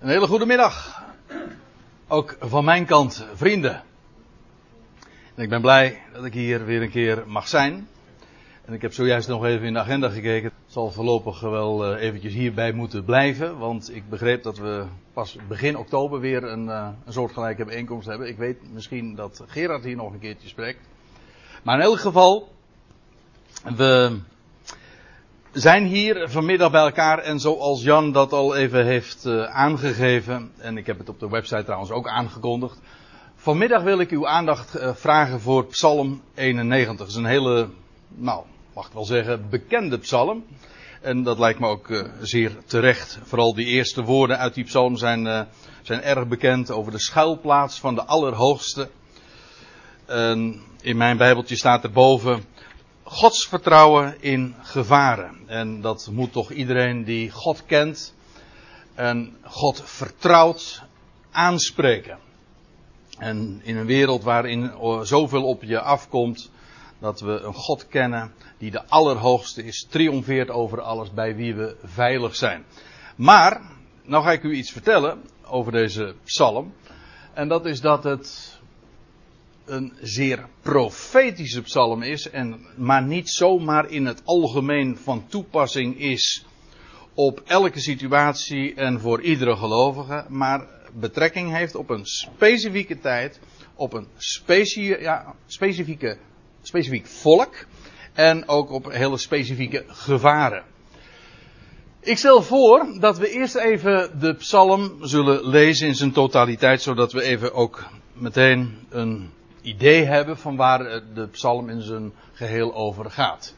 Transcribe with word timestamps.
Een 0.00 0.08
hele 0.08 0.26
goede 0.26 0.46
middag. 0.46 1.02
Ook 2.08 2.36
van 2.40 2.64
mijn 2.64 2.86
kant, 2.86 3.26
vrienden. 3.34 3.82
En 5.34 5.42
ik 5.42 5.48
ben 5.48 5.60
blij 5.60 6.02
dat 6.12 6.24
ik 6.24 6.32
hier 6.32 6.64
weer 6.64 6.82
een 6.82 6.90
keer 6.90 7.24
mag 7.26 7.48
zijn. 7.48 7.88
En 8.64 8.72
ik 8.72 8.82
heb 8.82 8.92
zojuist 8.92 9.28
nog 9.28 9.44
even 9.44 9.66
in 9.66 9.72
de 9.72 9.78
agenda 9.78 10.08
gekeken. 10.08 10.52
Het 10.64 10.72
zal 10.72 10.90
voorlopig 10.90 11.40
wel 11.40 11.86
eh, 11.86 12.02
eventjes 12.02 12.32
hierbij 12.32 12.72
moeten 12.72 13.04
blijven. 13.04 13.58
Want 13.58 13.94
ik 13.94 14.08
begreep 14.08 14.42
dat 14.42 14.58
we 14.58 14.84
pas 15.12 15.36
begin 15.48 15.76
oktober 15.76 16.20
weer 16.20 16.44
een, 16.44 16.64
uh, 16.64 16.88
een 17.04 17.12
soortgelijke 17.12 17.64
bijeenkomst 17.64 18.08
hebben. 18.08 18.28
Ik 18.28 18.36
weet 18.36 18.72
misschien 18.72 19.14
dat 19.14 19.44
Gerard 19.46 19.84
hier 19.84 19.96
nog 19.96 20.12
een 20.12 20.18
keertje 20.18 20.48
spreekt. 20.48 20.80
Maar 21.62 21.78
in 21.78 21.84
elk 21.84 22.00
geval, 22.00 22.52
we 23.76 24.18
zijn 25.52 25.86
hier 25.86 26.28
vanmiddag 26.28 26.70
bij 26.70 26.80
elkaar 26.80 27.18
en 27.18 27.40
zoals 27.40 27.82
Jan 27.82 28.12
dat 28.12 28.32
al 28.32 28.56
even 28.56 28.86
heeft 28.86 29.26
uh, 29.26 29.44
aangegeven, 29.44 30.52
en 30.58 30.76
ik 30.76 30.86
heb 30.86 30.98
het 30.98 31.08
op 31.08 31.20
de 31.20 31.28
website 31.28 31.64
trouwens 31.64 31.90
ook 31.90 32.08
aangekondigd. 32.08 32.80
Vanmiddag 33.36 33.82
wil 33.82 33.98
ik 33.98 34.10
uw 34.10 34.28
aandacht 34.28 34.76
uh, 34.76 34.94
vragen 34.94 35.40
voor 35.40 35.66
Psalm 35.66 36.22
91. 36.34 36.96
Dat 36.96 37.08
is 37.08 37.14
een 37.14 37.24
hele, 37.24 37.68
nou, 38.08 38.44
mag 38.74 38.86
ik 38.86 38.92
wel 38.92 39.04
zeggen, 39.04 39.48
bekende 39.50 39.98
psalm. 39.98 40.44
En 41.00 41.22
dat 41.22 41.38
lijkt 41.38 41.58
me 41.60 41.66
ook 41.66 41.88
uh, 41.88 42.02
zeer 42.20 42.56
terecht. 42.66 43.18
Vooral 43.22 43.54
die 43.54 43.66
eerste 43.66 44.02
woorden 44.02 44.38
uit 44.38 44.54
die 44.54 44.64
psalm 44.64 44.96
zijn, 44.96 45.46
zijn 45.82 46.02
erg 46.02 46.26
bekend 46.28 46.70
over 46.70 46.92
de 46.92 47.00
schuilplaats 47.00 47.80
van 47.80 47.94
de 47.94 48.04
Allerhoogste. 48.04 48.88
In 50.80 50.96
mijn 50.96 51.16
Bijbeltje 51.16 51.56
staat 51.56 51.84
erboven 51.84 52.44
Gods 53.12 53.46
vertrouwen 53.48 54.22
in 54.22 54.54
gevaren. 54.62 55.38
En 55.46 55.80
dat 55.80 56.08
moet 56.12 56.32
toch 56.32 56.50
iedereen 56.50 57.04
die 57.04 57.30
God 57.30 57.64
kent 57.66 58.14
en 58.94 59.36
God 59.42 59.82
vertrouwt 59.84 60.82
aanspreken. 61.30 62.18
En 63.18 63.60
in 63.62 63.76
een 63.76 63.86
wereld 63.86 64.22
waarin 64.22 64.72
zoveel 65.02 65.44
op 65.44 65.62
je 65.62 65.80
afkomt, 65.80 66.50
dat 66.98 67.20
we 67.20 67.40
een 67.40 67.54
God 67.54 67.88
kennen 67.88 68.32
die 68.58 68.70
de 68.70 68.88
Allerhoogste 68.88 69.64
is, 69.64 69.86
triomfeert 69.88 70.50
over 70.50 70.80
alles 70.80 71.12
bij 71.12 71.36
wie 71.36 71.54
we 71.54 71.76
veilig 71.82 72.36
zijn. 72.36 72.64
Maar, 73.16 73.60
nou 74.02 74.24
ga 74.24 74.32
ik 74.32 74.42
u 74.42 74.54
iets 74.54 74.70
vertellen 74.70 75.22
over 75.46 75.72
deze 75.72 76.14
psalm. 76.24 76.74
En 77.32 77.48
dat 77.48 77.66
is 77.66 77.80
dat 77.80 78.04
het 78.04 78.59
een 79.70 79.92
zeer 80.00 80.48
profetische 80.62 81.62
psalm 81.62 82.02
is, 82.02 82.30
en 82.30 82.66
maar 82.76 83.02
niet 83.02 83.30
zomaar 83.30 83.90
in 83.90 84.06
het 84.06 84.22
algemeen 84.24 84.96
van 84.96 85.26
toepassing 85.28 85.98
is 85.98 86.44
op 87.14 87.42
elke 87.46 87.80
situatie 87.80 88.74
en 88.74 89.00
voor 89.00 89.20
iedere 89.20 89.56
gelovige, 89.56 90.24
maar 90.28 90.66
betrekking 90.92 91.52
heeft 91.52 91.74
op 91.74 91.90
een 91.90 92.06
specifieke 92.06 92.98
tijd, 92.98 93.40
op 93.74 93.92
een 93.92 94.06
specie, 94.16 95.00
ja, 95.00 95.34
specifieke, 95.46 96.18
specifiek 96.62 97.06
volk 97.06 97.66
en 98.12 98.48
ook 98.48 98.70
op 98.70 98.92
hele 98.92 99.18
specifieke 99.18 99.84
gevaren. 99.86 100.64
Ik 102.00 102.18
stel 102.18 102.42
voor 102.42 102.96
dat 103.00 103.18
we 103.18 103.30
eerst 103.30 103.54
even 103.54 104.20
de 104.20 104.34
psalm 104.34 104.96
zullen 105.00 105.48
lezen 105.48 105.86
in 105.86 105.94
zijn 105.94 106.12
totaliteit, 106.12 106.82
zodat 106.82 107.12
we 107.12 107.22
even 107.22 107.54
ook 107.54 107.84
meteen 108.12 108.78
een 108.88 109.30
idee 109.62 110.04
hebben 110.04 110.38
van 110.38 110.56
waar 110.56 111.02
de 111.14 111.28
psalm 111.30 111.68
in 111.68 111.82
zijn 111.82 112.12
geheel 112.32 112.74
over 112.74 113.10
gaat. 113.10 113.54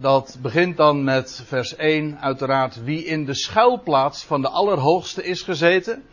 Dat 0.00 0.38
begint 0.42 0.76
dan 0.76 1.04
met 1.04 1.42
vers 1.46 1.76
1, 1.76 2.20
uiteraard, 2.20 2.84
wie 2.84 3.04
in 3.04 3.24
de 3.24 3.34
schuilplaats 3.34 4.24
van 4.24 4.40
de 4.40 4.48
Allerhoogste 4.48 5.24
is 5.24 5.42
gezeten, 5.42 6.04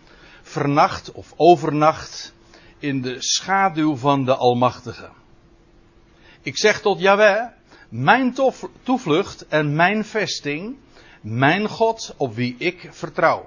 vernacht 0.41 1.11
of 1.11 1.33
overnacht 1.35 2.33
in 2.79 3.01
de 3.01 3.15
schaduw 3.19 3.95
van 3.95 4.25
de 4.25 4.35
Almachtige. 4.35 5.09
Ik 6.41 6.57
zeg 6.57 6.81
tot 6.81 6.99
Yahweh, 6.99 7.45
mijn 7.89 8.35
toevlucht 8.83 9.47
en 9.47 9.75
mijn 9.75 10.05
vesting, 10.05 10.77
mijn 11.21 11.67
God 11.67 12.13
op 12.17 12.35
wie 12.35 12.55
ik 12.57 12.87
vertrouw. 12.91 13.45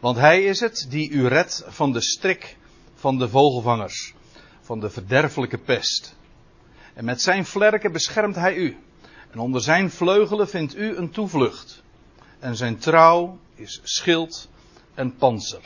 Want 0.00 0.16
hij 0.16 0.44
is 0.44 0.60
het 0.60 0.86
die 0.88 1.10
u 1.10 1.26
redt 1.26 1.64
van 1.66 1.92
de 1.92 2.00
strik 2.00 2.56
van 3.06 3.18
de 3.18 3.28
vogelvangers, 3.28 4.14
van 4.60 4.80
de 4.80 4.90
verderfelijke 4.90 5.58
pest. 5.58 6.16
En 6.94 7.04
met 7.04 7.22
zijn 7.22 7.44
vlerken 7.44 7.92
beschermt 7.92 8.34
hij 8.34 8.54
u. 8.54 8.76
En 9.30 9.38
onder 9.38 9.60
zijn 9.60 9.90
vleugelen 9.90 10.48
vindt 10.48 10.76
u 10.76 10.96
een 10.96 11.10
toevlucht. 11.10 11.82
En 12.38 12.56
zijn 12.56 12.78
trouw 12.78 13.38
is 13.54 13.80
schild 13.82 14.48
en 14.94 15.16
panzer. 15.16 15.60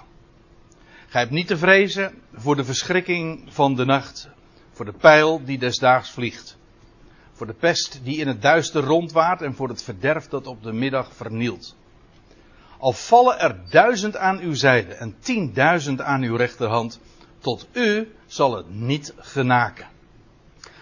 Gij 1.09 1.21
hebt 1.21 1.33
niet 1.33 1.47
te 1.47 1.56
vrezen 1.56 2.15
voor 2.34 2.56
de 2.56 2.65
verschrikking 2.65 3.49
van 3.49 3.75
de 3.75 3.84
nacht, 3.84 4.28
voor 4.72 4.84
de 4.84 4.93
pijl 4.93 5.45
die 5.45 5.59
desdaags 5.59 6.11
vliegt, 6.11 6.57
voor 7.33 7.47
de 7.47 7.55
pest 7.55 8.01
die 8.03 8.19
in 8.19 8.28
het 8.28 8.43
duister 8.43 8.83
rondwaart 8.83 9.43
en 9.43 9.55
voor 9.55 9.69
het 9.69 9.83
verderf 9.83 10.28
dat 10.28 10.47
op 10.47 10.62
de 10.62 10.72
middag 10.72 11.15
vernielt. 11.15 11.77
Al 12.78 12.93
vallen 12.93 13.39
er 13.39 13.61
duizend 13.71 14.17
aan 14.17 14.39
uw 14.39 14.55
zijde 14.55 14.95
en 14.95 15.17
tienduizend 15.21 16.01
aan 16.01 16.22
uw 16.22 16.37
rechterhand, 16.37 17.01
tot 17.41 17.67
u 17.73 18.15
zal 18.27 18.56
het 18.56 18.75
niet 18.75 19.15
genaken. 19.17 19.89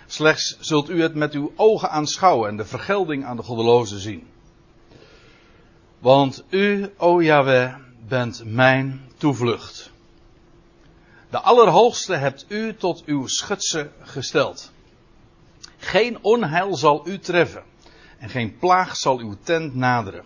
Slechts 0.07 0.57
zult 0.61 0.91
u 0.91 1.03
het 1.03 1.15
met 1.15 1.33
uw 1.33 1.53
ogen 1.57 1.91
aanschouwen 1.91 2.49
en 2.49 2.57
de 2.57 2.65
vergelding 2.65 3.25
aan 3.25 3.37
de 3.37 3.43
goddelozen 3.43 4.01
zien. 4.01 4.27
Want 5.99 6.45
u, 6.49 6.93
o 6.97 7.23
Yahweh, 7.23 7.75
bent 8.09 8.43
mijn 8.45 9.01
toevlucht. 9.17 9.91
De 11.31 11.41
Allerhoogste 11.41 12.15
hebt 12.15 12.45
u 12.49 12.77
tot 12.77 13.05
uw 13.05 13.27
schutse 13.27 13.91
gesteld. 14.01 14.73
Geen 15.79 16.19
onheil 16.23 16.77
zal 16.77 17.09
u 17.09 17.19
treffen 17.19 17.63
en 18.19 18.29
geen 18.29 18.59
plaag 18.59 18.97
zal 18.97 19.19
uw 19.19 19.37
tent 19.43 19.75
naderen. 19.75 20.25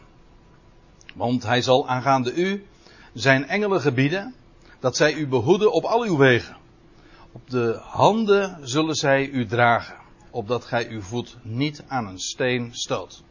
Want 1.15 1.43
hij 1.43 1.63
zal 1.63 1.89
aangaande 1.89 2.35
u 2.35 2.67
zijn 3.13 3.49
engelen 3.49 3.81
gebieden 3.81 4.35
dat 4.83 4.97
zij 4.97 5.15
u 5.15 5.27
behoeden 5.27 5.73
op 5.73 5.85
al 5.85 6.03
uw 6.03 6.17
wegen. 6.17 6.57
Op 7.33 7.51
de 7.51 7.79
handen 7.81 8.69
zullen 8.69 8.95
zij 8.95 9.29
u 9.29 9.47
dragen, 9.47 9.97
opdat 10.31 10.65
gij 10.65 10.89
uw 10.89 11.01
voet 11.01 11.37
niet 11.43 11.85
aan 11.89 12.07
een 12.07 12.19
steen 12.19 12.75
stoot. 12.75 13.23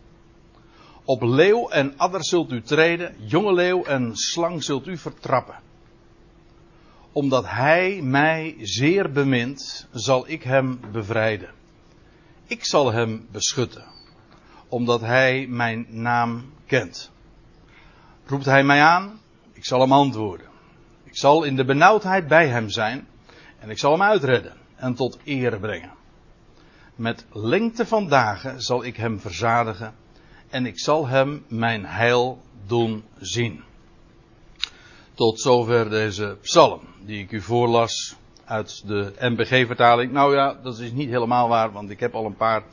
Op 1.03 1.22
leeuw 1.22 1.69
en 1.69 1.97
adder 1.97 2.25
zult 2.25 2.51
u 2.51 2.62
treden, 2.62 3.16
jonge 3.19 3.53
leeuw 3.53 3.84
en 3.84 4.16
slang 4.16 4.63
zult 4.63 4.88
u 4.88 4.97
vertrappen. 4.97 5.59
Omdat 7.12 7.45
hij 7.47 8.01
mij 8.01 8.56
zeer 8.59 9.12
bemint, 9.12 9.88
zal 9.91 10.29
ik 10.29 10.44
hem 10.44 10.79
bevrijden. 10.91 11.50
Ik 12.47 12.66
zal 12.66 12.91
hem 12.91 13.28
beschutten, 13.31 13.85
omdat 14.68 15.01
hij 15.01 15.47
mijn 15.47 15.85
naam 15.89 16.53
kent. 16.66 17.12
Roept 18.25 18.45
hij 18.45 18.63
mij 18.63 18.81
aan, 18.81 19.19
ik 19.53 19.66
zal 19.66 19.79
hem 19.79 19.91
antwoorden. 19.91 20.50
Ik 21.11 21.17
zal 21.17 21.44
in 21.44 21.55
de 21.55 21.66
benauwdheid 21.66 22.27
bij 22.27 22.47
hem 22.47 22.69
zijn 22.69 23.07
en 23.59 23.69
ik 23.69 23.77
zal 23.77 23.91
hem 23.91 24.01
uitredden 24.01 24.53
en 24.75 24.94
tot 24.94 25.19
eer 25.23 25.59
brengen. 25.59 25.91
Met 26.95 27.25
lengte 27.31 27.85
van 27.85 28.07
dagen 28.07 28.61
zal 28.61 28.83
ik 28.83 28.95
hem 28.95 29.19
verzadigen 29.19 29.94
en 30.50 30.66
ik 30.66 30.79
zal 30.79 31.07
hem 31.07 31.45
mijn 31.47 31.85
heil 31.85 32.41
doen 32.67 33.03
zien. 33.19 33.63
Tot 35.13 35.41
zover 35.41 35.89
deze 35.89 36.38
psalm 36.41 36.81
die 37.05 37.19
ik 37.19 37.31
u 37.31 37.41
voorlas 37.41 38.16
uit 38.45 38.88
de 38.88 39.13
MBG-vertaling. 39.19 40.11
Nou 40.11 40.35
ja, 40.35 40.53
dat 40.63 40.79
is 40.79 40.91
niet 40.91 41.09
helemaal 41.09 41.47
waar, 41.47 41.71
want 41.71 41.89
ik 41.89 42.00
heb 42.00 42.13
al 42.16 42.25
een 42.25 42.35
paar 42.35 42.63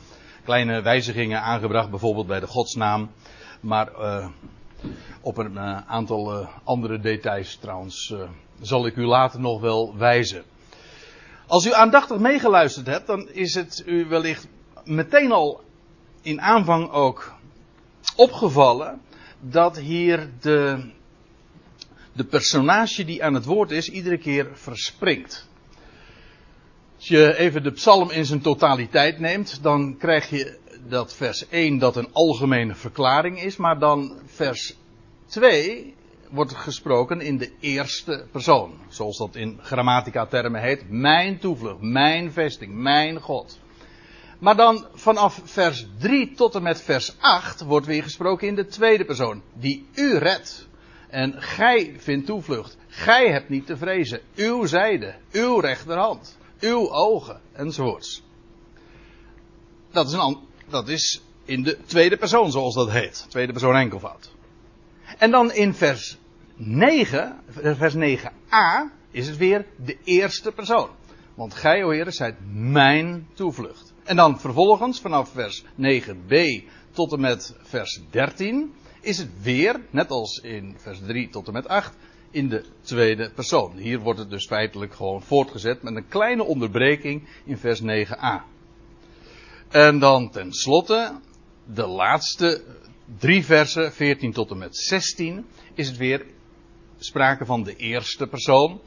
kleine 0.44 0.82
wijzigingen 0.82 1.42
aangebracht, 1.42 1.90
bijvoorbeeld 1.90 2.26
bij 2.26 2.40
de 2.40 2.46
godsnaam. 2.46 3.10
Maar 3.60 3.88
uh, 3.98 4.26
op 5.20 5.38
een 5.38 5.52
uh, 5.52 5.78
aantal 5.86 6.40
uh, 6.40 6.48
andere 6.64 7.00
details 7.00 7.56
trouwens 7.56 8.10
uh, 8.14 8.28
zal 8.60 8.86
ik 8.86 8.96
u 8.96 9.04
later 9.04 9.40
nog 9.40 9.60
wel 9.60 9.96
wijzen. 9.96 10.42
Als 11.46 11.66
u 11.66 11.72
aandachtig 11.72 12.18
meegeluisterd 12.18 12.86
hebt, 12.86 13.06
dan 13.06 13.28
is 13.28 13.54
het 13.54 13.82
u 13.86 14.06
wellicht 14.06 14.48
meteen 14.84 15.32
al 15.32 15.60
in 16.22 16.40
aanvang 16.40 16.90
ook 16.90 17.32
opgevallen 18.16 19.00
dat 19.40 19.78
hier 19.78 20.30
de, 20.40 20.90
de 22.12 22.24
personage 22.24 23.04
die 23.04 23.24
aan 23.24 23.34
het 23.34 23.44
woord 23.44 23.70
is 23.70 23.88
iedere 23.88 24.18
keer 24.18 24.48
verspringt. 24.52 25.48
Als 26.96 27.08
je 27.08 27.36
even 27.36 27.62
de 27.62 27.72
psalm 27.72 28.10
in 28.10 28.24
zijn 28.24 28.40
totaliteit 28.40 29.18
neemt, 29.18 29.62
dan 29.62 29.96
krijg 29.96 30.30
je 30.30 30.58
dat 30.86 31.14
vers 31.14 31.48
1 31.48 31.78
dat 31.78 31.96
een 31.96 32.12
algemene 32.12 32.74
verklaring 32.74 33.42
is, 33.42 33.56
maar 33.56 33.78
dan 33.78 34.20
vers 34.26 34.76
2 35.26 35.94
wordt 36.30 36.54
gesproken 36.54 37.20
in 37.20 37.38
de 37.38 37.52
eerste 37.60 38.26
persoon. 38.30 38.74
Zoals 38.88 39.18
dat 39.18 39.36
in 39.36 39.58
grammatica 39.62 40.26
termen 40.26 40.60
heet. 40.60 40.90
Mijn 40.90 41.38
toevlucht, 41.38 41.80
mijn 41.80 42.32
vesting, 42.32 42.74
mijn 42.74 43.20
God. 43.20 43.58
Maar 44.38 44.56
dan 44.56 44.86
vanaf 44.94 45.40
vers 45.44 45.86
3 45.98 46.32
tot 46.32 46.54
en 46.54 46.62
met 46.62 46.82
vers 46.82 47.14
8 47.18 47.60
wordt 47.60 47.86
weer 47.86 48.02
gesproken 48.02 48.48
in 48.48 48.54
de 48.54 48.66
tweede 48.66 49.04
persoon. 49.04 49.42
Die 49.52 49.88
u 49.94 50.16
redt. 50.16 50.66
En 51.08 51.42
gij 51.42 51.94
vindt 51.98 52.26
toevlucht. 52.26 52.76
Gij 52.88 53.30
hebt 53.30 53.48
niet 53.48 53.66
te 53.66 53.76
vrezen. 53.76 54.20
Uw 54.34 54.66
zijde, 54.66 55.14
uw 55.32 55.58
rechterhand, 55.58 56.38
uw 56.60 56.90
ogen, 56.90 57.40
enzovoorts. 57.52 58.22
Dat 59.90 60.06
is, 60.06 60.12
een, 60.12 60.38
dat 60.70 60.88
is 60.88 61.22
in 61.44 61.62
de 61.62 61.78
tweede 61.86 62.16
persoon, 62.16 62.50
zoals 62.50 62.74
dat 62.74 62.90
heet. 62.90 63.26
Tweede 63.28 63.52
persoon 63.52 63.76
enkelvoud. 63.76 64.30
En 65.18 65.30
dan 65.30 65.52
in 65.52 65.74
vers 65.74 66.18
9, 66.56 67.40
vers 67.52 67.94
9a, 67.94 68.92
is 69.10 69.26
het 69.26 69.36
weer 69.36 69.66
de 69.84 69.96
eerste 70.04 70.52
persoon. 70.52 70.88
Want 71.34 71.54
gij, 71.54 71.84
o 71.84 71.90
Heer, 71.90 72.12
zijt 72.12 72.36
mijn 72.52 73.28
toevlucht. 73.34 73.92
En 74.04 74.16
dan 74.16 74.40
vervolgens, 74.40 75.00
vanaf 75.00 75.30
vers 75.32 75.64
9b 75.64 76.64
tot 76.90 77.12
en 77.12 77.20
met 77.20 77.56
vers 77.62 78.00
13, 78.10 78.72
is 79.00 79.18
het 79.18 79.42
weer, 79.42 79.80
net 79.90 80.10
als 80.10 80.38
in 80.38 80.74
vers 80.78 80.98
3 81.06 81.28
tot 81.28 81.46
en 81.46 81.52
met 81.52 81.68
8, 81.68 81.96
in 82.30 82.48
de 82.48 82.64
tweede 82.80 83.30
persoon. 83.34 83.76
Hier 83.76 83.98
wordt 83.98 84.18
het 84.18 84.30
dus 84.30 84.46
feitelijk 84.46 84.94
gewoon 84.94 85.22
voortgezet 85.22 85.82
met 85.82 85.96
een 85.96 86.08
kleine 86.08 86.44
onderbreking 86.44 87.28
in 87.44 87.58
vers 87.58 87.82
9a. 87.82 88.57
En 89.68 89.98
dan 89.98 90.30
tenslotte, 90.30 91.12
de 91.64 91.86
laatste 91.86 92.62
drie 93.18 93.44
versen, 93.44 93.92
14 93.92 94.32
tot 94.32 94.50
en 94.50 94.58
met 94.58 94.76
16, 94.76 95.46
is 95.74 95.88
het 95.88 95.96
weer 95.96 96.26
sprake 96.98 97.44
van 97.44 97.62
de 97.62 97.76
eerste 97.76 98.26
persoon. 98.26 98.80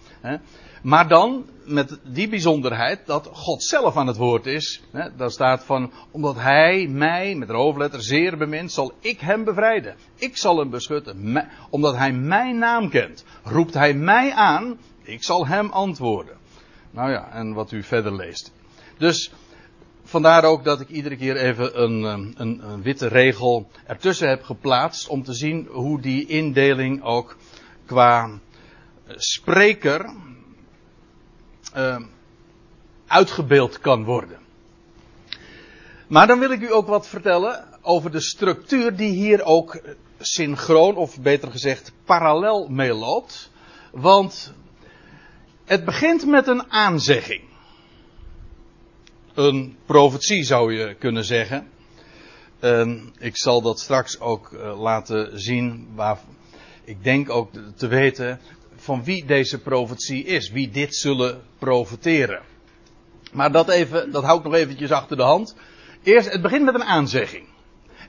Maar 0.84 1.08
dan 1.08 1.46
met 1.66 2.00
die 2.04 2.30
bijzonderheid 2.30 3.06
dat 3.06 3.30
God 3.34 3.64
zelf 3.64 3.98
aan 3.98 4.08
het 4.08 4.18
woord 4.18 4.46
is. 4.46 4.82
Daar 5.18 5.32
staat 5.32 5.64
van, 5.64 5.92
omdat 6.12 6.36
hij 6.36 6.88
mij, 6.88 7.36
met 7.36 7.48
de 7.48 7.54
hoofdletter, 7.54 8.02
zeer 8.02 8.38
bemint, 8.38 8.72
zal 8.72 8.94
ik 9.00 9.20
hem 9.20 9.44
bevrijden. 9.44 9.96
Ik 10.16 10.38
zal 10.38 10.58
hem 10.58 10.70
beschutten. 10.70 11.48
Omdat 11.70 11.96
hij 11.98 12.12
mijn 12.12 12.58
naam 12.58 12.90
kent, 12.90 13.26
roept 13.44 13.74
hij 13.74 13.94
mij 13.94 14.34
aan, 14.34 14.78
ik 15.04 15.24
zal 15.24 15.48
hem 15.48 15.70
antwoorden. 15.70 16.38
Nou 16.92 17.12
ja, 17.12 17.32
en 17.32 17.54
wat 17.54 17.72
u 17.72 17.84
verder 17.84 18.16
leest. 18.16 18.52
Dus 18.98 19.32
vandaar 20.12 20.44
ook 20.44 20.64
dat 20.64 20.82
ik 20.82 20.90
iedere 20.90 21.16
keer 21.16 21.38
even 21.38 21.82
een, 21.82 22.04
een, 22.04 22.62
een, 22.64 22.82
witte 22.82 23.08
regel 23.08 23.70
ertussen 23.86 24.30
heb 24.30 24.44
geplaatst 24.44 25.08
om 25.08 25.24
te 25.24 25.34
zien 25.34 25.68
hoe 25.72 26.02
die 26.02 26.26
indeling 26.26 27.04
ook 27.04 27.38
qua 27.86 28.40
spreker 29.08 30.14
uh, 31.76 32.00
uitgebeeld 33.08 33.80
kan 33.80 34.04
worden. 34.04 34.38
Maar 36.08 36.28
dan 36.28 36.40
wil 36.40 36.52
ik 36.52 36.62
u 36.62 36.74
ook 36.74 36.88
wat 36.88 37.08
vertellen 37.08 37.66
over 37.82 38.12
de 38.12 38.22
structuur 38.22 38.96
die 38.96 39.12
hier 39.12 39.44
ook 39.44 39.82
synchroon, 40.20 40.96
of 40.96 41.20
beter 41.20 41.52
gezegd 41.52 41.92
parallel 42.06 42.68
mee 42.68 42.94
loopt. 42.94 43.52
Want 43.92 44.54
het 45.66 45.86
begint 45.86 46.26
met 46.26 46.48
een 46.48 46.72
aanzegging. 46.72 47.51
Een 49.34 49.78
profetie 49.86 50.44
zou 50.44 50.74
je 50.74 50.96
kunnen 50.96 51.26
zeggen. 51.26 51.68
Uh, 52.62 53.02
ik 53.20 53.38
zal 53.38 53.62
dat 53.62 53.80
straks 53.80 54.20
ook 54.20 54.52
uh, 54.52 54.82
laten 54.82 55.40
zien. 55.40 55.88
Waar, 55.96 56.20
ik 56.84 57.04
denk 57.04 57.30
ook 57.30 57.52
te 57.76 57.88
weten 57.88 58.40
van 58.76 59.04
wie 59.04 59.26
deze 59.26 59.60
profetie 59.60 60.24
is. 60.24 60.52
Wie 60.52 60.70
dit 60.70 60.96
zullen 60.96 61.42
profeteren. 61.60 62.42
Maar 63.32 63.52
dat, 63.52 63.70
even, 63.70 64.12
dat 64.12 64.24
hou 64.24 64.38
ik 64.38 64.44
nog 64.44 64.54
eventjes 64.54 64.92
achter 64.92 65.18
de 65.18 65.24
hand. 65.24 65.56
Eerst, 66.04 66.32
het 66.32 66.42
begint 66.42 66.66
met 66.66 66.76
een 66.76 66.84
aanzegging. 66.84 67.46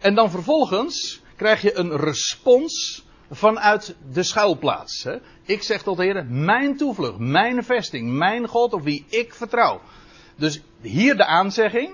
En 0.00 0.14
dan 0.14 0.30
vervolgens 0.30 1.20
krijg 1.36 1.62
je 1.62 1.76
een 1.76 1.96
respons 1.96 3.04
vanuit 3.30 3.96
de 4.12 4.22
schuilplaats. 4.22 5.02
Hè. 5.02 5.16
Ik 5.44 5.62
zeg 5.62 5.82
tot 5.82 5.96
de 5.96 6.04
Heer, 6.04 6.26
mijn 6.26 6.76
toevlucht, 6.76 7.18
mijn 7.18 7.64
vesting, 7.64 8.10
mijn 8.12 8.48
God 8.48 8.72
op 8.72 8.82
wie 8.82 9.04
ik 9.08 9.34
vertrouw. 9.34 9.80
Dus 10.42 10.60
hier 10.80 11.16
de 11.16 11.26
aanzegging. 11.26 11.90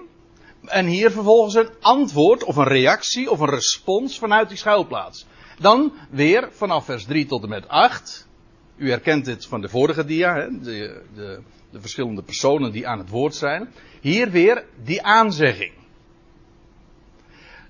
En 0.64 0.86
hier 0.86 1.10
vervolgens 1.10 1.54
een 1.54 1.70
antwoord 1.80 2.44
of 2.44 2.56
een 2.56 2.68
reactie 2.68 3.30
of 3.30 3.40
een 3.40 3.48
respons 3.48 4.18
vanuit 4.18 4.48
die 4.48 4.58
schuilplaats. 4.58 5.26
Dan 5.58 5.92
weer 6.10 6.48
vanaf 6.52 6.84
vers 6.84 7.04
3 7.04 7.26
tot 7.26 7.42
en 7.42 7.48
met 7.48 7.68
8. 7.68 8.28
U 8.76 8.90
herkent 8.90 9.24
dit 9.24 9.46
van 9.46 9.60
de 9.60 9.68
vorige 9.68 10.04
dia, 10.04 10.34
hè? 10.34 10.60
De, 10.60 11.02
de, 11.14 11.40
de 11.70 11.80
verschillende 11.80 12.22
personen 12.22 12.72
die 12.72 12.88
aan 12.88 12.98
het 12.98 13.08
woord 13.08 13.34
zijn. 13.34 13.72
Hier 14.00 14.30
weer 14.30 14.64
die 14.84 15.02
aanzegging. 15.02 15.72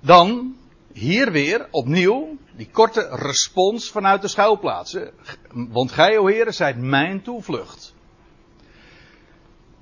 Dan 0.00 0.56
hier 0.92 1.32
weer 1.32 1.68
opnieuw 1.70 2.36
die 2.56 2.68
korte 2.72 3.08
respons 3.10 3.90
vanuit 3.90 4.22
de 4.22 4.28
schuilplaatsen. 4.28 5.10
Want 5.52 5.92
gij, 5.92 6.18
o 6.18 6.26
Heer, 6.26 6.52
zijt 6.52 6.76
mijn 6.76 7.22
toevlucht. 7.22 7.96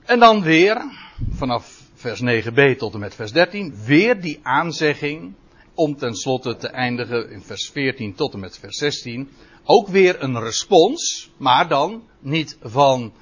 En 0.06 0.18
dan 0.18 0.42
weer, 0.42 0.84
vanaf 1.30 1.82
vers 1.94 2.20
9b 2.20 2.76
tot 2.78 2.94
en 2.94 3.00
met 3.00 3.14
vers 3.14 3.32
13, 3.32 3.74
weer 3.84 4.20
die 4.20 4.40
aanzegging 4.42 5.34
om 5.74 5.96
tenslotte 5.96 6.56
te 6.56 6.68
eindigen 6.68 7.30
in 7.30 7.42
vers 7.42 7.70
14 7.70 8.14
tot 8.14 8.32
en 8.32 8.40
met 8.40 8.58
vers 8.58 8.78
16. 8.78 9.30
Ook 9.64 9.88
weer 9.88 10.22
een 10.22 10.40
respons, 10.40 11.30
maar 11.36 11.68
dan 11.68 12.02
niet 12.20 12.56
van, 12.62 13.12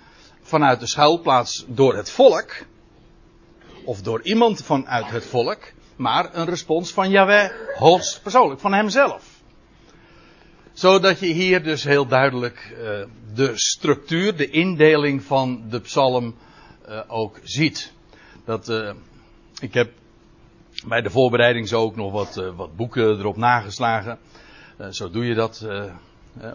vanuit 0.42 0.80
de 0.80 0.86
schuilplaats 0.86 1.64
door 1.68 1.96
het 1.96 2.10
volk, 2.10 2.66
of 3.84 4.02
door 4.02 4.22
iemand 4.22 4.62
vanuit 4.62 5.10
het 5.10 5.26
volk, 5.26 5.72
maar 5.96 6.34
een 6.34 6.46
respons 6.46 6.92
van 6.92 7.10
Yahweh 7.10 7.50
hoogstpersoonlijk, 7.74 8.60
van 8.60 8.72
hemzelf. 8.72 9.24
Zodat 10.72 11.20
je 11.20 11.26
hier 11.26 11.62
dus 11.62 11.84
heel 11.84 12.06
duidelijk 12.06 12.72
uh, 12.72 13.04
de 13.34 13.50
structuur, 13.54 14.36
de 14.36 14.50
indeling 14.50 15.22
van 15.22 15.64
de 15.68 15.80
psalm 15.80 16.34
uh, 16.88 17.00
ook 17.06 17.40
ziet. 17.42 17.92
Dat, 18.44 18.68
uh, 18.68 18.90
ik 19.60 19.74
heb 19.74 19.90
bij 20.86 21.02
de 21.02 21.10
voorbereiding 21.10 21.68
zo 21.68 21.80
ook 21.80 21.96
nog 21.96 22.12
wat, 22.12 22.36
uh, 22.36 22.56
wat 22.56 22.76
boeken 22.76 23.18
erop 23.18 23.36
nageslagen. 23.36 24.18
Zo 24.90 25.10
doe 25.10 25.24
je 25.24 25.34
dat 25.34 25.68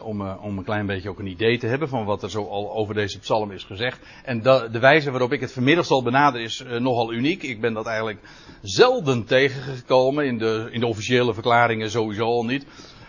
om, 0.02 0.22
om 0.22 0.58
een 0.58 0.64
klein 0.64 0.86
beetje 0.86 1.10
ook 1.10 1.20
een 1.20 1.28
idee 1.28 1.58
te 1.58 1.68
hebben 1.68 1.90
van 1.90 2.06
wat 2.06 2.24
er 2.24 2.30
zo 2.30 2.46
al 2.46 2.74
over 2.74 2.94
deze 2.94 3.20
psalm 3.20 3.52
is 3.52 3.64
gezegd. 3.64 4.00
En 4.24 4.42
de, 4.42 4.68
de 4.72 4.80
wijze 4.80 5.12
waarop 5.12 5.34
ik 5.34 5.40
het 5.40 5.54
vanmiddag 5.54 5.86
zal 5.86 6.04
benaderen 6.04 6.46
is 6.46 6.64
nogal 6.80 7.14
uniek. 7.14 7.44
Ik 7.44 7.62
ben 7.62 7.74
dat 7.74 7.86
eigenlijk 7.86 8.20
zelden 8.62 9.26
tegengekomen 9.26 10.26
in 10.26 10.38
de, 10.38 10.68
in 10.72 10.80
de 10.80 10.88
officiële 10.88 11.34
verklaringen 11.34 11.90
sowieso 11.90 12.24
al 12.24 12.46
niet. 12.46 12.66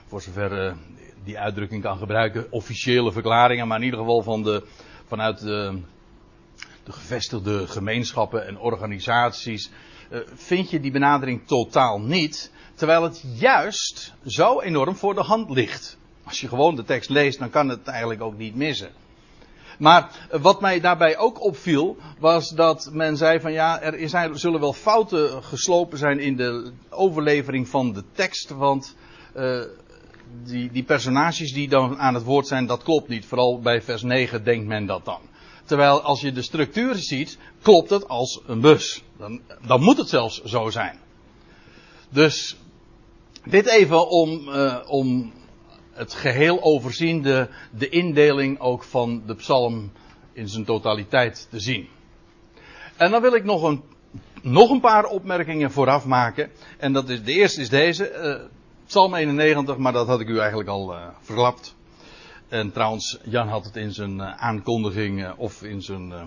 Voor 0.06 0.20
zover 0.20 0.76
die 1.25 1.38
uitdrukking 1.38 1.82
kan 1.82 1.99
gebruiken, 1.99 2.46
officiële 2.50 3.12
verklaringen, 3.12 3.68
maar 3.68 3.78
in 3.78 3.85
ieder 3.85 4.00
geval 4.00 4.23
van 4.23 4.42
de, 4.42 4.66
vanuit 5.06 5.40
de, 5.40 5.80
de 6.90 6.97
gevestigde 6.97 7.66
gemeenschappen 7.66 8.47
en 8.47 8.59
organisaties 8.59 9.70
uh, 10.11 10.20
vind 10.35 10.70
je 10.70 10.80
die 10.80 10.90
benadering 10.90 11.47
totaal 11.47 12.00
niet. 12.00 12.50
Terwijl 12.75 13.02
het 13.02 13.25
juist 13.35 14.14
zo 14.26 14.61
enorm 14.61 14.97
voor 14.97 15.14
de 15.14 15.23
hand 15.23 15.50
ligt. 15.50 15.99
Als 16.25 16.40
je 16.40 16.49
gewoon 16.49 16.76
de 16.76 16.85
tekst 16.85 17.11
leest, 17.11 17.38
dan 17.38 17.50
kan 17.50 17.68
het 17.68 17.87
eigenlijk 17.87 18.23
ook 18.23 18.37
niet 18.37 18.54
missen. 18.54 18.90
Maar 19.78 20.28
wat 20.30 20.61
mij 20.61 20.80
daarbij 20.80 21.18
ook 21.18 21.44
opviel, 21.44 21.97
was 22.18 22.50
dat 22.50 22.90
men 22.92 23.16
zei 23.16 23.40
van 23.40 23.52
ja, 23.52 23.80
er 23.80 24.38
zullen 24.38 24.61
wel 24.61 24.73
fouten 24.73 25.42
geslopen 25.42 25.99
zijn 25.99 26.18
in 26.18 26.37
de 26.37 26.73
overlevering 26.88 27.68
van 27.68 27.92
de 27.92 28.04
tekst. 28.12 28.50
Want 28.50 28.97
uh, 29.37 29.62
die, 30.44 30.70
die 30.70 30.82
personages 30.82 31.52
die 31.52 31.68
dan 31.68 31.99
aan 31.99 32.14
het 32.14 32.25
woord 32.25 32.47
zijn, 32.47 32.66
dat 32.66 32.82
klopt 32.82 33.09
niet. 33.09 33.26
Vooral 33.26 33.61
bij 33.61 33.82
vers 33.82 34.02
9 34.02 34.44
denkt 34.44 34.66
men 34.66 34.87
dat 34.87 35.04
dan. 35.04 35.20
Terwijl 35.71 36.03
als 36.03 36.21
je 36.21 36.33
de 36.33 36.43
structuur 36.43 36.95
ziet, 36.95 37.39
klopt 37.62 37.91
het 37.91 38.09
als 38.09 38.41
een 38.47 38.61
bus. 38.61 39.03
Dan, 39.19 39.41
dan 39.67 39.83
moet 39.83 39.97
het 39.97 40.09
zelfs 40.09 40.43
zo 40.43 40.71
zijn. 40.71 40.99
Dus 42.09 42.57
dit 43.45 43.67
even 43.67 44.09
om, 44.09 44.49
uh, 44.49 44.77
om 44.87 45.33
het 45.93 46.15
geheel 46.15 46.62
overziende, 46.62 47.49
de 47.71 47.89
indeling 47.89 48.61
ook 48.61 48.83
van 48.83 49.23
de 49.27 49.35
psalm 49.35 49.93
in 50.33 50.49
zijn 50.49 50.65
totaliteit 50.65 51.47
te 51.50 51.61
zien. 51.61 51.89
En 52.97 53.11
dan 53.11 53.23
wil 53.23 53.35
ik 53.35 53.45
nog 53.45 53.62
een, 53.62 53.83
nog 54.43 54.71
een 54.71 54.81
paar 54.81 55.05
opmerkingen 55.05 55.71
vooraf 55.71 56.07
maken. 56.07 56.50
En 56.79 56.93
dat 56.93 57.09
is, 57.09 57.23
de 57.23 57.33
eerste 57.33 57.61
is 57.61 57.69
deze, 57.69 58.12
uh, 58.12 58.49
psalm 58.87 59.15
91, 59.15 59.77
maar 59.77 59.93
dat 59.93 60.07
had 60.07 60.21
ik 60.21 60.29
u 60.29 60.39
eigenlijk 60.39 60.69
al 60.69 60.95
uh, 60.95 61.07
verklapt. 61.21 61.79
En 62.50 62.73
trouwens, 62.73 63.19
Jan 63.25 63.49
had 63.49 63.64
het 63.64 63.76
in 63.76 63.92
zijn 63.92 64.16
uh, 64.16 64.42
aankondiging 64.42 65.21
uh, 65.21 65.33
of 65.37 65.62
in 65.62 65.83
zijn 65.83 66.09
uh, 66.09 66.23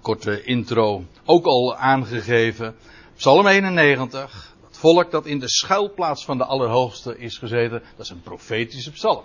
korte 0.00 0.42
intro 0.42 1.04
ook 1.24 1.44
al 1.44 1.76
aangegeven. 1.76 2.74
Psalm 3.16 3.46
91, 3.46 4.54
het 4.66 4.78
volk 4.78 5.10
dat 5.10 5.26
in 5.26 5.38
de 5.38 5.48
schuilplaats 5.48 6.24
van 6.24 6.38
de 6.38 6.44
Allerhoogste 6.44 7.18
is 7.18 7.38
gezeten, 7.38 7.82
dat 7.96 8.04
is 8.04 8.10
een 8.10 8.20
profetische 8.20 8.90
psalm. 8.90 9.24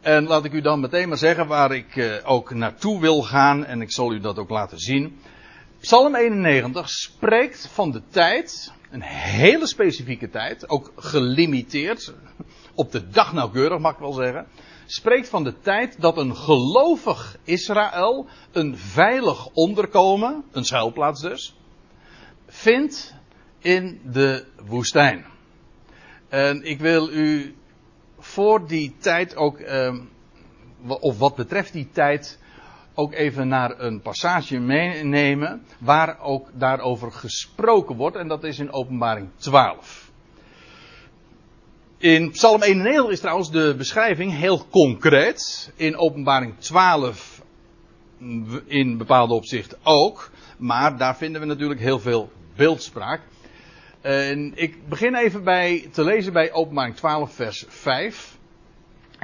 En 0.00 0.26
laat 0.26 0.44
ik 0.44 0.52
u 0.52 0.60
dan 0.60 0.80
meteen 0.80 1.08
maar 1.08 1.18
zeggen 1.18 1.46
waar 1.46 1.74
ik 1.74 2.20
ook 2.24 2.54
naartoe 2.54 3.00
wil 3.00 3.22
gaan 3.22 3.64
en 3.64 3.80
ik 3.80 3.92
zal 3.92 4.12
u 4.12 4.20
dat 4.20 4.38
ook 4.38 4.50
laten 4.50 4.78
zien. 4.78 5.18
Psalm 5.80 6.14
91 6.14 6.88
spreekt 6.90 7.68
van 7.72 7.90
de 7.90 8.02
tijd, 8.08 8.72
een 8.90 9.02
hele 9.02 9.66
specifieke 9.66 10.30
tijd, 10.30 10.68
ook 10.68 10.92
gelimiteerd 10.96 12.12
op 12.74 12.92
de 12.92 13.08
dag 13.08 13.32
nauwkeurig 13.32 13.78
mag 13.78 13.92
ik 13.92 13.98
wel 13.98 14.12
zeggen, 14.12 14.46
spreekt 14.86 15.28
van 15.28 15.44
de 15.44 15.60
tijd 15.60 16.00
dat 16.00 16.16
een 16.16 16.36
gelovig 16.36 17.36
Israël 17.44 18.26
een 18.52 18.76
veilig 18.76 19.46
onderkomen, 19.52 20.44
een 20.52 20.64
schuilplaats 20.64 21.20
dus, 21.20 21.56
vindt 22.46 23.14
in 23.58 24.00
de 24.12 24.46
woestijn. 24.66 25.24
En 26.28 26.62
ik 26.62 26.80
wil 26.80 27.10
u 27.10 27.56
voor 28.18 28.66
die 28.66 28.96
tijd 28.98 29.36
ook, 29.36 29.58
eh, 29.58 29.94
of 30.86 31.18
wat 31.18 31.34
betreft 31.34 31.72
die 31.72 31.88
tijd, 31.92 32.38
ook 32.94 33.12
even 33.12 33.48
naar 33.48 33.80
een 33.80 34.00
passage 34.00 34.58
meenemen 34.58 35.66
waar 35.78 36.20
ook 36.20 36.50
daarover 36.52 37.12
gesproken 37.12 37.96
wordt. 37.96 38.16
En 38.16 38.28
dat 38.28 38.44
is 38.44 38.58
in 38.58 38.72
Openbaring 38.72 39.28
12. 39.36 40.03
In 42.04 42.30
Psalm 42.30 42.62
91 42.62 43.10
is 43.10 43.20
trouwens 43.20 43.50
de 43.50 43.74
beschrijving 43.76 44.32
heel 44.32 44.66
concreet. 44.70 45.72
In 45.76 45.96
Openbaring 45.96 46.58
12 46.58 47.42
in 48.66 48.98
bepaalde 48.98 49.34
opzichten 49.34 49.78
ook. 49.82 50.30
Maar 50.58 50.98
daar 50.98 51.16
vinden 51.16 51.40
we 51.40 51.46
natuurlijk 51.46 51.80
heel 51.80 51.98
veel 51.98 52.30
beeldspraak. 52.56 53.20
En 54.00 54.52
ik 54.54 54.88
begin 54.88 55.14
even 55.14 55.44
bij, 55.44 55.88
te 55.92 56.04
lezen 56.04 56.32
bij 56.32 56.52
Openbaring 56.52 56.96
12 56.96 57.34
vers 57.34 57.64
5. 57.68 58.33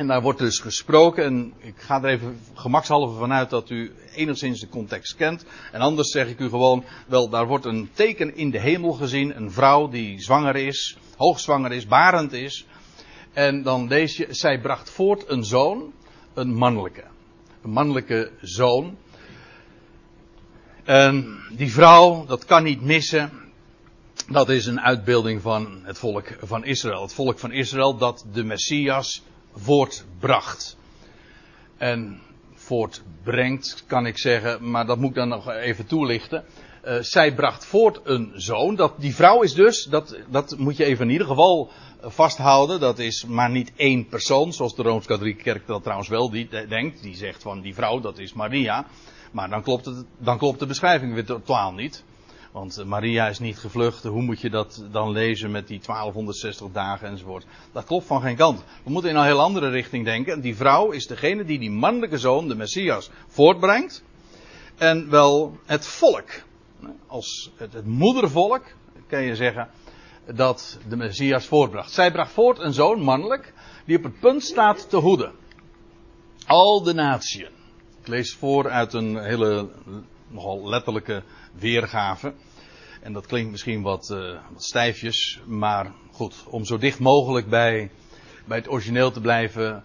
En 0.01 0.07
daar 0.07 0.23
wordt 0.23 0.39
dus 0.39 0.59
gesproken, 0.59 1.25
en 1.25 1.53
ik 1.59 1.75
ga 1.77 2.03
er 2.03 2.09
even 2.09 2.41
gemakshalve 2.55 3.19
vanuit 3.19 3.51
dat 3.51 3.71
u 3.71 3.93
enigszins 4.15 4.61
de 4.61 4.69
context 4.69 5.17
kent. 5.17 5.45
En 5.73 5.81
anders 5.81 6.11
zeg 6.11 6.29
ik 6.29 6.39
u 6.39 6.49
gewoon, 6.49 6.85
wel, 7.07 7.29
daar 7.29 7.47
wordt 7.47 7.65
een 7.65 7.91
teken 7.93 8.37
in 8.37 8.51
de 8.51 8.61
hemel 8.61 8.93
gezien. 8.93 9.37
Een 9.37 9.51
vrouw 9.51 9.89
die 9.89 10.23
zwanger 10.23 10.57
is, 10.57 10.97
hoogzwanger 11.17 11.73
is, 11.73 11.87
barend 11.87 12.33
is. 12.33 12.67
En 13.33 13.63
dan 13.63 13.89
lees 13.89 14.17
je, 14.17 14.27
zij 14.31 14.61
bracht 14.61 14.91
voort 14.91 15.29
een 15.29 15.45
zoon, 15.45 15.93
een 16.35 16.55
mannelijke. 16.55 17.05
Een 17.63 17.71
mannelijke 17.71 18.31
zoon. 18.41 18.97
En 20.85 21.39
die 21.57 21.73
vrouw, 21.73 22.25
dat 22.27 22.45
kan 22.45 22.63
niet 22.63 22.83
missen. 22.83 23.31
Dat 24.29 24.49
is 24.49 24.67
een 24.67 24.81
uitbeelding 24.81 25.43
van 25.43 25.81
het 25.83 25.99
volk 25.99 26.37
van 26.43 26.65
Israël. 26.65 27.03
Het 27.03 27.15
volk 27.15 27.39
van 27.39 27.53
Israël 27.53 27.97
dat 27.97 28.27
de 28.33 28.45
Messias 28.45 29.23
voortbracht. 29.55 30.77
En 31.77 32.21
voortbrengt, 32.55 33.85
kan 33.87 34.07
ik 34.07 34.19
zeggen, 34.19 34.71
maar 34.71 34.87
dat 34.87 34.99
moet 34.99 35.09
ik 35.09 35.15
dan 35.15 35.29
nog 35.29 35.51
even 35.51 35.87
toelichten. 35.87 36.45
Uh, 36.85 36.97
zij 37.01 37.35
bracht 37.35 37.67
voort 37.67 38.01
een 38.05 38.33
zoon. 38.35 38.77
Dat, 38.77 38.93
die 38.99 39.15
vrouw 39.15 39.43
is 39.43 39.55
dus, 39.55 39.85
dat, 39.85 40.17
dat 40.29 40.59
moet 40.59 40.77
je 40.77 40.85
even 40.85 41.05
in 41.05 41.13
ieder 41.13 41.27
geval 41.27 41.71
vasthouden. 42.03 42.81
Dat 42.81 42.99
is 42.99 43.25
maar 43.25 43.51
niet 43.51 43.73
één 43.77 44.07
persoon, 44.09 44.53
zoals 44.53 44.75
de 44.75 44.83
Rooms-Katholieke 44.83 45.43
Kerk 45.43 45.67
dat 45.67 45.83
trouwens 45.83 46.09
wel 46.09 46.31
die, 46.31 46.49
denkt. 46.69 47.03
Die 47.03 47.17
zegt 47.17 47.43
van 47.43 47.61
die 47.61 47.75
vrouw, 47.75 48.01
dat 48.01 48.19
is 48.19 48.33
Maria. 48.33 48.87
Maar 49.33 49.51
dan 49.51 49.63
klopt, 49.63 49.85
het, 49.85 50.05
dan 50.19 50.39
klopt 50.39 50.59
de 50.59 50.67
beschrijving 50.67 51.15
weer 51.15 51.25
totaal 51.25 51.73
niet. 51.73 52.05
Want 52.53 52.79
eh, 52.79 52.85
Maria 52.85 53.29
is 53.29 53.39
niet 53.39 53.59
gevlucht. 53.59 54.03
Hoe 54.03 54.23
moet 54.23 54.41
je 54.41 54.51
dat 54.51 54.85
dan 54.91 55.11
lezen 55.11 55.51
met 55.51 55.67
die 55.67 55.81
1260 55.87 56.67
dagen 56.73 57.09
enzovoort? 57.09 57.47
Dat 57.73 57.85
klopt 57.85 58.07
van 58.07 58.21
geen 58.21 58.37
kant. 58.37 58.65
We 58.85 58.91
moeten 58.91 59.11
in 59.11 59.17
een 59.17 59.25
heel 59.25 59.41
andere 59.41 59.69
richting 59.69 60.05
denken. 60.05 60.41
Die 60.41 60.57
vrouw 60.57 60.91
is 60.91 61.07
degene 61.07 61.45
die 61.45 61.59
die 61.59 61.71
mannelijke 61.71 62.19
zoon, 62.19 62.49
de 62.49 62.55
Messias, 62.55 63.11
voortbrengt. 63.27 64.03
En 64.77 65.11
wel 65.11 65.59
het 65.67 65.87
volk. 65.87 66.29
Als 67.07 67.51
het, 67.57 67.73
het 67.73 67.87
moedervolk, 67.87 68.63
kan 69.07 69.23
je 69.23 69.37
zeggen, 69.37 69.69
dat 70.35 70.79
de 70.89 70.97
Messias 70.97 71.47
voortbracht. 71.47 71.93
Zij 71.93 72.13
bracht 72.13 72.33
voort 72.33 72.59
een 72.59 72.73
zoon, 72.73 73.01
mannelijk, 73.01 73.55
die 73.85 73.97
op 73.97 74.03
het 74.03 74.21
punt 74.21 74.43
staat 74.43 74.91
te 74.91 74.97
hoeden. 74.97 75.33
Al 76.47 76.83
de 76.83 76.95
natieën. 76.95 77.51
Ik 78.01 78.07
lees 78.07 78.35
voor 78.35 78.71
uit 78.71 78.93
een 78.93 79.19
hele, 79.19 79.69
nogal 80.29 80.69
letterlijke 80.69 81.23
weergave. 81.53 82.35
En 83.03 83.13
dat 83.13 83.27
klinkt 83.27 83.51
misschien 83.51 83.83
wat, 83.83 84.11
uh, 84.13 84.39
wat 84.53 84.65
stijfjes, 84.65 85.41
maar 85.47 85.93
goed, 86.13 86.45
om 86.47 86.65
zo 86.65 86.79
dicht 86.79 86.99
mogelijk 86.99 87.49
bij, 87.49 87.91
bij 88.45 88.57
het 88.57 88.71
origineel 88.71 89.11
te 89.11 89.21
blijven, 89.21 89.85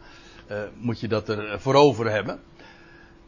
uh, 0.51 0.63
moet 0.77 0.99
je 0.99 1.07
dat 1.07 1.29
er 1.29 1.61
voor 1.61 1.75
over 1.75 2.11
hebben. 2.11 2.39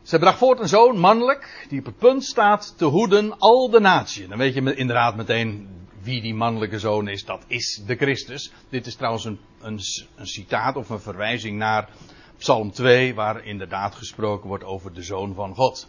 Zij 0.02 0.20
bracht 0.20 0.38
voort 0.38 0.60
een 0.60 0.68
zoon, 0.68 0.98
mannelijk, 0.98 1.66
die 1.70 1.80
op 1.80 1.86
het 1.86 1.98
punt 1.98 2.24
staat 2.24 2.78
te 2.78 2.86
hoeden 2.86 3.38
al 3.38 3.70
de 3.70 3.80
natie. 3.80 4.28
Dan 4.28 4.38
weet 4.38 4.54
je 4.54 4.76
inderdaad 4.76 5.16
meteen 5.16 5.68
wie 6.02 6.22
die 6.22 6.34
mannelijke 6.34 6.80
zoon 6.80 7.08
is. 7.08 7.26
Dat 7.26 7.44
is 7.48 7.84
de 7.86 7.96
Christus. 7.96 8.52
Dit 8.70 8.86
is 8.86 8.96
trouwens 8.96 9.26
een, 9.26 9.40
een, 9.62 9.80
een 10.16 10.28
citaat 10.28 10.76
of 10.76 10.90
een 10.90 11.00
verwijzing 11.00 11.58
naar 11.58 11.90
Psalm 12.38 12.72
2, 12.72 13.16
waar 13.16 13.46
inderdaad 13.46 13.96
gesproken 13.96 14.48
wordt 14.48 14.64
over 14.64 14.94
de 14.94 15.02
zoon 15.02 15.34
van 15.34 15.56
God. 15.56 15.88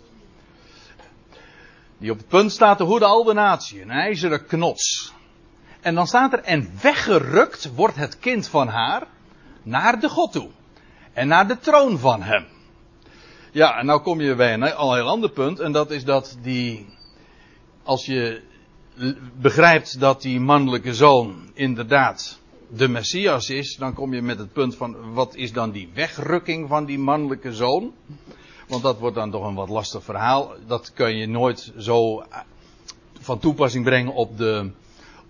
Die 1.98 2.10
op 2.10 2.16
het 2.16 2.28
punt 2.28 2.52
staat 2.52 2.78
te 2.78 2.84
hoeden 2.84 3.08
al 3.08 3.24
de 3.24 3.32
natie. 3.32 3.82
Een 3.82 3.90
ijzeren 3.90 4.46
knots. 4.46 5.12
En 5.80 5.94
dan 5.94 6.06
staat 6.06 6.32
er, 6.32 6.38
en 6.38 6.70
weggerukt 6.82 7.74
wordt 7.74 7.96
het 7.96 8.18
kind 8.18 8.48
van 8.48 8.68
haar 8.68 9.06
naar 9.62 10.00
de 10.00 10.08
God 10.08 10.32
toe. 10.32 10.50
En 11.12 11.28
naar 11.28 11.48
de 11.48 11.58
troon 11.58 11.98
van 11.98 12.22
hem. 12.22 12.46
Ja, 13.52 13.78
en 13.78 13.86
nou 13.86 14.00
kom 14.00 14.20
je 14.20 14.34
bij 14.34 14.54
een 14.54 14.74
al 14.74 14.94
heel 14.94 15.08
ander 15.08 15.30
punt. 15.30 15.60
En 15.60 15.72
dat 15.72 15.90
is 15.90 16.04
dat 16.04 16.38
die, 16.42 16.86
als 17.82 18.06
je 18.06 18.42
begrijpt 19.40 20.00
dat 20.00 20.22
die 20.22 20.40
mannelijke 20.40 20.94
zoon 20.94 21.50
inderdaad 21.54 22.40
de 22.68 22.88
Messias 22.88 23.50
is, 23.50 23.76
dan 23.76 23.94
kom 23.94 24.14
je 24.14 24.22
met 24.22 24.38
het 24.38 24.52
punt 24.52 24.76
van 24.76 25.12
wat 25.12 25.34
is 25.34 25.52
dan 25.52 25.70
die 25.70 25.88
wegrukking 25.94 26.68
van 26.68 26.84
die 26.84 26.98
mannelijke 26.98 27.52
zoon? 27.52 27.92
Want 28.68 28.82
dat 28.82 28.98
wordt 28.98 29.16
dan 29.16 29.30
toch 29.30 29.46
een 29.46 29.54
wat 29.54 29.68
lastig 29.68 30.04
verhaal. 30.04 30.52
Dat 30.66 30.92
kun 30.92 31.16
je 31.16 31.26
nooit 31.26 31.72
zo 31.78 32.20
eh, 32.20 32.38
van 33.20 33.38
toepassing 33.38 33.84
brengen 33.84 34.12
op 34.12 34.38
de, 34.38 34.70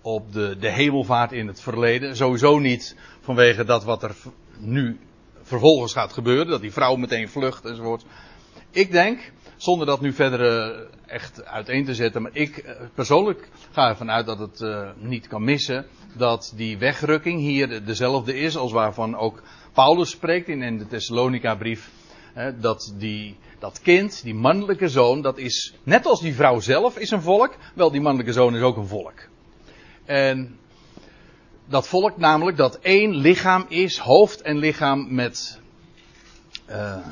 op 0.01 0.33
de, 0.33 0.57
de 0.59 0.71
hemelvaart 0.71 1.31
in 1.31 1.47
het 1.47 1.61
verleden. 1.61 2.15
Sowieso 2.15 2.59
niet 2.59 2.95
vanwege 3.21 3.63
dat 3.63 3.83
wat 3.83 4.03
er 4.03 4.15
nu 4.57 4.99
vervolgens 5.41 5.93
gaat 5.93 6.13
gebeuren. 6.13 6.47
Dat 6.47 6.61
die 6.61 6.73
vrouw 6.73 6.95
meteen 6.95 7.29
vlucht 7.29 7.65
enzovoort. 7.65 8.05
Ik 8.71 8.91
denk, 8.91 9.31
zonder 9.57 9.87
dat 9.87 10.01
nu 10.01 10.13
verder 10.13 10.69
uh, 10.69 10.85
echt 11.05 11.45
uiteen 11.45 11.85
te 11.85 11.95
zetten. 11.95 12.21
Maar 12.21 12.35
ik 12.35 12.63
uh, 12.65 12.71
persoonlijk 12.93 13.49
ga 13.71 13.89
ervan 13.89 14.11
uit 14.11 14.25
dat 14.25 14.39
het 14.39 14.63
niet 14.97 15.27
kan 15.27 15.43
missen. 15.43 15.85
Dat 16.13 16.53
die 16.55 16.77
wegrukking 16.77 17.39
hier 17.39 17.85
dezelfde 17.85 18.35
is 18.35 18.57
als 18.57 18.71
waarvan 18.71 19.15
ook 19.15 19.41
Paulus 19.73 20.09
spreekt 20.09 20.47
in, 20.47 20.61
in 20.61 20.77
de 20.77 20.87
Thessalonica 20.87 21.55
brief 21.55 21.89
dat 22.59 22.93
die, 22.97 23.37
dat 23.59 23.81
kind, 23.81 24.23
die 24.23 24.35
mannelijke 24.35 24.87
zoon, 24.87 25.21
dat 25.21 25.37
is 25.37 25.73
net 25.83 26.05
als 26.05 26.21
die 26.21 26.35
vrouw 26.35 26.59
zelf 26.59 26.97
is 26.97 27.11
een 27.11 27.21
volk. 27.21 27.55
Wel, 27.75 27.91
die 27.91 28.01
mannelijke 28.01 28.33
zoon 28.33 28.55
is 28.55 28.61
ook 28.61 28.77
een 28.77 28.87
volk. 28.87 29.19
En 30.05 30.59
dat 31.65 31.87
volk 31.87 32.17
namelijk 32.17 32.57
dat 32.57 32.79
één 32.79 33.15
lichaam 33.15 33.65
is, 33.67 33.97
hoofd 33.97 34.41
en 34.41 34.57
lichaam 34.57 35.13
met, 35.13 35.59
uh, 36.69 37.05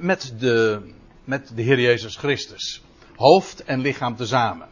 met, 0.00 0.34
de, 0.38 0.80
met 1.24 1.52
de 1.54 1.62
Heer 1.62 1.80
Jezus 1.80 2.16
Christus. 2.16 2.82
Hoofd 3.16 3.64
en 3.64 3.80
lichaam 3.80 4.16
tezamen. 4.16 4.68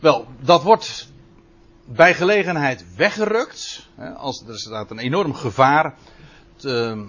Wel, 0.00 0.26
dat 0.40 0.62
wordt 0.62 1.12
bij 1.84 2.14
gelegenheid 2.14 2.96
weggerukt. 2.96 3.88
Als 4.16 4.44
er 4.48 4.58
staat 4.58 4.90
een 4.90 4.98
enorm 4.98 5.34
gevaar. 5.34 5.94
Te, 6.56 7.06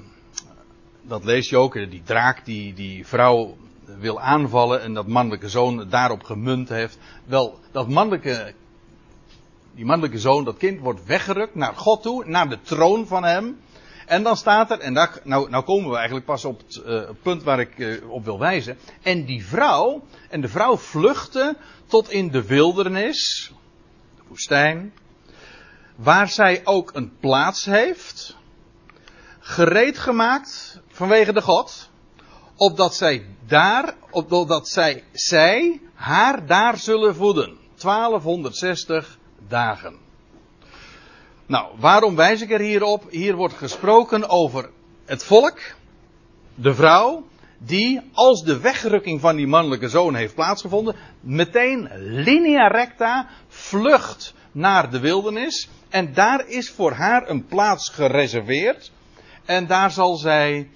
dat 1.08 1.24
lees 1.24 1.50
je 1.50 1.58
ook, 1.58 1.74
die 1.74 2.02
draak 2.04 2.46
die 2.46 2.74
die 2.74 3.08
vrouw 3.08 3.58
wil 4.00 4.20
aanvallen 4.22 4.82
en 4.82 4.94
dat 4.94 5.08
mannelijke 5.08 5.50
zoon 5.50 5.90
daarop 5.90 6.24
gemunt 6.24 6.70
heeft. 6.70 6.98
Wel, 7.26 7.60
dat 7.72 7.90
mannelijke, 7.90 8.54
die 9.76 9.86
mannelijke 9.86 10.20
zoon, 10.20 10.44
dat 10.44 10.58
kind 10.58 10.80
wordt 10.80 11.06
weggerukt 11.06 11.56
naar 11.56 11.76
God 11.76 12.02
toe, 12.02 12.26
naar 12.26 12.50
de 12.50 12.62
troon 12.62 13.08
van 13.08 13.24
hem. 13.24 13.60
En 14.06 14.24
dan 14.24 14.38
staat 14.38 14.72
er, 14.72 14.80
en 14.80 14.94
daar, 14.94 15.20
nou, 15.24 15.50
nou 15.50 15.64
komen 15.64 15.90
we 15.90 15.96
eigenlijk 15.96 16.26
pas 16.26 16.46
op 16.46 16.60
het 16.60 16.84
uh, 16.86 17.10
punt 17.22 17.44
waar 17.44 17.60
ik 17.60 17.78
uh, 17.78 18.10
op 18.10 18.24
wil 18.24 18.40
wijzen. 18.40 18.78
En 19.02 19.26
die 19.26 19.46
vrouw, 19.46 20.04
en 20.30 20.42
de 20.42 20.48
vrouw 20.48 20.78
vluchtte 20.78 21.58
tot 21.86 22.12
in 22.12 22.30
de 22.30 22.46
wildernis, 22.46 23.52
de 24.16 24.22
woestijn, 24.28 24.94
waar 25.96 26.30
zij 26.30 26.62
ook 26.64 26.92
een 26.94 27.18
plaats 27.20 27.66
heeft, 27.66 28.37
gereed 29.48 29.98
gemaakt 29.98 30.82
vanwege 30.88 31.34
de 31.34 31.42
God, 31.42 31.90
opdat 32.56 32.96
zij 32.96 33.26
daar, 33.46 33.96
opdat 34.10 34.70
zij, 34.70 35.04
zij 35.12 35.82
haar 35.94 36.46
daar 36.46 36.78
zullen 36.78 37.16
voeden. 37.16 37.58
1260 37.82 39.18
dagen. 39.48 39.96
Nou, 41.46 41.68
waarom 41.80 42.16
wijs 42.16 42.42
ik 42.42 42.52
er 42.52 42.60
hier 42.60 42.84
op? 42.84 43.10
Hier 43.10 43.36
wordt 43.36 43.54
gesproken 43.54 44.30
over 44.30 44.70
het 45.06 45.24
volk, 45.24 45.60
de 46.56 46.74
vrouw, 46.74 47.28
die 47.58 48.02
als 48.14 48.44
de 48.44 48.60
wegrukking 48.60 49.22
van 49.22 49.36
die 49.36 49.48
mannelijke 49.48 49.90
zoon 49.90 50.16
heeft 50.16 50.36
plaatsgevonden, 50.36 50.96
meteen 51.20 51.90
linea 51.96 52.68
recta 52.68 53.28
vlucht 53.48 54.34
naar 54.52 54.90
de 54.90 55.00
wildernis. 55.00 55.70
En 55.90 56.14
daar 56.14 56.48
is 56.48 56.70
voor 56.70 56.92
haar 56.92 57.30
een 57.30 57.46
plaats 57.46 57.90
gereserveerd. 57.90 58.92
En 59.48 59.68
daar 59.68 59.92
zal 59.92 60.16
zij 60.16 60.70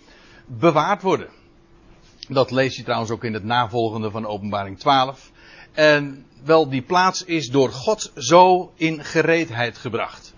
bewaard 0.46 1.02
worden. 1.02 1.30
Dat 2.28 2.52
lees 2.52 2.76
je 2.76 2.84
trouwens 2.84 3.12
ook 3.12 3.24
in 3.24 3.34
het 3.34 3.44
navolgende 3.44 4.12
van 4.12 4.26
Openbaring 4.26 4.80
12. 4.80 5.32
En 5.72 6.26
wel, 6.44 6.70
die 6.70 6.82
plaats 6.82 7.24
is 7.24 7.50
door 7.50 7.72
God 7.72 8.12
zo 8.16 8.72
in 8.76 9.04
gereedheid 9.04 9.78
gebracht. 9.78 10.34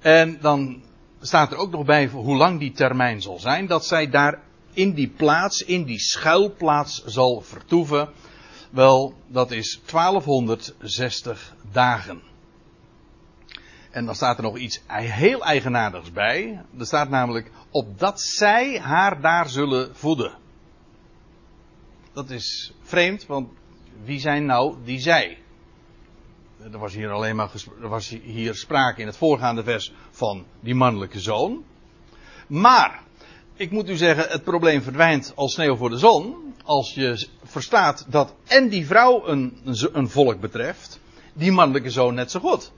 En 0.00 0.38
dan 0.40 0.82
staat 1.20 1.52
er 1.52 1.58
ook 1.58 1.70
nog 1.70 1.84
bij 1.84 2.06
hoe 2.06 2.36
lang 2.36 2.58
die 2.58 2.72
termijn 2.72 3.22
zal 3.22 3.38
zijn. 3.38 3.66
Dat 3.66 3.86
zij 3.86 4.10
daar 4.10 4.42
in 4.72 4.92
die 4.92 5.08
plaats, 5.08 5.62
in 5.62 5.84
die 5.84 6.00
schuilplaats 6.00 7.04
zal 7.04 7.40
vertoeven. 7.40 8.08
Wel, 8.70 9.14
dat 9.26 9.50
is 9.50 9.80
1260 9.92 11.54
dagen. 11.72 12.33
En 13.94 14.04
dan 14.04 14.14
staat 14.14 14.36
er 14.36 14.42
nog 14.42 14.56
iets 14.58 14.80
heel 14.86 15.44
eigenaardigs 15.44 16.12
bij. 16.12 16.62
Er 16.78 16.86
staat 16.86 17.08
namelijk, 17.08 17.50
opdat 17.70 18.20
zij 18.20 18.80
haar 18.80 19.20
daar 19.20 19.48
zullen 19.48 19.96
voeden. 19.96 20.32
Dat 22.12 22.30
is 22.30 22.72
vreemd, 22.82 23.26
want 23.26 23.48
wie 24.04 24.20
zijn 24.20 24.46
nou 24.46 24.76
die 24.84 24.98
zij? 24.98 25.38
Er 26.72 26.78
was 26.78 26.94
hier 26.94 27.10
alleen 27.10 27.36
maar 27.36 27.50
er 27.82 27.88
was 27.88 28.08
hier 28.08 28.54
sprake 28.54 29.00
in 29.00 29.06
het 29.06 29.16
voorgaande 29.16 29.64
vers 29.64 29.92
van 30.10 30.44
die 30.60 30.74
mannelijke 30.74 31.20
zoon. 31.20 31.64
Maar, 32.46 33.02
ik 33.54 33.70
moet 33.70 33.88
u 33.88 33.96
zeggen, 33.96 34.28
het 34.28 34.44
probleem 34.44 34.82
verdwijnt 34.82 35.32
als 35.34 35.52
sneeuw 35.52 35.76
voor 35.76 35.90
de 35.90 35.98
zon. 35.98 36.54
Als 36.64 36.94
je 36.94 37.28
verstaat 37.42 38.06
dat 38.08 38.34
en 38.44 38.68
die 38.68 38.86
vrouw 38.86 39.26
een, 39.26 39.58
een 39.92 40.08
volk 40.08 40.40
betreft, 40.40 41.00
die 41.32 41.52
mannelijke 41.52 41.90
zoon 41.90 42.14
net 42.14 42.30
zo 42.30 42.40
goed. 42.40 42.72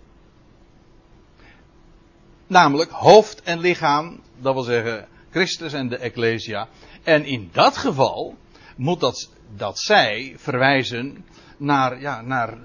Namelijk 2.46 2.90
hoofd 2.90 3.42
en 3.42 3.58
lichaam, 3.58 4.20
dat 4.38 4.54
wil 4.54 4.62
zeggen 4.62 5.08
Christus 5.30 5.72
en 5.72 5.88
de 5.88 5.96
Ecclesia. 5.96 6.68
En 7.02 7.24
in 7.24 7.50
dat 7.52 7.76
geval 7.76 8.36
moet 8.76 9.00
dat, 9.00 9.30
dat 9.56 9.78
zij 9.78 10.34
verwijzen 10.36 11.24
naar, 11.56 12.00
ja, 12.00 12.20
naar, 12.20 12.58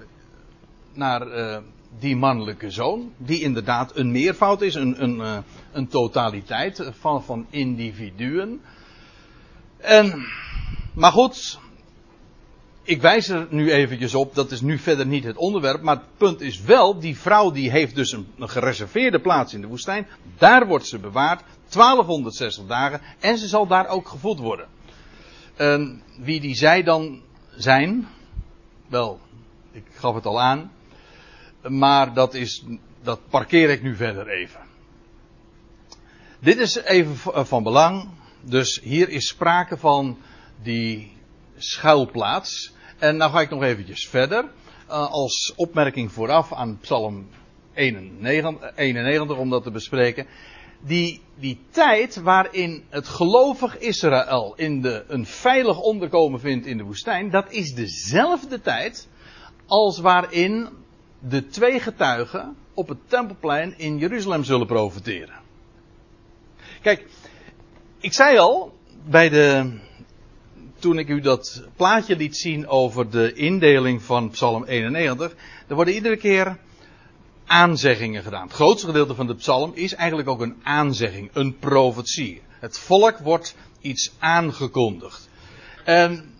naar 0.92 1.26
uh, 1.26 1.58
die 1.98 2.16
mannelijke 2.16 2.70
zoon, 2.70 3.12
die 3.16 3.40
inderdaad 3.40 3.96
een 3.96 4.10
meervoud 4.10 4.62
is, 4.62 4.74
een, 4.74 5.02
een, 5.02 5.16
uh, 5.16 5.38
een 5.72 5.88
totaliteit 5.88 6.90
van, 6.90 7.24
van 7.24 7.46
individuen. 7.50 8.60
En, 9.76 10.26
maar 10.94 11.12
goed, 11.12 11.58
ik 12.82 13.00
wijs 13.00 13.28
er 13.28 13.46
nu 13.50 13.72
eventjes 13.72 14.14
op, 14.14 14.34
dat 14.34 14.50
is 14.50 14.60
nu 14.60 14.78
verder 14.78 15.06
niet 15.06 15.24
het 15.24 15.36
onderwerp, 15.36 15.82
maar 15.82 15.96
het 15.96 16.16
punt 16.16 16.40
is 16.40 16.60
wel, 16.60 16.98
die 17.00 17.18
vrouw 17.18 17.50
die 17.50 17.70
heeft 17.70 17.94
dus 17.94 18.12
een, 18.12 18.26
een 18.38 18.48
gereserveerde 18.48 19.20
plaats 19.20 19.54
in 19.54 19.60
de 19.60 19.66
woestijn, 19.66 20.06
daar 20.38 20.66
wordt 20.66 20.86
ze 20.86 20.98
bewaard, 20.98 21.44
1260 21.68 22.66
dagen, 22.66 23.00
en 23.20 23.38
ze 23.38 23.46
zal 23.46 23.66
daar 23.66 23.88
ook 23.88 24.08
gevoed 24.08 24.38
worden. 24.38 24.68
En 25.56 26.02
wie 26.18 26.40
die 26.40 26.54
zij 26.54 26.82
dan 26.82 27.22
zijn, 27.56 28.08
wel, 28.88 29.20
ik 29.72 29.84
gaf 29.92 30.14
het 30.14 30.26
al 30.26 30.40
aan, 30.40 30.72
maar 31.62 32.14
dat 32.14 32.34
is, 32.34 32.64
dat 33.02 33.20
parkeer 33.30 33.70
ik 33.70 33.82
nu 33.82 33.96
verder 33.96 34.28
even. 34.28 34.60
Dit 36.38 36.58
is 36.58 36.76
even 36.76 37.46
van 37.46 37.62
belang, 37.62 38.08
dus 38.40 38.80
hier 38.82 39.08
is 39.08 39.28
sprake 39.28 39.76
van 39.76 40.18
die 40.62 41.12
schuilplaats. 41.62 42.72
En 42.98 43.16
nou 43.16 43.30
ga 43.30 43.40
ik 43.40 43.50
nog 43.50 43.62
eventjes 43.62 44.08
verder. 44.08 44.44
Uh, 44.88 45.10
als 45.10 45.52
opmerking 45.56 46.12
vooraf 46.12 46.52
aan 46.52 46.78
Psalm 46.80 47.28
91, 47.74 48.72
91 48.76 49.36
om 49.36 49.50
dat 49.50 49.62
te 49.62 49.70
bespreken. 49.70 50.26
Die, 50.80 51.20
die 51.34 51.58
tijd 51.70 52.16
waarin 52.16 52.84
het 52.88 53.08
gelovig 53.08 53.78
Israël 53.78 54.52
in 54.56 54.82
de, 54.82 55.04
een 55.08 55.26
veilig 55.26 55.80
onderkomen 55.80 56.40
vindt 56.40 56.66
in 56.66 56.76
de 56.76 56.84
woestijn, 56.84 57.30
dat 57.30 57.52
is 57.52 57.74
dezelfde 57.74 58.60
tijd 58.60 59.08
als 59.66 59.98
waarin 59.98 60.68
de 61.18 61.46
twee 61.46 61.80
getuigen 61.80 62.56
op 62.74 62.88
het 62.88 62.98
tempelplein 63.06 63.78
in 63.78 63.98
Jeruzalem 63.98 64.44
zullen 64.44 64.66
profiteren. 64.66 65.40
Kijk, 66.82 67.06
ik 68.00 68.12
zei 68.12 68.38
al 68.38 68.72
bij 69.04 69.28
de, 69.28 69.78
toen 70.82 70.98
ik 70.98 71.08
u 71.08 71.20
dat 71.20 71.62
plaatje 71.76 72.16
liet 72.16 72.36
zien 72.36 72.68
over 72.68 73.10
de 73.10 73.32
indeling 73.32 74.02
van 74.02 74.30
Psalm 74.30 74.64
91, 74.64 75.34
er 75.68 75.74
worden 75.74 75.94
iedere 75.94 76.16
keer 76.16 76.58
aanzeggingen 77.46 78.22
gedaan. 78.22 78.46
Het 78.46 78.52
grootste 78.52 78.86
gedeelte 78.86 79.14
van 79.14 79.26
de 79.26 79.34
psalm 79.34 79.72
is 79.74 79.94
eigenlijk 79.94 80.28
ook 80.28 80.40
een 80.40 80.56
aanzegging, 80.62 81.30
een 81.32 81.58
profetie. 81.58 82.42
Het 82.48 82.78
volk 82.78 83.18
wordt 83.18 83.56
iets 83.80 84.12
aangekondigd. 84.18 85.28
En, 85.84 86.34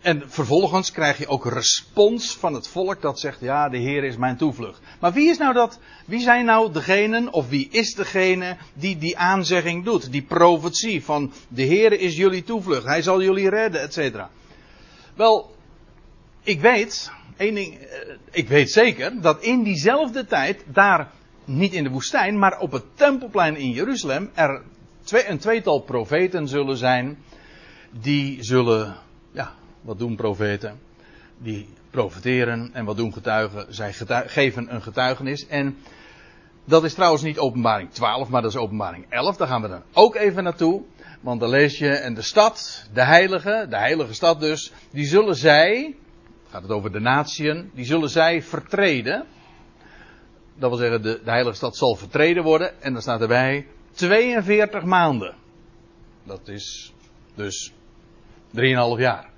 en 0.00 0.22
vervolgens 0.26 0.92
krijg 0.92 1.18
je 1.18 1.26
ook 1.26 1.46
respons 1.46 2.36
van 2.36 2.54
het 2.54 2.68
volk 2.68 3.02
dat 3.02 3.20
zegt, 3.20 3.40
ja, 3.40 3.68
de 3.68 3.78
Heer 3.78 4.04
is 4.04 4.16
mijn 4.16 4.36
toevlucht. 4.36 4.80
Maar 5.00 5.12
wie 5.12 5.28
is 5.28 5.38
nou 5.38 5.52
dat, 5.54 5.78
wie 6.06 6.20
zijn 6.20 6.44
nou 6.44 6.72
degenen, 6.72 7.32
of 7.32 7.48
wie 7.48 7.68
is 7.70 7.94
degene 7.94 8.56
die 8.74 8.98
die 8.98 9.18
aanzegging 9.18 9.84
doet? 9.84 10.12
Die 10.12 10.22
profetie 10.22 11.04
van, 11.04 11.32
de 11.48 11.62
Heer 11.62 12.00
is 12.00 12.16
jullie 12.16 12.42
toevlucht, 12.42 12.84
Hij 12.84 13.02
zal 13.02 13.22
jullie 13.22 13.48
redden, 13.48 13.80
et 13.80 13.92
cetera. 13.92 14.30
Wel, 15.14 15.56
ik 16.42 16.60
weet, 16.60 17.12
één 17.36 17.54
ding, 17.54 17.74
eh, 17.74 18.14
ik 18.30 18.48
weet 18.48 18.70
zeker 18.70 19.20
dat 19.20 19.42
in 19.42 19.62
diezelfde 19.62 20.26
tijd, 20.26 20.64
daar 20.66 21.10
niet 21.44 21.72
in 21.72 21.84
de 21.84 21.90
woestijn, 21.90 22.38
maar 22.38 22.58
op 22.58 22.72
het 22.72 22.84
tempelplein 22.94 23.56
in 23.56 23.70
Jeruzalem, 23.70 24.30
er 24.34 24.62
een 25.10 25.38
tweetal 25.38 25.80
profeten 25.80 26.48
zullen 26.48 26.76
zijn. 26.76 27.18
Die 27.90 28.44
zullen, 28.44 28.96
ja, 29.32 29.54
wat 29.88 29.98
doen 29.98 30.16
profeten? 30.16 30.80
Die 31.38 31.68
profeteren 31.90 32.70
en 32.72 32.84
wat 32.84 32.96
doen 32.96 33.12
getuigen? 33.12 33.74
Zij 33.74 33.92
geven 34.26 34.74
een 34.74 34.82
getuigenis. 34.82 35.46
En 35.46 35.78
dat 36.64 36.84
is 36.84 36.94
trouwens 36.94 37.22
niet 37.22 37.38
openbaring 37.38 37.90
12, 37.90 38.28
maar 38.28 38.42
dat 38.42 38.50
is 38.50 38.56
openbaring 38.56 39.06
11. 39.08 39.36
Daar 39.36 39.48
gaan 39.48 39.62
we 39.62 39.68
dan 39.68 39.82
ook 39.92 40.14
even 40.14 40.42
naartoe. 40.42 40.82
Want 41.20 41.40
dan 41.40 41.48
lees 41.48 41.78
je, 41.78 41.88
en 41.88 42.14
de 42.14 42.22
stad, 42.22 42.86
de 42.92 43.04
heilige, 43.04 43.66
de 43.70 43.76
heilige 43.76 44.14
stad 44.14 44.40
dus, 44.40 44.72
die 44.90 45.06
zullen 45.06 45.34
zij, 45.36 45.96
gaat 46.50 46.62
het 46.62 46.70
over 46.70 46.92
de 46.92 47.00
natieën, 47.00 47.70
die 47.74 47.84
zullen 47.84 48.10
zij 48.10 48.42
vertreden. 48.42 49.24
Dat 50.54 50.70
wil 50.70 50.78
zeggen, 50.78 51.02
de, 51.02 51.20
de 51.24 51.30
heilige 51.30 51.56
stad 51.56 51.76
zal 51.76 51.94
vertreden 51.94 52.42
worden. 52.42 52.82
En 52.82 52.92
dan 52.92 53.02
staat 53.02 53.20
erbij 53.20 53.66
42 53.92 54.84
maanden. 54.84 55.34
Dat 56.24 56.48
is 56.48 56.92
dus 57.34 57.72
3,5 58.56 58.60
jaar. 58.96 59.36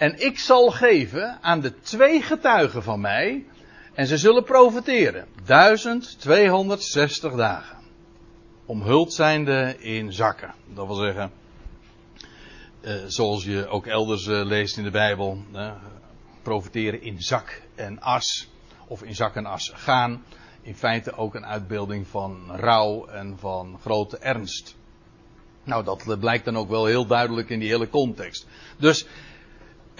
En 0.00 0.20
ik 0.20 0.38
zal 0.38 0.70
geven 0.70 1.38
aan 1.40 1.60
de 1.60 1.80
twee 1.80 2.22
getuigen 2.22 2.82
van 2.82 3.00
mij. 3.00 3.46
En 3.92 4.06
ze 4.06 4.18
zullen 4.18 4.44
profiteren. 4.44 5.26
1260 5.44 7.32
dagen. 7.32 7.76
Omhuld 8.66 9.12
zijnde 9.12 9.76
in 9.78 10.12
zakken. 10.12 10.54
Dat 10.74 10.86
wil 10.86 10.94
zeggen. 10.94 11.30
Uh, 12.80 12.94
zoals 13.06 13.44
je 13.44 13.66
ook 13.66 13.86
elders 13.86 14.26
uh, 14.26 14.44
leest 14.44 14.76
in 14.76 14.84
de 14.84 14.90
Bijbel. 14.90 15.42
Profiteren 16.42 17.02
in 17.02 17.20
zak 17.20 17.62
en 17.74 18.00
as, 18.00 18.48
of 18.86 19.02
in 19.02 19.14
zak 19.14 19.34
en 19.34 19.46
as 19.46 19.72
gaan, 19.74 20.24
in 20.62 20.76
feite 20.76 21.16
ook 21.16 21.34
een 21.34 21.46
uitbeelding 21.46 22.06
van 22.06 22.56
rouw 22.56 23.06
en 23.06 23.38
van 23.38 23.78
grote 23.80 24.18
ernst. 24.18 24.76
Nou, 25.64 25.84
dat 25.84 26.20
blijkt 26.20 26.44
dan 26.44 26.56
ook 26.56 26.68
wel 26.68 26.84
heel 26.84 27.06
duidelijk 27.06 27.48
in 27.48 27.58
die 27.58 27.68
hele 27.68 27.88
context. 27.88 28.46
Dus 28.78 29.06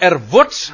er 0.01 0.21
wordt 0.29 0.73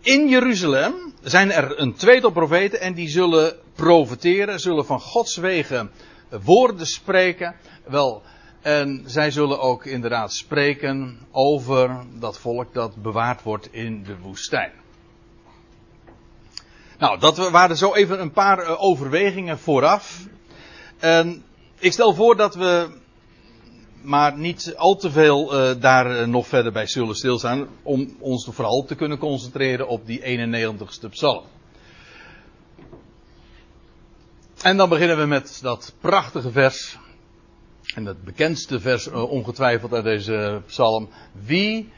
in 0.00 0.28
Jeruzalem 0.28 1.14
zijn 1.22 1.52
er 1.52 1.80
een 1.80 1.94
tweetal 1.94 2.30
profeten 2.30 2.80
en 2.80 2.94
die 2.94 3.08
zullen 3.08 3.56
profeteren, 3.74 4.60
zullen 4.60 4.86
van 4.86 5.00
Gods 5.00 5.36
wegen 5.36 5.90
woorden 6.42 6.86
spreken. 6.86 7.54
Wel, 7.84 8.22
en 8.60 9.02
zij 9.06 9.30
zullen 9.30 9.60
ook 9.60 9.84
inderdaad 9.84 10.32
spreken 10.32 11.18
over 11.30 12.04
dat 12.18 12.38
volk 12.38 12.74
dat 12.74 13.02
bewaard 13.02 13.42
wordt 13.42 13.72
in 13.72 14.04
de 14.04 14.18
woestijn. 14.18 14.72
Nou, 16.98 17.18
dat 17.18 17.50
waren 17.50 17.76
zo 17.76 17.94
even 17.94 18.20
een 18.20 18.32
paar 18.32 18.58
eh, 18.58 18.82
overwegingen 18.82 19.58
vooraf. 19.58 20.26
En 20.98 21.44
ik 21.78 21.92
stel 21.92 22.14
voor 22.14 22.36
dat 22.36 22.54
we 22.54 22.90
maar 24.02 24.38
niet 24.38 24.74
al 24.76 24.96
te 24.96 25.10
veel 25.10 25.70
uh, 25.70 25.80
daar 25.80 26.20
uh, 26.20 26.26
nog 26.26 26.46
verder 26.46 26.72
bij 26.72 26.86
zullen 26.86 27.14
stilstaan. 27.14 27.68
Om 27.82 28.16
ons 28.20 28.48
vooral 28.50 28.84
te 28.84 28.94
kunnen 28.94 29.18
concentreren 29.18 29.88
op 29.88 30.06
die 30.06 30.20
91ste 30.20 31.08
psalm. 31.10 31.44
En 34.62 34.76
dan 34.76 34.88
beginnen 34.88 35.18
we 35.18 35.26
met 35.26 35.58
dat 35.62 35.94
prachtige 36.00 36.50
vers 36.50 36.98
en 37.94 38.06
het 38.06 38.24
bekendste 38.24 38.80
vers 38.80 39.06
uh, 39.06 39.30
ongetwijfeld 39.30 39.92
uit 39.92 40.04
deze 40.04 40.62
psalm. 40.66 41.08
Wie 41.44 41.92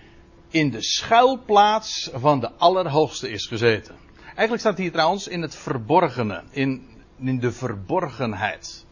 in 0.51 0.71
de 0.71 0.83
schuilplaats 0.83 2.11
van 2.15 2.41
de 2.41 2.51
Allerhoogste 2.53 3.31
is 3.31 3.47
gezeten. 3.47 3.95
Eigenlijk 4.25 4.61
staat 4.61 4.79
hier 4.79 4.93
trouwens 4.93 5.29
in 5.29 5.43
het 5.43 5.57
verborgene, 5.57 6.43
in, 6.51 6.89
in 7.19 7.41
de 7.41 7.53
verborgenheid. 7.53 8.85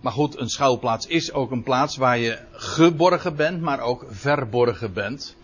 Maar 0.00 0.12
goed, 0.12 0.38
een 0.38 0.48
schuilplaats 0.48 1.06
is 1.06 1.32
ook 1.32 1.50
een 1.50 1.62
plaats 1.62 1.96
waar 1.96 2.18
je 2.18 2.38
geborgen 2.52 3.36
bent, 3.36 3.60
maar 3.60 3.80
ook 3.80 4.04
verborgen 4.08 4.92
bent. 4.92 5.36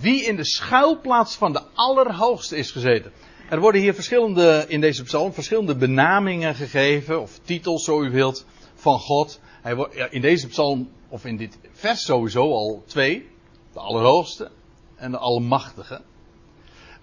Wie 0.00 0.24
in 0.24 0.36
de 0.36 0.44
schuilplaats 0.44 1.36
van 1.36 1.52
de 1.52 1.62
Allerhoogste 1.74 2.56
is 2.56 2.70
gezeten. 2.70 3.12
Er 3.50 3.60
worden 3.60 3.80
hier 3.80 3.94
verschillende, 3.94 4.64
in 4.68 4.80
deze 4.80 5.02
psalm, 5.02 5.32
verschillende 5.32 5.76
benamingen 5.76 6.54
gegeven, 6.54 7.20
of 7.20 7.38
titels 7.42 7.84
zo 7.84 8.02
u 8.02 8.10
wilt, 8.10 8.46
van 8.74 8.98
God. 8.98 9.40
Hij 9.62 9.76
wordt, 9.76 9.94
in 10.10 10.20
deze 10.20 10.48
psalm, 10.48 10.90
of 11.08 11.24
in 11.24 11.36
dit 11.36 11.58
vers 11.72 12.04
sowieso 12.04 12.52
al 12.52 12.82
twee. 12.86 13.28
De 13.72 13.80
Allerhoogste 13.80 14.50
en 14.96 15.10
de 15.10 15.18
Almachtige. 15.18 16.00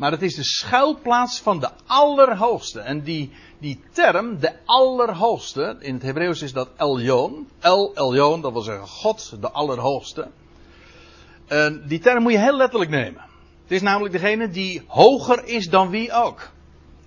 Maar 0.01 0.11
het 0.11 0.21
is 0.21 0.35
de 0.35 0.43
schuilplaats 0.43 1.39
van 1.39 1.59
de 1.59 1.69
Allerhoogste. 1.85 2.79
En 2.79 3.01
die, 3.01 3.31
die 3.59 3.79
term, 3.91 4.39
de 4.39 4.51
Allerhoogste, 4.65 5.77
in 5.79 5.93
het 5.93 6.03
Hebreeuws 6.03 6.41
is 6.41 6.53
dat 6.53 6.69
Elyon. 6.77 7.47
El 7.59 7.91
Elyon, 7.95 8.41
dat 8.41 8.51
wil 8.51 8.61
zeggen 8.61 8.87
God, 8.87 9.33
de 9.41 9.51
Allerhoogste. 9.51 10.27
En 11.47 11.83
die 11.87 11.99
term 11.99 12.23
moet 12.23 12.31
je 12.31 12.39
heel 12.39 12.57
letterlijk 12.57 12.91
nemen. 12.91 13.21
Het 13.61 13.71
is 13.71 13.81
namelijk 13.81 14.13
degene 14.13 14.49
die 14.49 14.81
hoger 14.87 15.45
is 15.45 15.69
dan 15.69 15.89
wie 15.89 16.13
ook. 16.13 16.49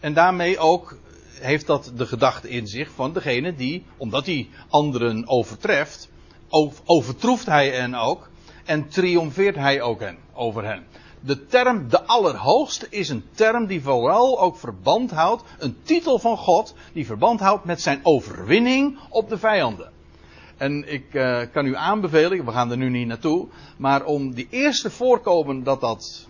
En 0.00 0.14
daarmee 0.14 0.58
ook 0.58 0.98
heeft 1.40 1.66
dat 1.66 1.92
de 1.96 2.06
gedachte 2.06 2.48
in 2.48 2.66
zich 2.66 2.90
van 2.90 3.12
degene 3.12 3.54
die, 3.54 3.84
omdat 3.96 4.26
hij 4.26 4.48
anderen 4.68 5.28
overtreft, 5.28 6.08
overtroeft 6.84 7.46
hij 7.46 7.70
hen 7.70 7.94
ook 7.94 8.28
en 8.64 8.88
triomfeert 8.88 9.56
hij 9.56 9.82
ook 9.82 10.00
hen, 10.00 10.18
over 10.34 10.64
hen. 10.64 10.86
De 11.24 11.46
term 11.46 11.88
de 11.88 12.02
Allerhoogste 12.02 12.86
is 12.90 13.08
een 13.08 13.24
term 13.34 13.66
die 13.66 13.82
vooral 13.82 14.40
ook 14.40 14.56
verband 14.56 15.10
houdt, 15.10 15.42
een 15.58 15.76
titel 15.82 16.18
van 16.18 16.36
God, 16.36 16.74
die 16.92 17.06
verband 17.06 17.40
houdt 17.40 17.64
met 17.64 17.80
zijn 17.80 18.00
overwinning 18.02 18.98
op 19.08 19.28
de 19.28 19.38
vijanden. 19.38 19.92
En 20.56 20.92
ik 20.92 21.14
uh, 21.14 21.40
kan 21.52 21.66
u 21.66 21.76
aanbevelen, 21.76 22.44
we 22.44 22.52
gaan 22.52 22.70
er 22.70 22.76
nu 22.76 22.88
niet 22.88 23.06
naartoe, 23.06 23.46
maar 23.76 24.04
om 24.04 24.34
die 24.34 24.46
eerste 24.50 24.90
voorkomen 24.90 25.62
dat 25.62 25.80
dat 25.80 26.28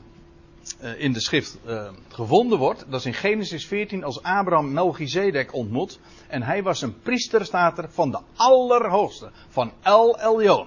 uh, 0.82 1.00
in 1.00 1.12
de 1.12 1.20
schrift 1.20 1.58
uh, 1.66 1.88
gevonden 2.08 2.58
wordt, 2.58 2.84
dat 2.88 3.00
is 3.00 3.06
in 3.06 3.14
Genesis 3.14 3.66
14 3.66 4.04
als 4.04 4.22
Abraham 4.22 4.72
Melchizedek 4.72 5.54
ontmoet. 5.54 5.98
En 6.28 6.42
hij 6.42 6.62
was 6.62 6.82
een 6.82 7.00
priester, 7.00 7.54
er, 7.54 7.88
van 7.88 8.10
de 8.10 8.18
Allerhoogste, 8.36 9.30
van 9.48 9.72
El 9.82 10.20
Elyon. 10.20 10.66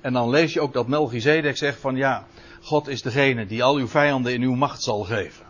En 0.00 0.12
dan 0.12 0.30
lees 0.30 0.52
je 0.52 0.60
ook 0.60 0.72
dat 0.72 0.88
Melchizedek 0.88 1.56
zegt 1.56 1.80
van 1.80 1.96
ja, 1.96 2.26
God 2.60 2.88
is 2.88 3.02
degene 3.02 3.46
die 3.46 3.64
al 3.64 3.76
uw 3.76 3.88
vijanden 3.88 4.32
in 4.32 4.42
uw 4.42 4.54
macht 4.54 4.82
zal 4.82 5.04
geven. 5.04 5.46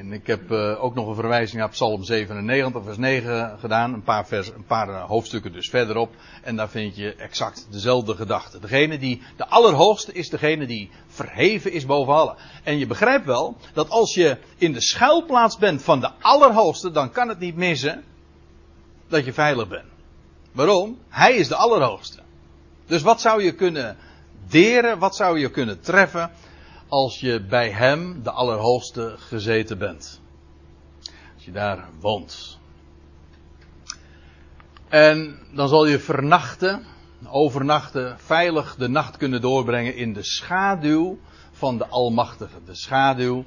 En 0.00 0.12
ik 0.12 0.26
heb 0.26 0.50
uh, 0.50 0.84
ook 0.84 0.94
nog 0.94 1.08
een 1.08 1.14
verwijzing 1.14 1.58
naar 1.58 1.68
Psalm 1.68 2.04
97, 2.04 2.84
vers 2.84 2.96
9 2.96 3.58
gedaan. 3.58 3.92
Een 3.92 4.02
paar, 4.02 4.26
vers, 4.26 4.48
een 4.48 4.64
paar 4.64 4.88
uh, 4.88 5.04
hoofdstukken 5.04 5.52
dus 5.52 5.68
verderop. 5.68 6.14
En 6.42 6.56
daar 6.56 6.68
vind 6.68 6.96
je 6.96 7.14
exact 7.14 7.66
dezelfde 7.70 8.14
gedachte. 8.14 8.58
Degene 8.58 8.98
die 8.98 9.22
de 9.36 9.46
allerhoogste 9.46 10.12
is, 10.12 10.28
degene 10.28 10.66
die 10.66 10.90
verheven 11.06 11.72
is 11.72 11.86
boven 11.86 12.14
allen. 12.14 12.36
En 12.64 12.78
je 12.78 12.86
begrijpt 12.86 13.26
wel 13.26 13.56
dat 13.72 13.88
als 13.88 14.14
je 14.14 14.38
in 14.56 14.72
de 14.72 14.80
schuilplaats 14.80 15.58
bent 15.58 15.82
van 15.82 16.00
de 16.00 16.10
allerhoogste, 16.20 16.90
dan 16.90 17.10
kan 17.10 17.28
het 17.28 17.38
niet 17.38 17.56
missen 17.56 18.04
dat 19.08 19.24
je 19.24 19.32
veilig 19.32 19.68
bent. 19.68 19.88
Waarom? 20.52 20.98
Hij 21.08 21.34
is 21.34 21.48
de 21.48 21.56
allerhoogste. 21.56 22.18
Dus 22.86 23.02
wat 23.02 23.20
zou 23.20 23.42
je 23.42 23.52
kunnen 23.52 23.96
deren, 24.50 24.98
wat 24.98 25.16
zou 25.16 25.38
je 25.38 25.50
kunnen 25.50 25.80
treffen 25.80 26.30
als 26.90 27.20
je 27.20 27.40
bij 27.40 27.70
hem, 27.70 28.22
de 28.22 28.30
Allerhoogste, 28.30 29.14
gezeten 29.16 29.78
bent. 29.78 30.20
Als 31.34 31.44
je 31.44 31.52
daar 31.52 31.88
woont. 32.00 32.58
En 34.88 35.38
dan 35.52 35.68
zal 35.68 35.86
je 35.86 35.98
vernachten, 35.98 36.86
overnachten, 37.28 38.18
veilig 38.18 38.74
de 38.74 38.88
nacht 38.88 39.16
kunnen 39.16 39.40
doorbrengen 39.40 39.96
in 39.96 40.12
de 40.12 40.22
schaduw 40.22 41.18
van 41.52 41.78
de 41.78 41.86
Almachtige. 41.86 42.58
De 42.64 42.74
schaduw. 42.74 43.44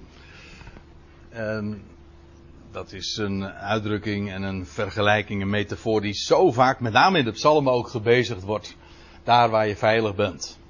Dat 2.71 2.91
is 2.91 3.17
een 3.17 3.45
uitdrukking 3.45 4.31
en 4.31 4.41
een 4.41 4.65
vergelijking, 4.65 5.41
een 5.41 5.49
metafoor 5.49 6.01
die 6.01 6.13
zo 6.13 6.51
vaak, 6.51 6.79
met 6.79 6.93
name 6.93 7.17
in 7.17 7.25
de 7.25 7.31
psalmen 7.31 7.73
ook 7.73 7.87
gebezigd 7.87 8.43
wordt. 8.43 8.75
Daar 9.23 9.49
waar 9.49 9.67
je 9.67 9.75
veilig 9.75 10.15
bent 10.15 10.61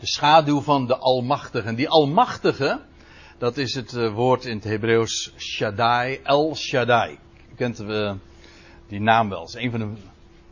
de 0.00 0.06
schaduw 0.06 0.60
van 0.60 0.86
de 0.86 0.96
Almachtige. 0.96 1.74
Die 1.74 1.88
Almachtige, 1.88 2.80
dat 3.38 3.56
is 3.56 3.74
het 3.74 3.94
eh, 3.94 4.12
woord 4.12 4.44
in 4.44 4.56
het 4.56 4.64
Hebreeuws 4.64 5.32
Shaddai, 5.36 6.20
El 6.22 6.56
Shaddai. 6.56 7.18
Kent 7.56 7.80
uh, 7.80 8.12
die 8.88 9.00
naam 9.00 9.28
wel. 9.28 9.40
Het 9.40 9.48
is 9.48 9.62
een 9.62 9.70
van 9.70 9.80
de 9.80 9.88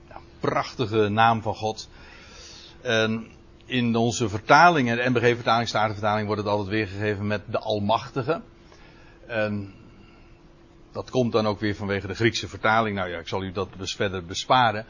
ja, 0.09 0.21
prachtige 0.41 1.09
naam 1.09 1.43
van 1.43 1.55
God. 1.55 1.89
In 3.67 3.97
onze 3.97 4.29
vertalingen, 4.29 4.97
de 4.97 5.11
MBG-vertaling, 5.11 5.69
Statenvertaling, 5.69 6.27
wordt 6.27 6.43
het 6.43 6.51
altijd 6.51 6.69
weergegeven 6.69 7.27
met 7.27 7.43
de 7.47 7.59
Almachtige. 7.59 8.41
Dat 10.93 11.11
komt 11.11 11.33
dan 11.33 11.47
ook 11.47 11.61
weer 11.61 11.75
vanwege 11.75 12.07
de 12.07 12.15
Griekse 12.15 12.49
vertaling. 12.49 12.97
Nou 12.97 13.09
ja, 13.09 13.19
ik 13.19 13.29
zal 13.29 13.43
u 13.43 13.53
dat 13.53 13.69
dus 13.79 13.95
verder 13.95 14.25
besparen. 14.25 14.87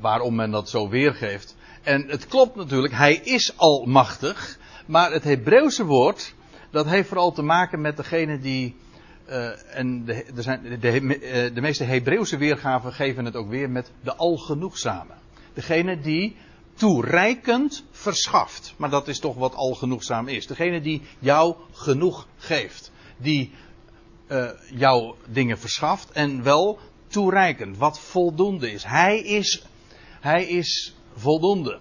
Waarom 0.00 0.34
men 0.34 0.50
dat 0.50 0.68
zo 0.70 0.88
weergeeft. 0.88 1.56
En 1.86 2.08
het 2.08 2.26
klopt 2.26 2.56
natuurlijk, 2.56 2.94
hij 2.94 3.14
is 3.14 3.56
almachtig. 3.56 4.58
Maar 4.86 5.12
het 5.12 5.24
Hebreeuwse 5.24 5.84
woord, 5.84 6.34
dat 6.70 6.86
heeft 6.86 7.08
vooral 7.08 7.32
te 7.32 7.42
maken 7.42 7.80
met 7.80 7.96
degene 7.96 8.38
die. 8.38 8.76
Uh, 9.28 9.76
en 9.76 10.04
de, 10.04 10.24
er 10.36 10.42
zijn, 10.42 10.62
de, 10.62 10.78
de, 10.78 11.18
eh, 11.18 11.54
de 11.54 11.60
meeste 11.60 11.84
Hebreeuwse 11.84 12.36
weergaven 12.36 12.92
geven 12.92 13.24
het 13.24 13.36
ook 13.36 13.48
weer 13.48 13.70
met 13.70 13.90
de 14.02 14.14
algenoegzame. 14.16 15.12
Degene 15.54 16.00
die 16.00 16.36
toereikend 16.74 17.84
verschaft. 17.90 18.74
Maar 18.76 18.90
dat 18.90 19.08
is 19.08 19.18
toch 19.18 19.36
wat 19.36 19.54
algenoegzaam 19.54 20.28
is. 20.28 20.46
Degene 20.46 20.80
die 20.80 21.02
jou 21.18 21.54
genoeg 21.72 22.26
geeft. 22.36 22.90
Die 23.16 23.52
uh, 24.28 24.50
jou 24.72 25.14
dingen 25.28 25.58
verschaft 25.58 26.10
en 26.10 26.42
wel 26.42 26.78
toereikend. 27.06 27.76
Wat 27.76 28.00
voldoende 28.00 28.72
is. 28.72 28.84
Hij 28.84 29.18
is, 29.20 29.62
hij 30.20 30.46
is 30.46 30.95
voldoende. 31.16 31.78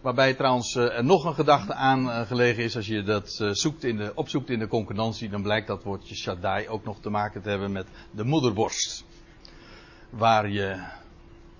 Waarbij 0.00 0.34
trouwens 0.34 0.74
uh, 0.74 0.96
er 0.96 1.04
nog 1.04 1.24
een 1.24 1.34
gedachte 1.34 1.74
aan 1.74 2.06
uh, 2.06 2.20
gelegen 2.20 2.62
is. 2.62 2.76
Als 2.76 2.86
je 2.86 3.02
dat 3.02 3.38
uh, 3.42 3.50
zoekt 3.52 3.84
in 3.84 3.96
de, 3.96 4.12
opzoekt 4.14 4.50
in 4.50 4.58
de 4.58 4.68
concordantie, 4.68 5.28
dan 5.28 5.42
blijkt 5.42 5.66
dat 5.66 5.82
woordje 5.82 6.14
Shaddai 6.14 6.68
ook 6.68 6.84
nog 6.84 7.00
te 7.00 7.10
maken 7.10 7.42
te 7.42 7.48
hebben 7.48 7.72
met 7.72 7.86
de 8.10 8.24
moederborst. 8.24 9.04
Waar, 10.10 10.48
je, 10.48 10.84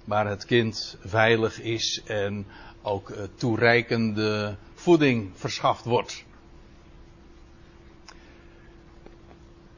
waar 0.04 0.26
het 0.26 0.44
kind 0.44 0.96
veilig 1.00 1.60
is 1.60 2.02
en 2.04 2.46
ook 2.82 3.12
toereikende 3.34 4.56
voeding 4.74 5.30
verschaft 5.34 5.84
wordt. 5.84 6.24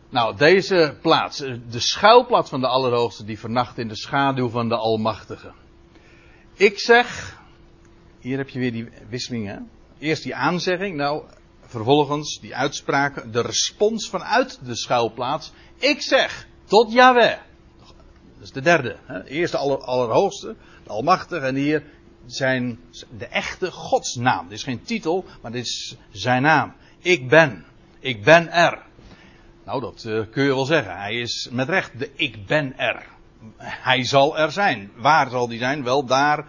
Nou, 0.08 0.36
deze 0.36 0.96
plaats, 1.00 1.38
de 1.38 1.80
schuilplaats 1.80 2.50
van 2.50 2.60
de 2.60 2.66
Allerhoogste, 2.66 3.24
die 3.24 3.38
vernacht 3.38 3.78
in 3.78 3.88
de 3.88 3.96
schaduw 3.96 4.48
van 4.48 4.68
de 4.68 4.76
Almachtige. 4.76 5.52
Ik 6.54 6.78
zeg, 6.78 7.38
hier 8.20 8.38
heb 8.38 8.48
je 8.48 8.58
weer 8.58 8.72
die 8.72 8.88
wisselingen. 9.08 9.70
Eerst 9.98 10.22
die 10.22 10.34
aanzegging, 10.34 10.96
nou, 10.96 11.22
vervolgens 11.60 12.40
die 12.40 12.56
uitspraak, 12.56 13.32
de 13.32 13.40
respons 13.40 14.08
vanuit 14.08 14.58
de 14.64 14.76
schuilplaats. 14.76 15.52
Ik 15.78 16.02
zeg, 16.02 16.46
tot 16.64 16.92
Yahweh. 16.92 17.38
Dat 18.34 18.42
is 18.42 18.52
de 18.52 18.60
derde. 18.60 18.96
Hè? 19.04 19.24
Eerst 19.24 19.52
de 19.52 19.58
aller, 19.58 19.78
allerhoogste, 19.78 20.56
de 20.84 20.90
almachtige, 20.90 21.46
en 21.46 21.54
hier 21.54 21.84
zijn 22.26 22.78
de 23.18 23.26
echte 23.26 23.70
godsnaam. 23.70 24.48
Dit 24.48 24.58
is 24.58 24.64
geen 24.64 24.82
titel, 24.82 25.24
maar 25.42 25.52
dit 25.52 25.64
is 25.64 25.96
zijn 26.10 26.42
naam. 26.42 26.74
Ik 26.98 27.28
ben. 27.28 27.64
Ik 28.00 28.24
ben 28.24 28.52
er. 28.52 28.82
Nou, 29.64 29.80
dat 29.80 30.04
uh, 30.04 30.24
kun 30.30 30.44
je 30.44 30.54
wel 30.54 30.64
zeggen. 30.64 30.96
Hij 30.96 31.14
is 31.14 31.48
met 31.50 31.68
recht 31.68 31.98
de 31.98 32.10
ik 32.14 32.46
ben 32.46 32.78
er. 32.78 33.06
Hij 33.56 34.04
zal 34.04 34.38
er 34.38 34.52
zijn. 34.52 34.92
Waar 34.96 35.30
zal 35.30 35.48
hij 35.48 35.58
zijn? 35.58 35.84
Wel 35.84 36.04
daar, 36.04 36.46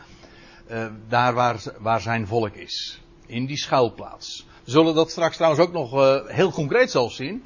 uh, 0.71 0.85
daar 1.07 1.33
waar, 1.33 1.63
waar 1.79 2.01
zijn 2.01 2.27
volk 2.27 2.53
is. 2.53 3.01
In 3.25 3.45
die 3.45 3.57
schuilplaats. 3.57 4.47
We 4.63 4.71
zullen 4.71 4.95
dat 4.95 5.11
straks 5.11 5.35
trouwens 5.35 5.63
ook 5.63 5.71
nog 5.71 5.93
uh, 5.93 6.27
heel 6.27 6.51
concreet 6.51 6.91
zelfs 6.91 7.15
zien. 7.15 7.43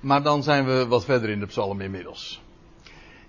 Maar 0.00 0.22
dan 0.22 0.42
zijn 0.42 0.66
we 0.66 0.86
wat 0.86 1.04
verder 1.04 1.30
in 1.30 1.40
de 1.40 1.46
psalm 1.46 1.80
inmiddels. 1.80 2.42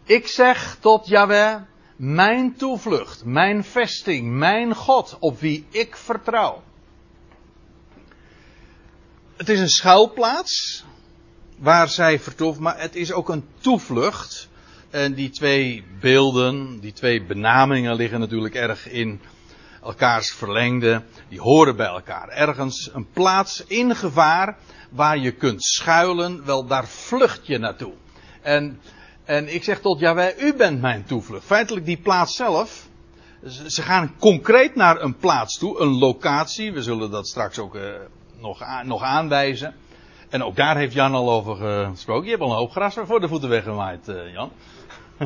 Ik 0.04 0.28
zeg 0.28 0.78
tot 0.80 1.08
Yahweh, 1.08 1.56
mijn 1.96 2.56
toevlucht, 2.56 3.26
mijn 3.26 3.64
vesting, 3.64 4.32
mijn 4.32 4.76
God, 4.76 5.18
op 5.20 5.40
wie 5.40 5.66
ik 5.70 5.96
vertrouw. 5.96 6.64
Het 9.38 9.50
is 9.50 9.60
een 9.60 9.70
schuilplaats 9.70 10.86
waar 11.58 11.88
zij 11.88 12.20
vertoeft, 12.20 12.60
maar 12.60 12.80
het 12.80 12.96
is 12.96 13.12
ook 13.12 13.30
een 13.30 13.48
toevlucht 13.60 14.49
en 14.90 15.14
die 15.14 15.30
twee 15.30 15.84
beelden, 16.00 16.80
die 16.80 16.94
twee 16.94 17.24
benamingen 17.24 17.96
liggen 17.96 18.20
natuurlijk 18.20 18.56
erg 18.56 18.90
in 18.90 19.22
elkaars 19.84 20.32
verlengde, 20.32 21.04
die 21.30 21.42
horen 21.42 21.76
bij 21.76 21.88
elkaar. 21.88 22.28
Ergens 22.28 22.90
een 22.94 23.08
plaats 23.14 23.64
in 23.68 23.96
gevaar 23.96 24.58
waar 24.90 25.18
je 25.18 25.32
kunt 25.32 25.64
schuilen, 25.64 26.46
wel 26.46 26.66
daar 26.66 26.88
vlucht 26.88 27.48
je 27.48 27.58
naartoe. 27.58 27.94
En, 28.42 28.80
en 29.24 29.54
ik 29.54 29.64
zeg 29.64 29.80
tot 29.80 30.00
Jawel, 30.00 30.32
u 30.40 30.54
bent 30.54 30.82
mijn 30.82 31.06
toevlucht. 31.06 31.46
Feitelijk 31.46 31.86
die 31.86 31.98
plaats 31.98 32.36
zelf, 32.36 32.88
ze 33.68 33.82
gaan 33.82 34.16
concreet 34.20 34.76
naar 34.76 35.02
een 35.02 35.18
plaats 35.18 35.58
toe, 35.58 35.80
een 35.80 35.98
locatie. 35.98 36.74
We 36.74 36.82
zullen 36.82 37.12
dat 37.12 37.28
straks 37.28 37.60
ook 37.60 37.76
uh, 37.76 37.84
nog, 38.40 38.64
nog 38.84 39.04
aanwijzen. 39.04 39.76
En 40.30 40.44
ook 40.44 40.56
daar 40.56 40.78
heeft 40.78 40.94
Jan 40.94 41.14
al 41.14 41.32
over 41.32 41.86
gesproken. 41.90 42.24
Je 42.24 42.30
hebt 42.30 42.44
al 42.44 42.50
een 42.50 42.58
hoop 42.58 42.72
gras 42.72 42.96
voor 43.04 43.20
de 43.20 43.28
voeten 43.28 43.50
weggemaaid, 43.50 44.08
uh, 44.08 44.34
Jan. 44.34 44.52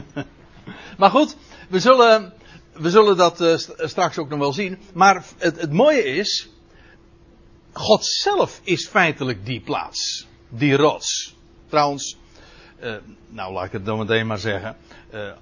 maar 0.98 1.10
goed, 1.10 1.36
we 1.70 1.80
zullen, 1.80 2.34
we 2.74 2.90
zullen 2.90 3.18
dat 3.18 3.42
uh, 3.42 3.58
straks 3.78 4.18
ook 4.18 4.30
nog 4.30 4.40
wel 4.40 4.54
zien. 4.54 4.80
Maar 4.94 5.26
het, 5.38 5.60
het 5.60 5.72
mooie 5.72 6.04
is, 6.04 6.50
God 7.72 8.06
zelf 8.06 8.60
is 8.64 8.88
feitelijk 8.88 9.46
die 9.46 9.62
plaats. 9.62 10.28
Die 10.50 10.76
rots. 10.76 11.36
Trouwens, 11.68 12.18
uh, 12.82 12.96
nou 13.28 13.54
laat 13.54 13.66
ik 13.66 13.72
het 13.72 13.86
dan 13.86 13.98
meteen 13.98 14.28
maar 14.28 14.40
zeggen. 14.40 14.78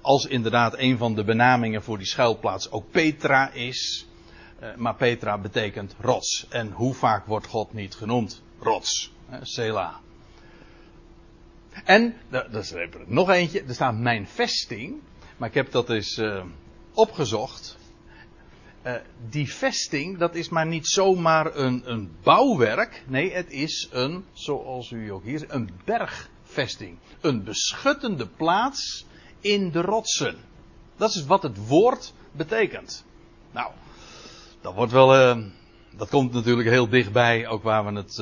Als 0.00 0.26
inderdaad 0.26 0.78
een 0.78 0.98
van 0.98 1.14
de 1.14 1.24
benamingen 1.24 1.82
voor 1.82 1.98
die 1.98 2.06
schuilplaats 2.06 2.70
ook 2.70 2.90
Petra 2.90 3.50
is. 3.50 4.06
Maar 4.76 4.94
Petra 4.94 5.38
betekent 5.38 5.94
rots. 6.00 6.46
En 6.48 6.70
hoe 6.70 6.94
vaak 6.94 7.26
wordt 7.26 7.46
God 7.46 7.72
niet 7.72 7.94
genoemd? 7.94 8.42
Rots. 8.58 9.12
Sela. 9.42 10.00
En, 11.84 12.14
dat 12.30 12.54
is 12.54 12.72
er 12.72 12.88
nog 13.06 13.30
eentje. 13.30 13.62
Er 13.62 13.74
staat 13.74 13.96
mijn 13.96 14.26
vesting. 14.26 15.00
Maar 15.36 15.48
ik 15.48 15.54
heb 15.54 15.70
dat 15.70 15.90
eens 15.90 16.20
opgezocht. 16.94 17.76
Uh, 18.86 18.94
die 19.30 19.52
vesting, 19.52 20.18
dat 20.18 20.34
is 20.34 20.48
maar 20.48 20.66
niet 20.66 20.88
zomaar 20.88 21.56
een, 21.56 21.82
een 21.90 22.16
bouwwerk. 22.22 23.02
Nee, 23.06 23.32
het 23.32 23.50
is 23.50 23.88
een, 23.90 24.24
zoals 24.32 24.90
u 24.90 25.10
ook 25.12 25.24
hier 25.24 25.44
een 25.48 25.70
bergvesting. 25.84 26.98
Een 27.20 27.44
beschuttende 27.44 28.26
plaats 28.26 29.06
in 29.40 29.70
de 29.70 29.80
rotsen. 29.80 30.36
Dat 30.96 31.14
is 31.14 31.24
wat 31.24 31.42
het 31.42 31.66
woord 31.66 32.12
betekent. 32.32 33.04
Nou, 33.52 33.72
dat 34.60 34.74
wordt 34.74 34.92
wel, 34.92 35.36
uh, 35.36 35.44
dat 35.96 36.08
komt 36.08 36.32
natuurlijk 36.32 36.68
heel 36.68 36.88
dichtbij, 36.88 37.46
ook 37.46 37.62
waar 37.62 37.84
we 37.84 37.92
het, 37.92 38.18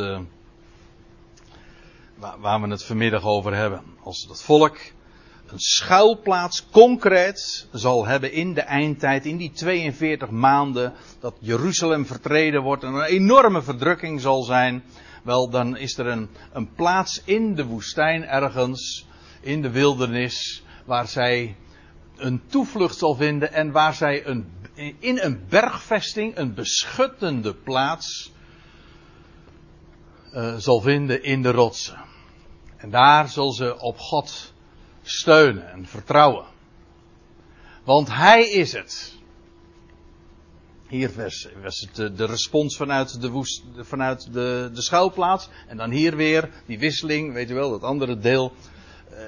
waar, 2.21 2.61
we 2.61 2.69
het 2.69 2.85
vanmiddag 2.85 3.25
over 3.25 3.55
hebben. 3.55 3.83
Als 4.03 4.27
het 4.29 4.43
volk 4.43 4.79
een 5.47 5.59
schuilplaats 5.59 6.67
concreet 6.71 7.67
zal 7.73 8.07
hebben 8.07 8.33
in 8.33 8.55
de 8.55 8.61
eindtijd, 8.61 9.27
in 9.27 9.37
die 9.37 9.51
42 9.51 10.31
maanden 10.31 10.93
dat 11.21 11.35
Jeruzalem 11.39 12.07
vertreden 12.07 12.63
wordt 12.63 12.83
en 12.83 12.95
een 12.95 13.03
enorme 13.03 13.63
verdrukking 13.63 14.21
zal 14.21 14.43
zijn, 14.43 14.83
wel 15.23 15.51
dan 15.51 15.77
is 15.77 15.99
er 15.99 16.07
een, 16.07 16.29
een 16.53 16.75
plaats 16.75 17.23
in 17.25 17.55
de 17.55 17.65
woestijn 17.65 18.25
ergens, 18.25 19.07
in 19.41 19.63
de 19.63 19.71
wildernis, 19.71 20.63
waar 20.85 21.09
zij 21.09 21.57
een 22.17 22.43
toevlucht 22.47 22.99
zal 22.99 23.15
vinden 23.15 23.53
en 23.53 23.71
waar 23.71 23.95
zij 23.95 24.27
een, 24.27 24.53
in 24.99 25.19
een 25.19 25.45
bergvesting, 25.49 26.37
een 26.37 26.55
beschuttende 26.55 27.55
plaats, 27.55 28.33
uh, 30.35 30.55
zal 30.57 30.81
vinden 30.81 31.23
in 31.23 31.43
de 31.43 31.51
rotsen. 31.51 32.10
En 32.81 32.91
daar 32.91 33.29
zal 33.29 33.53
ze 33.53 33.79
op 33.79 33.99
God 33.99 34.53
steunen 35.03 35.73
en 35.73 35.87
vertrouwen. 35.87 36.45
Want 37.85 38.09
Hij 38.09 38.51
is 38.51 38.73
het. 38.73 39.19
Hier 40.89 41.13
was, 41.17 41.49
was 41.63 41.87
het 41.91 42.17
de, 42.17 42.27
respons 42.27 42.77
vanuit, 42.77 43.21
de, 43.21 43.31
woest, 43.31 43.63
vanuit 43.77 44.33
de, 44.33 44.71
de 44.75 44.83
schuilplaats. 44.83 45.49
En 45.69 45.77
dan 45.77 45.91
hier 45.91 46.17
weer 46.17 46.51
die 46.67 46.79
wisseling, 46.79 47.33
weet 47.33 47.49
je 47.49 47.55
wel, 47.55 47.71
dat 47.71 47.83
andere 47.83 48.19
deel. 48.19 48.53
Eh, 49.11 49.23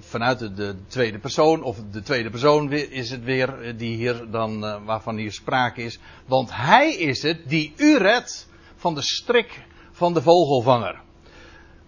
vanuit 0.00 0.38
de, 0.38 0.52
de, 0.52 0.76
tweede 0.86 1.18
persoon, 1.18 1.62
of 1.62 1.78
de 1.90 2.02
tweede 2.02 2.30
persoon 2.30 2.72
is 2.72 3.10
het 3.10 3.24
weer 3.24 3.62
eh, 3.62 3.78
die 3.78 3.96
hier 3.96 4.30
dan, 4.30 4.64
uh, 4.64 4.84
waarvan 4.84 5.16
hier 5.16 5.32
sprake 5.32 5.82
is. 5.82 5.98
Want 6.26 6.48
Hij 6.52 6.94
is 6.94 7.22
het 7.22 7.48
die 7.48 7.72
u 7.76 7.96
redt 7.96 8.48
van 8.76 8.94
de 8.94 9.02
strik 9.02 9.66
van 9.92 10.14
de 10.14 10.22
vogelvanger. 10.22 11.00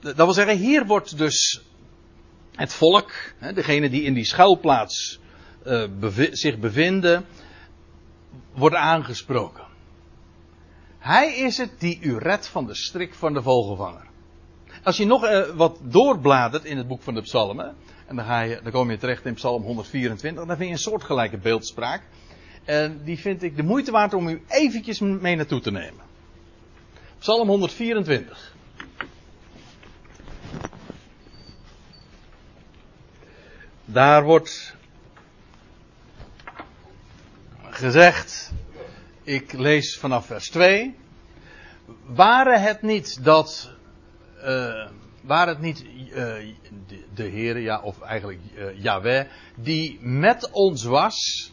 Dat 0.01 0.17
wil 0.17 0.33
zeggen, 0.33 0.57
hier 0.57 0.87
wordt 0.87 1.19
dus 1.19 1.63
het 2.55 2.73
volk, 2.73 3.13
degene 3.55 3.91
die 3.91 4.03
in 4.03 4.15
die 4.15 4.25
schuilplaats 4.25 5.21
uh, 5.67 5.85
zich 6.31 6.59
bevinden, 6.59 7.25
wordt 8.53 8.77
aangesproken. 8.77 9.65
Hij 10.99 11.35
is 11.35 11.57
het 11.57 11.71
die 11.79 11.99
u 12.01 12.19
redt 12.19 12.49
van 12.49 12.67
de 12.67 12.75
strik 12.75 13.15
van 13.15 13.33
de 13.33 13.43
vogelvanger. 13.43 14.09
Als 14.83 14.97
je 14.97 15.07
nog 15.07 15.25
uh, 15.25 15.49
wat 15.49 15.79
doorbladert 15.83 16.65
in 16.65 16.77
het 16.77 16.89
boek 16.89 17.03
van 17.03 17.15
de 17.15 17.23
psalmen, 17.23 17.75
en 18.07 18.17
dan, 18.17 18.25
ga 18.25 18.41
je, 18.41 18.61
dan 18.63 18.73
kom 18.73 18.91
je 18.91 18.97
terecht 18.97 19.27
in 19.27 19.35
psalm 19.35 19.63
124, 19.63 20.47
dan 20.47 20.57
vind 20.57 20.69
je 20.69 20.75
een 20.75 20.81
soortgelijke 20.81 21.39
beeldspraak. 21.39 22.03
En 22.65 23.01
die 23.05 23.19
vind 23.19 23.43
ik 23.43 23.57
de 23.57 23.63
moeite 23.63 23.91
waard 23.91 24.15
om 24.15 24.29
u 24.29 24.43
eventjes 24.49 25.01
mee 25.01 25.37
naartoe 25.37 25.61
te 25.61 25.71
nemen. 25.71 26.05
Psalm 27.19 27.49
124. 27.49 28.55
Daar 33.93 34.25
wordt 34.25 34.77
gezegd, 37.63 38.53
ik 39.23 39.53
lees 39.53 39.99
vanaf 39.99 40.27
vers 40.27 40.51
2. 40.51 40.97
Waren 42.07 42.63
het 42.63 42.83
niet 42.83 43.25
dat, 43.25 43.71
uh, 44.45 44.89
waren 45.21 45.49
het 45.49 45.61
niet 45.61 45.85
uh, 45.85 46.15
de, 46.15 47.05
de 47.15 47.23
Heer, 47.23 47.59
ja, 47.59 47.81
of 47.81 48.01
eigenlijk 48.01 48.41
uh, 48.85 49.21
die 49.55 49.99
met 50.01 50.51
ons 50.51 50.85
was, 50.85 51.53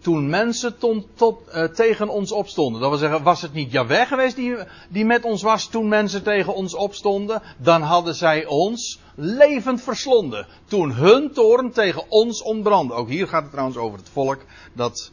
toen 0.00 0.28
mensen 0.28 0.78
tot, 1.14 1.38
uh, 1.54 1.64
tegen 1.64 2.08
ons 2.08 2.32
opstonden. 2.32 2.80
Dat 2.80 2.90
wil 2.90 2.98
zeggen, 2.98 3.22
was 3.22 3.42
het 3.42 3.52
niet 3.52 3.72
Yahweh 3.72 4.06
geweest 4.06 4.36
die, 4.36 4.56
die 4.88 5.04
met 5.04 5.24
ons 5.24 5.42
was 5.42 5.68
toen 5.68 5.88
mensen 5.88 6.22
tegen 6.22 6.54
ons 6.54 6.74
opstonden? 6.74 7.42
Dan 7.58 7.82
hadden 7.82 8.14
zij 8.14 8.46
ons 8.46 8.98
levend 9.14 9.82
verslonden. 9.82 10.46
Toen 10.64 10.92
hun 10.92 11.32
toren 11.32 11.70
tegen 11.72 12.04
ons 12.08 12.42
ontbrandde. 12.42 12.94
Ook 12.94 13.08
hier 13.08 13.28
gaat 13.28 13.42
het 13.42 13.50
trouwens 13.50 13.78
over 13.78 13.98
het 13.98 14.08
volk 14.08 14.40
dat, 14.72 15.10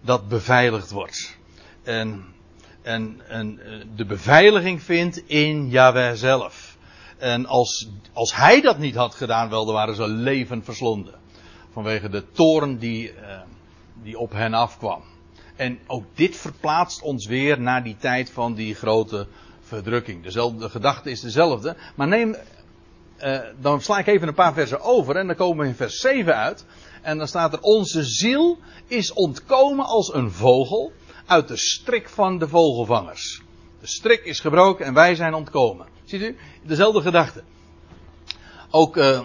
dat 0.00 0.28
beveiligd 0.28 0.90
wordt. 0.90 1.36
En, 1.82 2.24
en, 2.82 3.20
en 3.28 3.60
eh, 3.64 3.86
de 3.96 4.04
beveiliging 4.04 4.82
vindt 4.82 5.22
in 5.26 5.68
Yahweh 5.68 6.12
zelf. 6.14 6.76
En 7.18 7.46
als, 7.46 7.88
als 8.12 8.36
hij 8.36 8.60
dat 8.60 8.78
niet 8.78 8.94
had 8.94 9.14
gedaan, 9.14 9.48
wel, 9.48 9.64
dan 9.64 9.74
waren 9.74 9.94
ze 9.94 10.08
levend 10.08 10.64
verslonden. 10.64 11.14
Vanwege 11.72 12.08
de 12.08 12.30
toren 12.32 12.78
die, 12.78 13.12
uh, 13.12 13.40
die 14.02 14.18
op 14.18 14.32
hen 14.32 14.54
afkwam. 14.54 15.02
En 15.56 15.78
ook 15.86 16.04
dit 16.14 16.36
verplaatst 16.36 17.02
ons 17.02 17.26
weer 17.26 17.60
naar 17.60 17.82
die 17.82 17.96
tijd 17.96 18.30
van 18.30 18.54
die 18.54 18.74
grote 18.74 19.26
verdrukking. 19.60 20.22
Dezelfde 20.22 20.68
gedachte 20.68 21.10
is 21.10 21.20
dezelfde. 21.20 21.76
Maar 21.96 22.08
neem 22.08 22.36
uh, 23.22 23.38
dan 23.60 23.80
sla 23.80 23.98
ik 23.98 24.06
even 24.06 24.28
een 24.28 24.34
paar 24.34 24.52
versen 24.52 24.80
over 24.80 25.16
en 25.16 25.26
dan 25.26 25.36
komen 25.36 25.62
we 25.62 25.70
in 25.70 25.76
vers 25.76 26.00
7 26.00 26.36
uit. 26.36 26.64
En 27.02 27.18
dan 27.18 27.28
staat 27.28 27.52
er: 27.52 27.60
Onze 27.60 28.04
ziel 28.04 28.58
is 28.86 29.12
ontkomen 29.12 29.84
als 29.84 30.14
een 30.14 30.30
vogel 30.30 30.92
uit 31.26 31.48
de 31.48 31.56
strik 31.56 32.08
van 32.08 32.38
de 32.38 32.48
vogelvangers. 32.48 33.42
De 33.80 33.86
strik 33.86 34.24
is 34.24 34.40
gebroken 34.40 34.86
en 34.86 34.94
wij 34.94 35.14
zijn 35.14 35.34
ontkomen. 35.34 35.86
Ziet 36.04 36.20
u? 36.20 36.36
Dezelfde 36.62 37.00
gedachte. 37.00 37.42
Ook 38.70 38.96
uh, 38.96 39.20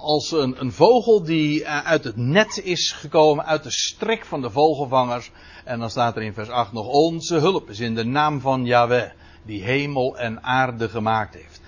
als 0.00 0.32
een, 0.32 0.60
een, 0.60 0.72
vogel 0.72 1.22
die 1.22 1.60
uh, 1.60 1.86
uit 1.86 2.04
het 2.04 2.16
net 2.16 2.60
is 2.64 2.92
gekomen, 2.92 3.44
uit 3.44 3.62
de 3.62 3.70
strik 3.70 4.24
van 4.24 4.40
de 4.40 4.50
vogelvangers. 4.50 5.30
En 5.64 5.78
dan 5.78 5.90
staat 5.90 6.16
er 6.16 6.22
in 6.22 6.34
vers 6.34 6.48
8 6.48 6.72
nog: 6.72 6.86
Onze 6.86 7.36
hulp 7.36 7.68
is 7.68 7.80
in 7.80 7.94
de 7.94 8.04
naam 8.04 8.40
van 8.40 8.64
Yahweh, 8.64 9.10
die 9.44 9.62
hemel 9.62 10.18
en 10.18 10.42
aarde 10.42 10.88
gemaakt 10.88 11.34
heeft. 11.34 11.60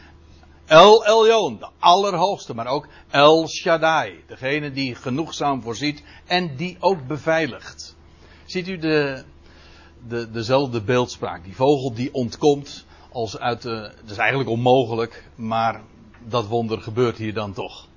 El 0.67 1.07
Elyon, 1.07 1.59
de 1.59 1.69
Allerhoogste, 1.79 2.55
maar 2.55 2.67
ook 2.67 2.89
El 3.11 3.49
Shaddai, 3.49 4.25
degene 4.27 4.71
die 4.71 4.95
genoegzaam 4.95 5.63
voorziet 5.63 6.03
en 6.27 6.57
die 6.57 6.77
ook 6.81 7.07
beveiligt. 7.07 7.97
Ziet 8.45 8.69
u 8.69 8.79
de, 8.79 9.25
de, 10.09 10.31
dezelfde 10.31 10.83
beeldspraak, 10.83 11.45
die 11.45 11.55
vogel 11.55 11.95
die 11.95 12.15
ontkomt 12.15 12.87
als 13.13 13.39
uit 13.39 13.63
de, 13.63 13.93
dat 14.01 14.11
is 14.11 14.17
eigenlijk 14.17 14.51
onmogelijk, 14.51 15.29
maar 15.35 15.83
dat 16.29 16.47
wonder 16.47 16.81
gebeurt 16.81 17.17
hier 17.17 17.35
dan 17.35 17.53
toch. 17.53 17.89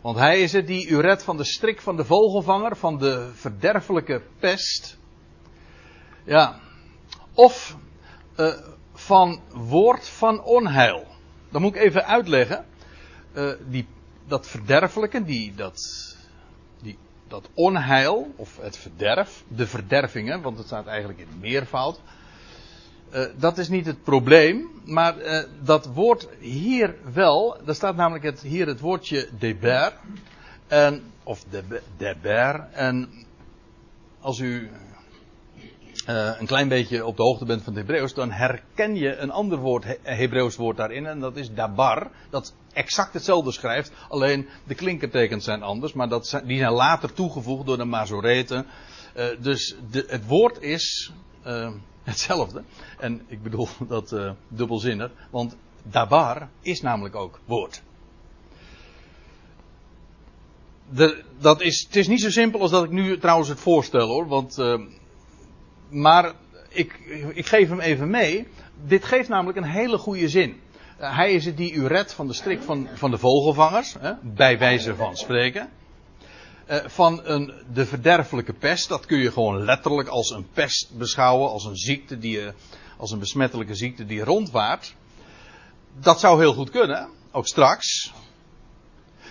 Want 0.00 0.18
hij 0.18 0.40
is 0.40 0.52
het 0.52 0.66
die 0.66 0.88
u 0.88 1.00
redt 1.00 1.22
van 1.22 1.36
de 1.36 1.44
strik 1.44 1.80
van 1.80 1.96
de 1.96 2.04
vogelvanger, 2.04 2.76
van 2.76 2.98
de 2.98 3.30
verderfelijke 3.34 4.22
pest. 4.38 4.98
Ja, 6.24 6.60
of 7.34 7.76
uh, 8.36 8.54
van 8.92 9.40
woord 9.52 10.08
van 10.08 10.42
onheil. 10.42 11.06
Dat 11.50 11.60
moet 11.60 11.74
ik 11.74 11.82
even 11.82 12.06
uitleggen. 12.06 12.64
Uh, 13.34 13.52
die, 13.68 13.86
dat 14.26 14.46
verderfelijke, 14.46 15.24
die, 15.24 15.54
dat, 15.54 15.76
die, 16.82 16.98
dat 17.28 17.48
onheil, 17.54 18.32
of 18.36 18.58
het 18.60 18.76
verderf, 18.76 19.44
de 19.48 19.66
verdervingen, 19.66 20.42
want 20.42 20.58
het 20.58 20.66
staat 20.66 20.86
eigenlijk 20.86 21.18
in 21.18 21.38
meervoud. 21.40 22.00
Uh, 23.14 23.24
dat 23.36 23.58
is 23.58 23.68
niet 23.68 23.86
het 23.86 24.02
probleem, 24.02 24.68
maar 24.84 25.18
uh, 25.18 25.42
dat 25.62 25.86
woord 25.86 26.28
hier 26.38 26.94
wel, 27.12 27.56
daar 27.64 27.74
staat 27.74 27.96
namelijk 27.96 28.24
het, 28.24 28.40
hier 28.40 28.66
het 28.66 28.80
woordje 28.80 29.28
deber, 29.38 29.92
en, 30.66 31.02
of 31.22 31.44
de, 31.50 31.80
deber, 31.96 32.68
en 32.72 33.08
als 34.20 34.38
u 34.38 34.70
uh, 36.08 36.30
een 36.38 36.46
klein 36.46 36.68
beetje 36.68 37.06
op 37.06 37.16
de 37.16 37.22
hoogte 37.22 37.44
bent 37.44 37.62
van 37.62 37.74
het 37.74 37.86
Hebreeuws, 37.86 38.14
dan 38.14 38.30
herken 38.30 38.94
je 38.94 39.16
een 39.16 39.30
ander 39.30 39.58
woord, 39.58 39.84
Hebreeuws 40.02 40.56
woord 40.56 40.76
daarin, 40.76 41.06
en 41.06 41.20
dat 41.20 41.36
is 41.36 41.54
dabar, 41.54 42.10
dat 42.30 42.54
exact 42.72 43.12
hetzelfde 43.12 43.52
schrijft, 43.52 43.92
alleen 44.08 44.48
de 44.66 44.74
klinkertekens 44.74 45.44
zijn 45.44 45.62
anders, 45.62 45.92
maar 45.92 46.08
dat 46.08 46.26
zijn, 46.26 46.46
die 46.46 46.58
zijn 46.58 46.72
later 46.72 47.12
toegevoegd 47.12 47.66
door 47.66 47.76
de 47.76 47.84
Mazoreten. 47.84 48.66
Dus 49.40 49.76
de, 49.90 50.04
het 50.08 50.26
woord 50.26 50.62
is 50.62 51.12
hetzelfde. 52.10 52.62
En 52.98 53.22
ik 53.26 53.42
bedoel 53.42 53.68
dat 53.88 54.12
uh, 54.12 54.30
dubbelzinnig, 54.48 55.10
want 55.30 55.56
dabar 55.82 56.48
is 56.60 56.80
namelijk 56.80 57.14
ook 57.14 57.40
woord. 57.44 57.82
Dat 61.38 61.60
is, 61.60 61.82
het 61.86 61.96
is 61.96 62.08
niet 62.08 62.20
zo 62.20 62.30
simpel 62.30 62.60
als 62.60 62.70
dat 62.70 62.84
ik 62.84 62.90
nu 62.90 63.18
trouwens 63.18 63.48
het 63.48 63.60
voorstel 63.60 64.08
hoor, 64.08 64.26
want 64.26 64.58
maar 65.90 66.32
ik, 66.68 66.92
ik 67.34 67.46
geef 67.46 67.68
hem 67.68 67.80
even 67.80 68.10
mee. 68.10 68.46
Dit 68.86 69.04
geeft 69.04 69.28
namelijk 69.28 69.58
een 69.58 69.70
hele 69.70 69.98
goede 69.98 70.28
zin. 70.28 70.60
Uh, 71.00 71.16
hij 71.16 71.32
is 71.32 71.44
het 71.44 71.56
die 71.56 71.72
u 71.72 71.86
redt 71.86 72.12
van 72.12 72.26
de 72.26 72.32
strik 72.32 72.62
van, 72.62 72.88
van 72.94 73.10
de 73.10 73.18
vogelvangers, 73.18 73.96
hè, 74.00 74.12
bij 74.22 74.58
wijze 74.58 74.94
van 74.94 75.16
spreken. 75.16 75.70
Uh, 76.70 76.76
van 76.86 77.20
een, 77.24 77.52
de 77.72 77.86
verderfelijke 77.86 78.52
pest, 78.52 78.88
dat 78.88 79.06
kun 79.06 79.18
je 79.18 79.32
gewoon 79.32 79.64
letterlijk 79.64 80.08
als 80.08 80.30
een 80.30 80.46
pest 80.52 80.90
beschouwen, 80.98 81.50
als 81.50 81.64
een 81.64 81.76
ziekte 81.76 82.18
die, 82.18 82.40
als 82.96 83.10
een 83.10 83.18
besmettelijke 83.18 83.74
ziekte 83.74 84.06
die 84.06 84.24
rondwaart. 84.24 84.94
Dat 86.00 86.20
zou 86.20 86.40
heel 86.40 86.54
goed 86.54 86.70
kunnen, 86.70 87.08
ook 87.30 87.46
straks. 87.46 88.12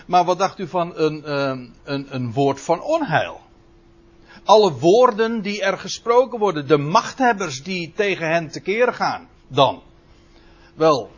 Maar 0.06 0.26
wat 0.26 0.40
dacht 0.40 0.60
u 0.60 0.68
van 0.68 0.98
een, 0.98 1.24
uh, 1.26 1.68
een, 1.84 2.16
een 2.16 2.34
woord 2.34 2.62
van 2.62 2.82
onheil? 2.82 3.42
alle 4.50 4.72
woorden 4.72 5.42
die 5.42 5.62
er 5.62 5.78
gesproken 5.78 6.40
worden, 6.40 6.68
de 6.68 6.78
machthebbers 6.78 7.64
die 7.64 7.92
tegen 7.96 8.30
hen 8.30 8.48
tekeer 8.48 8.94
gaan, 8.94 9.28
dan? 9.48 9.82
Wel, 10.76 11.12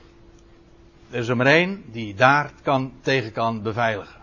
er 1.09 1.19
is 1.19 1.27
er 1.27 1.35
maar 1.35 1.45
één 1.45 1.83
die 1.91 2.15
daar 2.15 2.51
kan, 2.61 2.93
tegen 3.01 3.31
kan 3.31 3.61
beveiligen. 3.61 4.20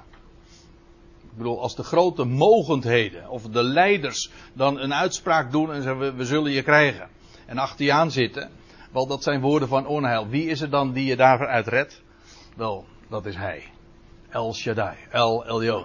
Bedoel, 1.39 1.61
als 1.61 1.77
de 1.77 1.83
grote 1.83 2.25
mogendheden 2.25 3.29
of 3.29 3.43
de 3.43 3.63
leiders 3.63 4.31
dan 4.53 4.79
een 4.79 4.95
uitspraak 4.95 5.53
doen 5.53 5.73
en 5.73 5.83
zeggen 5.83 6.17
we, 6.17 6.25
zullen 6.25 6.53
je 6.53 6.63
krijgen. 6.63 7.09
En 7.47 7.59
achter 7.59 7.85
je 7.85 7.93
aan 7.93 8.11
zitten, 8.11 8.51
wel 8.93 9.07
dat 9.07 9.23
zijn 9.23 9.41
woorden 9.41 9.69
van 9.69 9.87
onheil. 9.87 10.29
Wie 10.29 10.47
is 10.47 10.61
er 10.61 10.71
dan 10.71 10.93
die 10.93 11.05
je 11.05 11.17
daarvoor 11.17 11.47
uitredt? 11.47 12.03
Wel, 12.57 12.85
dat 13.09 13.27
is 13.27 13.37
hij. 13.37 13.63
El 14.29 14.55
Shaddai, 14.55 14.97
El 15.11 15.47
Elyon. 15.47 15.85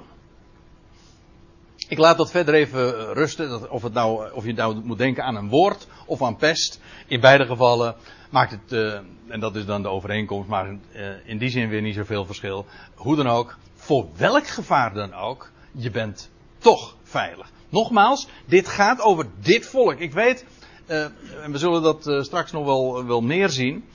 Ik 1.87 1.97
laat 1.97 2.17
dat 2.17 2.31
verder 2.31 2.53
even 2.53 2.99
eh, 2.99 3.13
rusten. 3.13 3.71
of, 3.71 3.83
het 3.83 3.93
nou, 3.93 4.31
of 4.31 4.45
je 4.45 4.53
nou 4.53 4.81
moet 4.83 4.97
denken 4.97 5.23
aan 5.23 5.35
een 5.35 5.49
woord 5.49 5.87
of 6.05 6.21
aan 6.21 6.35
pest. 6.35 6.81
In 7.07 7.19
beide 7.19 7.45
gevallen 7.45 7.95
maakt 8.29 8.51
het, 8.51 8.71
uh, 8.71 8.93
en 9.27 9.39
dat 9.39 9.55
is 9.55 9.65
dan 9.65 9.81
de 9.81 9.87
overeenkomst, 9.87 10.49
maar 10.49 10.77
in 11.25 11.37
die 11.37 11.49
zin 11.49 11.69
weer 11.69 11.81
niet 11.81 11.95
zoveel 11.95 12.25
verschil. 12.25 12.65
Hoe 12.95 13.15
dan 13.15 13.27
ook, 13.27 13.57
voor 13.83 14.07
welk 14.17 14.47
gevaar 14.47 14.93
dan 14.93 15.13
ook, 15.13 15.51
je 15.71 15.91
bent 15.91 16.29
toch 16.57 16.95
veilig. 17.03 17.51
Nogmaals, 17.69 18.27
dit 18.45 18.67
gaat 18.67 19.01
over 19.01 19.25
dit 19.39 19.65
volk. 19.65 19.99
Ik 19.99 20.13
weet, 20.13 20.45
uh, 20.87 21.03
en 21.43 21.51
we 21.51 21.57
zullen 21.57 21.81
dat 21.81 22.25
straks 22.25 22.51
nog 22.51 22.65
wel, 22.65 23.05
wel 23.05 23.21
meer 23.21 23.49
zien. 23.49 23.85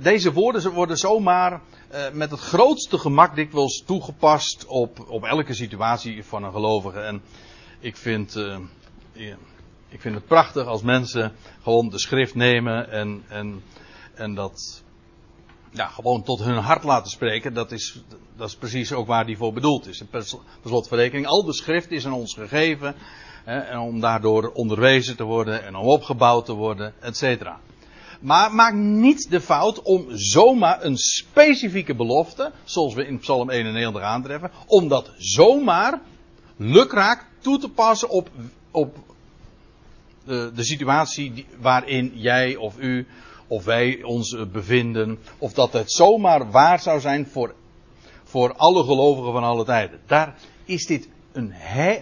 deze 0.00 0.32
woorden 0.32 0.72
worden 0.72 0.96
zomaar 0.96 1.60
met 2.12 2.30
het 2.30 2.40
grootste 2.40 2.98
gemak 2.98 3.34
dikwijls 3.34 3.82
toegepast 3.86 4.66
op, 4.66 5.04
op 5.08 5.24
elke 5.24 5.54
situatie 5.54 6.24
van 6.24 6.44
een 6.44 6.52
gelovige. 6.52 7.00
En 7.00 7.22
ik 7.80 7.96
vind, 7.96 8.36
ik 9.88 10.00
vind 10.00 10.14
het 10.14 10.26
prachtig 10.26 10.66
als 10.66 10.82
mensen 10.82 11.32
gewoon 11.62 11.88
de 11.88 11.98
schrift 11.98 12.34
nemen 12.34 12.90
en, 12.90 13.24
en, 13.28 13.62
en 14.14 14.34
dat 14.34 14.83
ja, 15.74 15.86
gewoon 15.86 16.22
tot 16.22 16.42
hun 16.42 16.56
hart 16.56 16.84
laten 16.84 17.10
spreken. 17.10 17.54
Dat 17.54 17.72
is, 17.72 18.00
dat 18.36 18.48
is 18.48 18.56
precies 18.56 18.92
ook 18.92 19.06
waar 19.06 19.26
die 19.26 19.36
voor 19.36 19.52
bedoeld 19.52 19.86
is. 19.86 20.02
Per, 20.10 20.24
per 20.60 20.70
slotverrekening, 20.70 21.26
al 21.26 21.44
de 21.44 21.52
schrift 21.52 21.90
is 21.90 22.06
aan 22.06 22.12
ons 22.12 22.34
gegeven. 22.34 22.94
Hè, 23.44 23.58
en 23.58 23.78
om 23.78 24.00
daardoor 24.00 24.50
onderwezen 24.52 25.16
te 25.16 25.24
worden 25.24 25.64
en 25.64 25.76
om 25.76 25.86
opgebouwd 25.86 26.44
te 26.44 26.52
worden, 26.52 26.94
et 27.00 27.16
cetera. 27.16 27.60
Maar 28.20 28.54
maak 28.54 28.74
niet 28.74 29.30
de 29.30 29.40
fout 29.40 29.82
om 29.82 30.06
zomaar 30.10 30.84
een 30.84 30.96
specifieke 30.96 31.94
belofte, 31.94 32.52
zoals 32.64 32.94
we 32.94 33.06
in 33.06 33.18
Psalm 33.18 33.50
91 33.50 34.02
aantreffen, 34.02 34.50
om 34.66 34.88
dat 34.88 35.10
zomaar 35.18 36.00
lukraak 36.56 37.26
toe 37.40 37.58
te 37.58 37.68
passen 37.68 38.08
op, 38.08 38.30
op 38.70 38.96
de, 40.24 40.50
de 40.54 40.64
situatie 40.64 41.46
waarin 41.60 42.12
jij 42.14 42.56
of 42.56 42.78
u 42.78 43.06
of 43.46 43.64
wij 43.64 44.02
ons 44.02 44.36
bevinden. 44.52 45.18
Of 45.38 45.52
dat 45.52 45.72
het 45.72 45.92
zomaar 45.92 46.50
waar 46.50 46.80
zou 46.80 47.00
zijn 47.00 47.26
voor, 47.26 47.54
voor 48.24 48.54
alle 48.54 48.84
gelovigen 48.84 49.32
van 49.32 49.44
alle 49.44 49.64
tijden. 49.64 50.00
Daar 50.06 50.34
is 50.64 50.86
dit 50.86 51.08
een 51.32 51.50
he, 51.52 52.00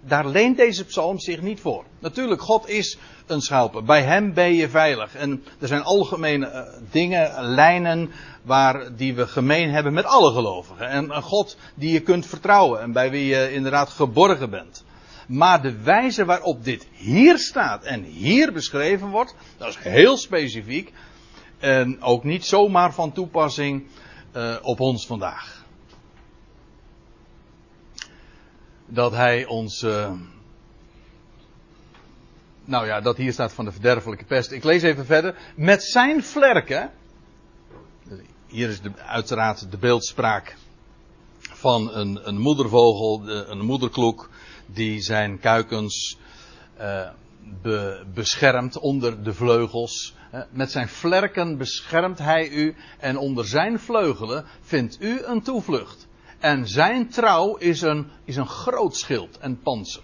daar 0.00 0.26
leent 0.26 0.56
deze 0.56 0.84
psalm 0.84 1.18
zich 1.18 1.42
niet 1.42 1.60
voor. 1.60 1.84
Natuurlijk, 1.98 2.40
God 2.40 2.68
is 2.68 2.98
een 3.26 3.40
schuilpunt. 3.40 3.86
Bij 3.86 4.02
hem 4.02 4.34
ben 4.34 4.54
je 4.54 4.68
veilig. 4.68 5.14
En 5.14 5.44
er 5.58 5.68
zijn 5.68 5.82
algemene 5.82 6.46
uh, 6.46 6.60
dingen, 6.90 7.44
lijnen, 7.44 8.10
waar, 8.42 8.96
die 8.96 9.14
we 9.14 9.26
gemeen 9.26 9.70
hebben 9.70 9.92
met 9.92 10.04
alle 10.04 10.32
gelovigen. 10.32 10.88
En 10.88 11.16
een 11.16 11.22
God 11.22 11.56
die 11.74 11.92
je 11.92 12.00
kunt 12.00 12.26
vertrouwen 12.26 12.80
en 12.80 12.92
bij 12.92 13.10
wie 13.10 13.26
je 13.26 13.52
inderdaad 13.52 13.88
geborgen 13.88 14.50
bent. 14.50 14.84
Maar 15.30 15.62
de 15.62 15.82
wijze 15.82 16.24
waarop 16.24 16.64
dit 16.64 16.86
hier 16.92 17.38
staat 17.38 17.84
en 17.84 18.02
hier 18.02 18.52
beschreven 18.52 19.08
wordt, 19.08 19.34
dat 19.56 19.68
is 19.68 19.76
heel 19.76 20.16
specifiek. 20.16 20.92
En 21.58 22.02
ook 22.02 22.24
niet 22.24 22.44
zomaar 22.44 22.94
van 22.94 23.12
toepassing 23.12 23.86
uh, 24.36 24.56
op 24.62 24.80
ons 24.80 25.06
vandaag. 25.06 25.64
Dat 28.86 29.12
hij 29.12 29.46
ons. 29.46 29.82
Uh, 29.82 30.12
nou 32.64 32.86
ja, 32.86 33.00
dat 33.00 33.16
hier 33.16 33.32
staat 33.32 33.52
van 33.52 33.64
de 33.64 33.72
verderfelijke 33.72 34.24
pest. 34.24 34.50
Ik 34.50 34.64
lees 34.64 34.82
even 34.82 35.06
verder. 35.06 35.36
Met 35.56 35.82
zijn 35.82 36.22
vlerken. 36.22 36.90
Hier 38.46 38.68
is 38.68 38.80
de, 38.80 38.90
uiteraard 38.96 39.70
de 39.70 39.78
beeldspraak 39.78 40.56
van 41.38 41.94
een, 41.94 42.28
een 42.28 42.38
moedervogel, 42.38 43.28
een 43.28 43.64
moederkloek, 43.64 44.30
die 44.72 45.00
zijn 45.00 45.38
kuikens 45.38 46.18
uh, 46.80 47.08
be, 47.62 48.04
beschermt 48.14 48.78
onder 48.78 49.22
de 49.22 49.34
vleugels. 49.34 50.14
Met 50.50 50.70
zijn 50.70 50.88
vlerken 50.88 51.58
beschermt 51.58 52.18
hij 52.18 52.48
u 52.48 52.74
en 52.98 53.16
onder 53.18 53.46
zijn 53.46 53.78
vleugelen 53.78 54.44
vindt 54.60 54.96
u 55.00 55.22
een 55.24 55.42
toevlucht. 55.42 56.08
En 56.38 56.68
zijn 56.68 57.08
trouw 57.08 57.56
is 57.56 57.80
een, 57.80 58.06
is 58.24 58.36
een 58.36 58.48
groot 58.48 58.96
schild 58.96 59.38
en 59.38 59.60
panzer. 59.60 60.02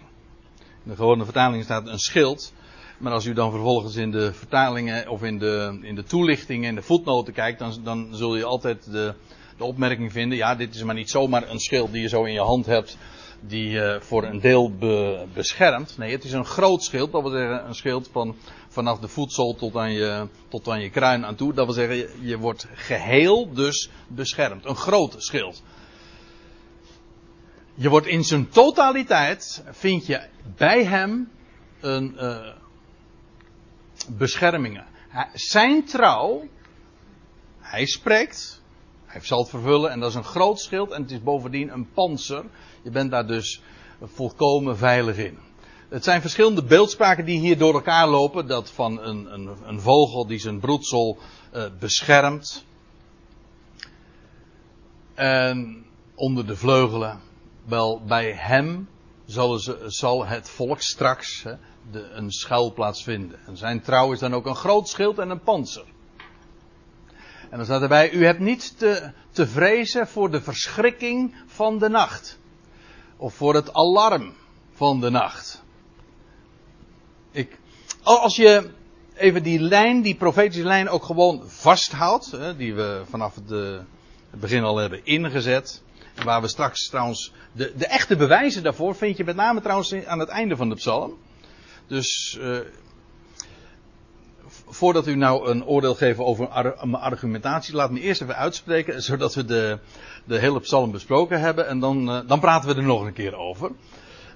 In 0.59 0.91
de 0.91 0.97
gewone 0.97 1.25
vertaling 1.25 1.65
staat 1.65 1.87
een 1.87 1.99
schild. 1.99 2.53
Maar 2.99 3.13
als 3.13 3.25
u 3.25 3.33
dan 3.33 3.51
vervolgens 3.51 3.97
in 3.97 4.11
de 4.11 4.33
vertalingen 4.33 5.09
of 5.09 5.23
in 5.23 5.39
de, 5.39 5.79
in 5.83 5.95
de 5.95 6.05
toelichtingen 6.05 6.69
en 6.69 6.75
de 6.75 6.83
voetnoten 6.83 7.33
kijkt, 7.33 7.59
dan, 7.59 7.75
dan 7.83 8.09
zul 8.11 8.37
je 8.37 8.45
altijd 8.45 8.91
de, 8.91 9.15
de 9.57 9.65
opmerking 9.65 10.13
vinden: 10.13 10.39
ja, 10.39 10.55
dit 10.55 10.75
is 10.75 10.83
maar 10.83 10.95
niet 10.95 11.11
zomaar 11.11 11.51
een 11.51 11.61
schild 11.61 11.93
die 11.93 12.03
je 12.03 12.09
zo 12.09 12.25
in 12.25 12.33
je 12.33 12.41
hand 12.41 12.67
hebt, 12.67 12.99
die 13.41 13.71
uh, 13.71 14.01
voor 14.01 14.25
een 14.25 14.41
deel 14.41 14.77
be, 14.77 15.25
beschermt. 15.35 15.99
Nee, 15.99 16.13
het 16.13 16.25
is 16.25 16.33
een 16.33 16.45
groot 16.45 16.83
schild, 16.83 17.13
dat 17.13 17.23
wil 17.23 17.31
zeggen 17.31 17.67
een 17.67 17.75
schild 17.75 18.09
van 18.13 18.37
vanaf 18.69 18.99
de 18.99 19.09
voedsel 19.09 19.55
tot 19.55 19.77
aan 19.77 19.93
je, 19.93 20.29
tot 20.49 20.69
aan 20.69 20.81
je 20.81 20.91
kruin 20.91 21.27
aan 21.27 21.35
toe. 21.35 21.55
Dat 21.55 21.65
wil 21.65 21.75
zeggen, 21.75 21.97
je, 21.97 22.19
je 22.21 22.39
wordt 22.39 22.67
geheel 22.75 23.53
dus 23.53 23.91
beschermd. 24.09 24.65
Een 24.65 24.77
groot 24.77 25.15
schild. 25.19 25.63
Je 27.75 27.89
wordt 27.89 28.07
in 28.07 28.25
zijn 28.25 28.49
totaliteit, 28.49 29.63
vind 29.71 30.07
je 30.07 30.21
bij 30.57 30.85
hem 30.85 31.31
een, 31.81 32.15
uh, 32.21 32.53
beschermingen. 34.09 34.87
Zijn 35.33 35.85
trouw, 35.85 36.49
hij 37.59 37.87
spreekt, 37.87 38.56
hij 39.17 39.27
zal 39.27 39.39
het 39.39 39.49
vervullen 39.49 39.91
en 39.91 40.01
dat 40.01 40.09
is 40.11 40.15
een 40.15 40.25
groot 40.25 40.61
schild 40.61 40.91
en 40.91 41.03
het 41.03 41.11
is 41.11 41.23
bovendien 41.23 41.73
een 41.73 41.91
panzer. 41.93 42.45
Je 42.83 42.91
bent 42.91 43.11
daar 43.11 43.27
dus 43.27 43.61
volkomen 44.03 44.77
veilig 44.77 45.17
in. 45.17 45.39
Het 45.89 46.05
zijn 46.05 46.21
verschillende 46.21 46.65
beeldspraken 46.65 47.25
die 47.25 47.39
hier 47.39 47.59
door 47.59 47.75
elkaar 47.75 48.09
lopen. 48.09 48.47
Dat 48.47 48.71
van 48.71 49.01
een, 49.01 49.33
een, 49.33 49.49
een 49.65 49.81
vogel 49.81 50.27
die 50.27 50.39
zijn 50.39 50.61
broedsel 50.61 51.19
uh, 51.55 51.65
beschermt. 51.79 52.65
En 55.15 55.87
onder 56.15 56.47
de 56.47 56.57
vleugelen. 56.57 57.21
Wel 57.65 58.03
bij 58.07 58.33
hem 58.33 58.89
zal, 59.25 59.59
ze, 59.59 59.85
zal 59.87 60.27
het 60.27 60.51
volk 60.51 60.81
straks 60.81 61.43
hè, 61.43 61.55
de, 61.91 62.09
een 62.11 62.31
schuilplaats 62.31 63.03
vinden. 63.03 63.39
En 63.47 63.57
zijn 63.57 63.83
trouw 63.83 64.13
is 64.13 64.19
dan 64.19 64.35
ook 64.35 64.47
een 64.47 64.55
groot 64.55 64.89
schild 64.89 65.19
en 65.19 65.31
een 65.31 65.43
panzer. 65.43 65.85
En 67.51 67.57
dan 67.57 67.65
staat 67.65 67.83
erbij, 67.83 68.13
u 68.13 68.25
hebt 68.25 68.41
niet 68.41 68.79
te, 68.79 69.11
te 69.31 69.47
vrezen 69.47 70.09
voor 70.09 70.31
de 70.31 70.41
verschrikking 70.41 71.35
van 71.47 71.79
de 71.79 71.89
nacht. 71.89 72.39
Of 73.17 73.35
voor 73.35 73.55
het 73.55 73.73
alarm 73.73 74.35
van 74.75 75.01
de 75.01 75.11
nacht. 75.11 75.63
Ik, 77.31 77.59
als 78.03 78.37
je 78.37 78.71
even 79.15 79.43
die 79.43 79.61
lijn, 79.61 80.03
die 80.03 80.15
profetische 80.15 80.67
lijn 80.67 80.89
ook 80.89 81.05
gewoon 81.05 81.43
vasthoudt, 81.47 82.31
hè, 82.31 82.57
die 82.57 82.75
we 82.75 83.03
vanaf 83.09 83.35
het, 83.35 83.53
eh, 83.53 83.79
begin 84.31 84.63
al 84.63 84.77
hebben 84.77 85.05
ingezet. 85.05 85.83
Waar 86.25 86.41
we 86.41 86.49
straks 86.49 86.89
trouwens, 86.89 87.33
de, 87.53 87.73
de 87.77 87.87
echte 87.87 88.17
bewijzen 88.17 88.63
daarvoor 88.63 88.95
vind 88.95 89.17
je 89.17 89.25
met 89.25 89.37
name 89.37 89.61
trouwens 89.61 90.05
aan 90.05 90.19
het 90.19 90.29
einde 90.29 90.57
van 90.57 90.69
de 90.69 90.75
psalm. 90.75 91.19
Dus 91.87 92.39
uh, 92.41 92.59
voordat 94.69 95.07
u 95.07 95.15
nou 95.15 95.49
een 95.51 95.65
oordeel 95.65 95.95
geeft 95.95 96.19
over 96.19 96.49
mijn 96.83 97.03
argumentatie, 97.03 97.75
laat 97.75 97.91
me 97.91 98.01
eerst 98.01 98.23
even 98.23 98.37
uitspreken, 98.37 99.03
zodat 99.11 99.35
we 99.35 99.45
de, 99.45 99.79
de 100.25 100.39
hele 100.39 100.61
psalm 100.61 100.91
besproken 100.91 101.41
hebben. 101.41 101.69
En 101.69 101.79
dan, 101.79 102.11
uh, 102.11 102.21
dan 102.27 102.41
praten 102.41 102.69
we 102.69 102.75
er 102.75 102.83
nog 102.83 103.05
een 103.05 103.13
keer 103.13 103.37
over. 103.37 103.71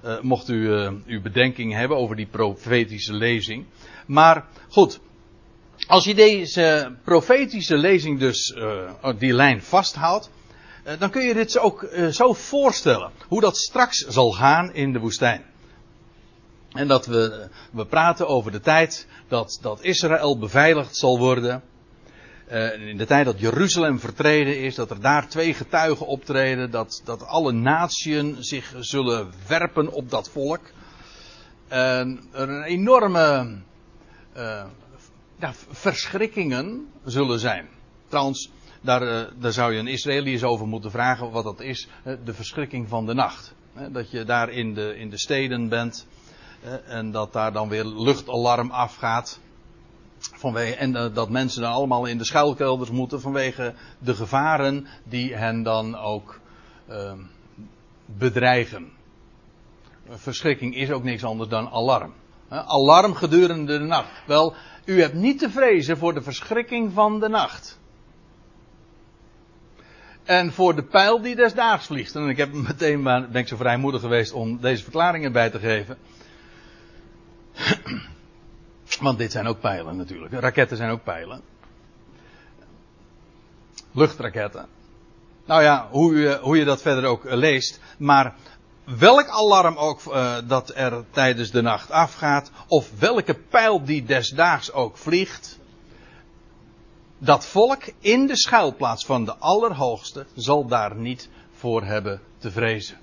Uh, 0.05 0.21
mocht 0.21 0.49
u 0.49 0.69
uw 1.05 1.21
bedenking 1.21 1.73
hebben 1.73 1.97
over 1.97 2.15
die 2.15 2.27
profetische 2.27 3.13
lezing. 3.13 3.65
Maar 4.07 4.45
goed, 4.69 4.99
als 5.87 6.03
je 6.03 6.15
deze 6.15 6.95
profetische 7.03 7.77
lezing 7.77 8.19
dus, 8.19 8.55
die 9.17 9.33
lijn 9.33 9.61
vasthoudt, 9.61 10.31
dan 10.99 11.09
kun 11.09 11.21
je 11.21 11.33
dit 11.33 11.59
ook 11.59 11.89
zo 12.11 12.33
voorstellen. 12.33 13.11
Hoe 13.27 13.41
dat 13.41 13.57
straks 13.57 13.97
zal 13.97 14.31
gaan 14.31 14.73
in 14.73 14.93
de 14.93 14.99
woestijn. 14.99 15.50
En 16.73 16.87
dat 16.87 17.05
we, 17.05 17.47
we 17.71 17.85
praten 17.85 18.27
over 18.27 18.51
de 18.51 18.59
tijd 18.59 19.07
dat, 19.27 19.59
dat 19.61 19.83
Israël 19.83 20.37
beveiligd 20.37 20.95
zal 20.95 21.19
worden. 21.19 21.63
Uh, 22.51 22.87
in 22.87 22.97
de 22.97 23.05
tijd 23.05 23.25
dat 23.25 23.39
Jeruzalem 23.39 23.99
vertreden 23.99 24.59
is, 24.59 24.75
dat 24.75 24.91
er 24.91 25.01
daar 25.01 25.27
twee 25.27 25.53
getuigen 25.53 26.05
optreden, 26.05 26.71
dat, 26.71 27.01
dat 27.05 27.25
alle 27.25 27.51
naties 27.51 28.37
zich 28.39 28.73
zullen 28.79 29.31
werpen 29.47 29.91
op 29.91 30.09
dat 30.09 30.29
volk. 30.29 30.59
En 31.67 32.21
er 32.31 32.49
een 32.49 32.63
enorme 32.63 33.57
uh, 34.37 34.63
ja, 35.39 35.53
verschrikkingen 35.69 36.87
zullen 37.05 37.39
zijn. 37.39 37.67
Trouwens, 38.07 38.51
daar, 38.81 39.03
uh, 39.03 39.21
daar 39.39 39.51
zou 39.51 39.73
je 39.73 39.79
een 39.79 39.87
Israëliërs 39.87 40.43
over 40.43 40.67
moeten 40.67 40.91
vragen 40.91 41.31
wat 41.31 41.43
dat 41.43 41.59
is, 41.59 41.87
de 42.23 42.33
verschrikking 42.33 42.87
van 42.87 43.05
de 43.05 43.13
nacht. 43.13 43.53
Dat 43.91 44.11
je 44.11 44.23
daar 44.23 44.49
in 44.49 44.73
de, 44.73 44.97
in 44.97 45.09
de 45.09 45.17
steden 45.17 45.69
bent 45.69 46.07
en 46.85 47.11
dat 47.11 47.33
daar 47.33 47.53
dan 47.53 47.69
weer 47.69 47.85
luchtalarm 47.85 48.71
afgaat. 48.71 49.39
Vanwege, 50.17 50.75
en 50.75 51.13
dat 51.13 51.29
mensen 51.29 51.61
dan 51.61 51.71
allemaal 51.71 52.05
in 52.05 52.17
de 52.17 52.25
schuilkelders 52.25 52.89
moeten 52.89 53.21
vanwege 53.21 53.73
de 53.99 54.15
gevaren 54.15 54.87
die 55.03 55.35
hen 55.35 55.63
dan 55.63 55.97
ook 55.97 56.39
uh, 56.89 57.13
bedreigen. 58.05 58.91
Verschrikking 60.09 60.75
is 60.75 60.91
ook 60.91 61.03
niks 61.03 61.23
anders 61.23 61.49
dan 61.49 61.69
alarm. 61.69 62.13
alarm 62.49 63.15
gedurende 63.15 63.77
de 63.77 63.83
nacht. 63.83 64.09
Wel, 64.25 64.53
u 64.85 65.01
hebt 65.01 65.13
niet 65.13 65.39
te 65.39 65.49
vrezen 65.49 65.97
voor 65.97 66.13
de 66.13 66.21
verschrikking 66.21 66.93
van 66.93 67.19
de 67.19 67.27
nacht. 67.29 67.79
En 70.23 70.51
voor 70.51 70.75
de 70.75 70.83
pijl 70.83 71.21
die 71.21 71.35
desdaags 71.35 71.85
vliegt. 71.85 72.15
En 72.15 72.29
ik 72.29 72.37
heb 72.37 72.53
meteen, 72.53 73.03
ben 73.03 73.35
ik 73.35 73.47
zo 73.47 73.55
vrijmoedig 73.55 74.01
geweest 74.01 74.33
om 74.33 74.59
deze 74.61 74.83
verklaringen 74.83 75.31
bij 75.31 75.49
te 75.49 75.59
geven. 75.59 75.97
Want 78.99 79.17
dit 79.17 79.31
zijn 79.31 79.47
ook 79.47 79.59
pijlen 79.59 79.97
natuurlijk. 79.97 80.33
Raketten 80.33 80.77
zijn 80.77 80.91
ook 80.91 81.03
pijlen. 81.03 81.41
Luchtraketten. 83.91 84.67
Nou 85.45 85.61
ja, 85.63 85.87
hoe 85.91 86.19
je, 86.19 86.39
hoe 86.41 86.57
je 86.57 86.65
dat 86.65 86.81
verder 86.81 87.05
ook 87.05 87.23
leest. 87.23 87.79
Maar 87.97 88.35
welk 88.83 89.27
alarm 89.27 89.77
ook 89.77 90.01
uh, 90.05 90.37
dat 90.47 90.71
er 90.75 91.03
tijdens 91.11 91.51
de 91.51 91.61
nacht 91.61 91.91
afgaat. 91.91 92.51
Of 92.67 92.99
welke 92.99 93.33
pijl 93.33 93.83
die 93.83 94.03
desdaags 94.03 94.71
ook 94.71 94.97
vliegt. 94.97 95.59
Dat 97.17 97.45
volk 97.45 97.83
in 97.99 98.27
de 98.27 98.37
schuilplaats 98.37 99.05
van 99.05 99.25
de 99.25 99.35
Allerhoogste 99.35 100.25
zal 100.35 100.67
daar 100.67 100.95
niet 100.95 101.29
voor 101.51 101.83
hebben 101.83 102.21
te 102.37 102.51
vrezen 102.51 102.97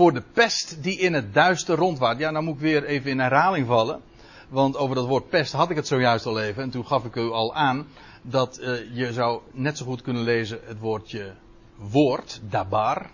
voor 0.00 0.12
de 0.12 0.22
pest 0.32 0.82
die 0.82 0.98
in 0.98 1.12
het 1.12 1.34
duister 1.34 1.76
rondwaart. 1.76 2.18
Ja, 2.18 2.30
nou 2.30 2.44
moet 2.44 2.54
ik 2.54 2.60
weer 2.60 2.84
even 2.84 3.10
in 3.10 3.18
herhaling 3.18 3.66
vallen. 3.66 4.00
Want 4.48 4.76
over 4.76 4.94
dat 4.94 5.06
woord 5.06 5.28
pest 5.28 5.52
had 5.52 5.70
ik 5.70 5.76
het 5.76 5.86
zojuist 5.86 6.26
al 6.26 6.40
even. 6.40 6.62
En 6.62 6.70
toen 6.70 6.86
gaf 6.86 7.04
ik 7.04 7.14
u 7.14 7.30
al 7.30 7.54
aan 7.54 7.86
dat 8.22 8.60
uh, 8.60 8.96
je 8.96 9.12
zou 9.12 9.40
net 9.52 9.78
zo 9.78 9.84
goed 9.84 10.02
kunnen 10.02 10.22
lezen 10.22 10.60
het 10.64 10.78
woordje 10.78 11.34
woord, 11.76 12.40
dabar, 12.48 13.10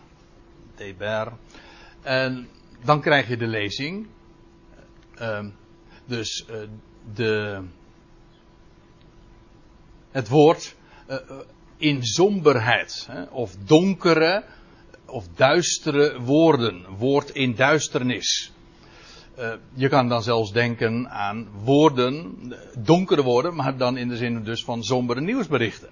deber. 0.74 1.32
En 2.02 2.48
dan 2.84 3.00
krijg 3.00 3.28
je 3.28 3.36
de 3.36 3.46
lezing. 3.46 4.06
Uh, 5.20 5.46
dus 6.04 6.46
uh, 6.50 6.56
de, 7.14 7.62
het 10.10 10.28
woord 10.28 10.76
in 11.76 12.02
somberheid 12.02 13.06
hè, 13.10 13.22
of 13.22 13.56
donkere 13.56 14.44
of 15.06 15.26
duistere 15.34 16.20
woorden, 16.20 16.84
woord 16.98 17.30
in 17.30 17.54
duisternis. 17.54 18.52
Uh, 19.38 19.52
je 19.74 19.88
kan 19.88 20.08
dan 20.08 20.22
zelfs 20.22 20.52
denken 20.52 21.10
aan 21.10 21.48
woorden, 21.64 22.36
donkere 22.78 23.22
woorden, 23.22 23.54
maar 23.54 23.76
dan 23.76 23.96
in 23.96 24.08
de 24.08 24.16
zin 24.16 24.44
dus 24.44 24.64
van 24.64 24.82
sombere 24.82 25.20
nieuwsberichten. 25.20 25.88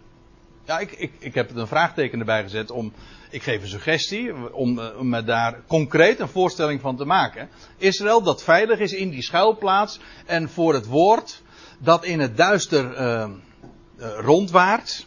Ja, 0.64 0.78
ik, 0.78 0.92
ik, 0.92 1.12
ik 1.18 1.34
heb 1.34 1.56
een 1.56 1.66
vraagteken 1.66 2.18
erbij 2.18 2.42
gezet 2.42 2.70
om, 2.70 2.92
ik 3.30 3.42
geef 3.42 3.62
een 3.62 3.68
suggestie, 3.68 4.52
om, 4.52 4.78
om 4.80 5.08
me 5.08 5.24
daar 5.24 5.62
concreet 5.66 6.20
een 6.20 6.28
voorstelling 6.28 6.80
van 6.80 6.96
te 6.96 7.04
maken. 7.04 7.48
Israël 7.76 8.22
dat 8.22 8.42
veilig 8.42 8.78
is 8.78 8.92
in 8.92 9.10
die 9.10 9.22
schuilplaats 9.22 10.00
en 10.26 10.48
voor 10.48 10.74
het 10.74 10.86
woord 10.86 11.42
dat 11.78 12.04
in 12.04 12.20
het 12.20 12.36
duister 12.36 13.00
uh, 13.00 13.30
rondwaart, 14.16 15.06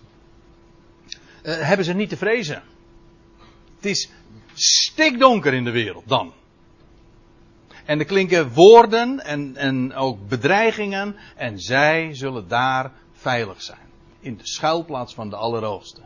hebben 1.42 1.86
ze 1.86 1.94
niet 1.94 2.10
te 2.10 2.18
vrezen. 2.18 2.64
Het 3.78 3.86
is 3.86 4.10
stikdonker 4.54 5.54
in 5.54 5.64
de 5.64 5.72
wereld 5.72 6.08
dan. 6.08 6.34
En 7.86 8.00
er 8.00 8.06
klinken 8.06 8.54
woorden 8.54 9.26
en, 9.26 9.56
en 9.56 9.94
ook 9.94 10.28
bedreigingen. 10.28 11.16
En 11.36 11.60
zij 11.60 12.14
zullen 12.14 12.48
daar 12.48 12.92
veilig 13.14 13.62
zijn. 13.62 13.90
In 14.20 14.38
de 14.38 14.48
schuilplaats 14.48 15.14
van 15.14 15.30
de 15.30 15.36
Allerhoogste. 15.36 16.02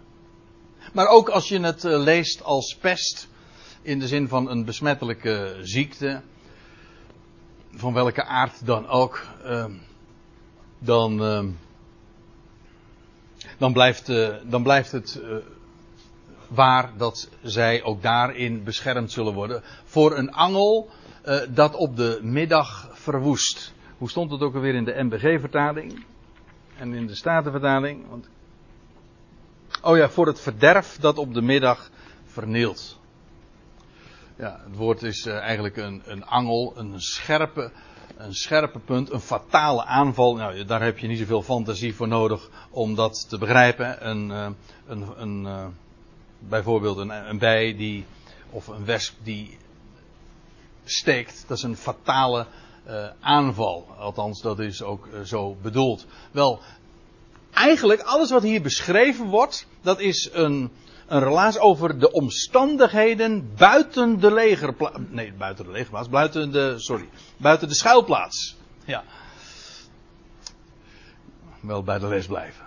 Maar 0.93 1.07
ook 1.07 1.29
als 1.29 1.47
je 1.47 1.59
het 1.59 1.85
eh, 1.85 1.99
leest 1.99 2.43
als 2.43 2.77
pest. 2.81 3.29
In 3.81 3.99
de 3.99 4.07
zin 4.07 4.27
van 4.27 4.49
een 4.49 4.65
besmettelijke 4.65 5.57
ziekte. 5.61 6.21
Van 7.71 7.93
welke 7.93 8.23
aard 8.23 8.65
dan 8.65 8.87
ook. 8.87 9.25
Uh, 9.45 9.65
dan, 10.79 11.23
uh, 11.23 11.45
dan, 13.57 13.73
blijft, 13.73 14.09
uh, 14.09 14.35
dan 14.43 14.63
blijft 14.63 14.91
het 14.91 15.21
waar 16.51 16.91
dat 16.97 17.29
zij 17.41 17.83
ook 17.83 18.01
daarin 18.01 18.63
beschermd 18.63 19.11
zullen 19.11 19.33
worden. 19.33 19.63
Voor 19.83 20.17
een 20.17 20.31
angel 20.31 20.89
uh, 21.25 21.39
dat 21.49 21.75
op 21.75 21.95
de 21.95 22.19
middag 22.21 22.89
verwoest. 22.91 23.73
Hoe 23.97 24.09
stond 24.09 24.31
het 24.31 24.41
ook 24.41 24.55
alweer 24.55 24.75
in 24.75 24.83
de 24.83 25.03
MBG-vertaling? 25.03 26.05
En 26.77 26.93
in 26.93 27.07
de 27.07 27.15
Statenvertaling? 27.15 28.09
Want... 28.09 28.27
Oh 29.81 29.97
ja, 29.97 30.09
voor 30.09 30.27
het 30.27 30.39
verderf 30.39 30.97
dat 30.99 31.17
op 31.17 31.33
de 31.33 31.41
middag 31.41 31.89
vernielt. 32.25 32.99
Ja, 34.35 34.61
het 34.63 34.75
woord 34.75 35.03
is 35.03 35.25
uh, 35.25 35.37
eigenlijk 35.37 35.77
een, 35.77 36.01
een 36.05 36.25
angel, 36.25 36.73
een 36.75 37.01
scherpe, 37.01 37.71
een 38.17 38.33
scherpe 38.33 38.79
punt, 38.79 39.11
een 39.11 39.19
fatale 39.19 39.85
aanval. 39.85 40.35
Nou, 40.35 40.65
daar 40.65 40.81
heb 40.81 40.97
je 40.97 41.07
niet 41.07 41.19
zoveel 41.19 41.41
fantasie 41.41 41.95
voor 41.95 42.07
nodig 42.07 42.49
om 42.69 42.95
dat 42.95 43.29
te 43.29 43.37
begrijpen. 43.37 44.09
Een, 44.09 44.29
uh, 44.29 44.47
een, 44.87 45.05
een 45.17 45.73
bijvoorbeeld 46.49 46.97
een, 46.97 47.09
een 47.09 47.37
bij 47.37 47.75
die, 47.75 48.05
of 48.49 48.67
een 48.67 48.85
wesp 48.85 49.13
die 49.23 49.57
steekt, 50.83 51.43
dat 51.47 51.57
is 51.57 51.63
een 51.63 51.77
fatale 51.77 52.45
uh, 52.87 53.07
aanval. 53.19 53.87
Althans, 53.97 54.41
dat 54.41 54.59
is 54.59 54.81
ook 54.81 55.07
uh, 55.07 55.21
zo 55.21 55.57
bedoeld. 55.61 56.05
Wel, 56.31 56.59
eigenlijk 57.53 58.01
alles 58.01 58.29
wat 58.29 58.43
hier 58.43 58.61
beschreven 58.61 59.25
wordt, 59.25 59.67
dat 59.81 59.99
is 59.99 60.29
een, 60.33 60.71
een 61.07 61.19
relaas 61.19 61.57
over 61.57 61.99
de 61.99 62.11
omstandigheden 62.11 63.51
buiten 63.55 64.19
de 64.19 64.33
legerplaats. 64.33 64.99
Nee, 65.09 65.33
buiten 65.33 65.65
de 65.65 65.71
legerplaats, 65.71 66.09
buiten 66.09 66.51
de, 66.51 66.73
sorry, 66.77 67.09
buiten 67.37 67.67
de 67.67 67.75
schuilplaats. 67.75 68.55
Ja. 68.85 69.03
Wel 71.59 71.83
bij 71.83 71.99
de 71.99 72.07
les 72.07 72.27
blijven. 72.27 72.65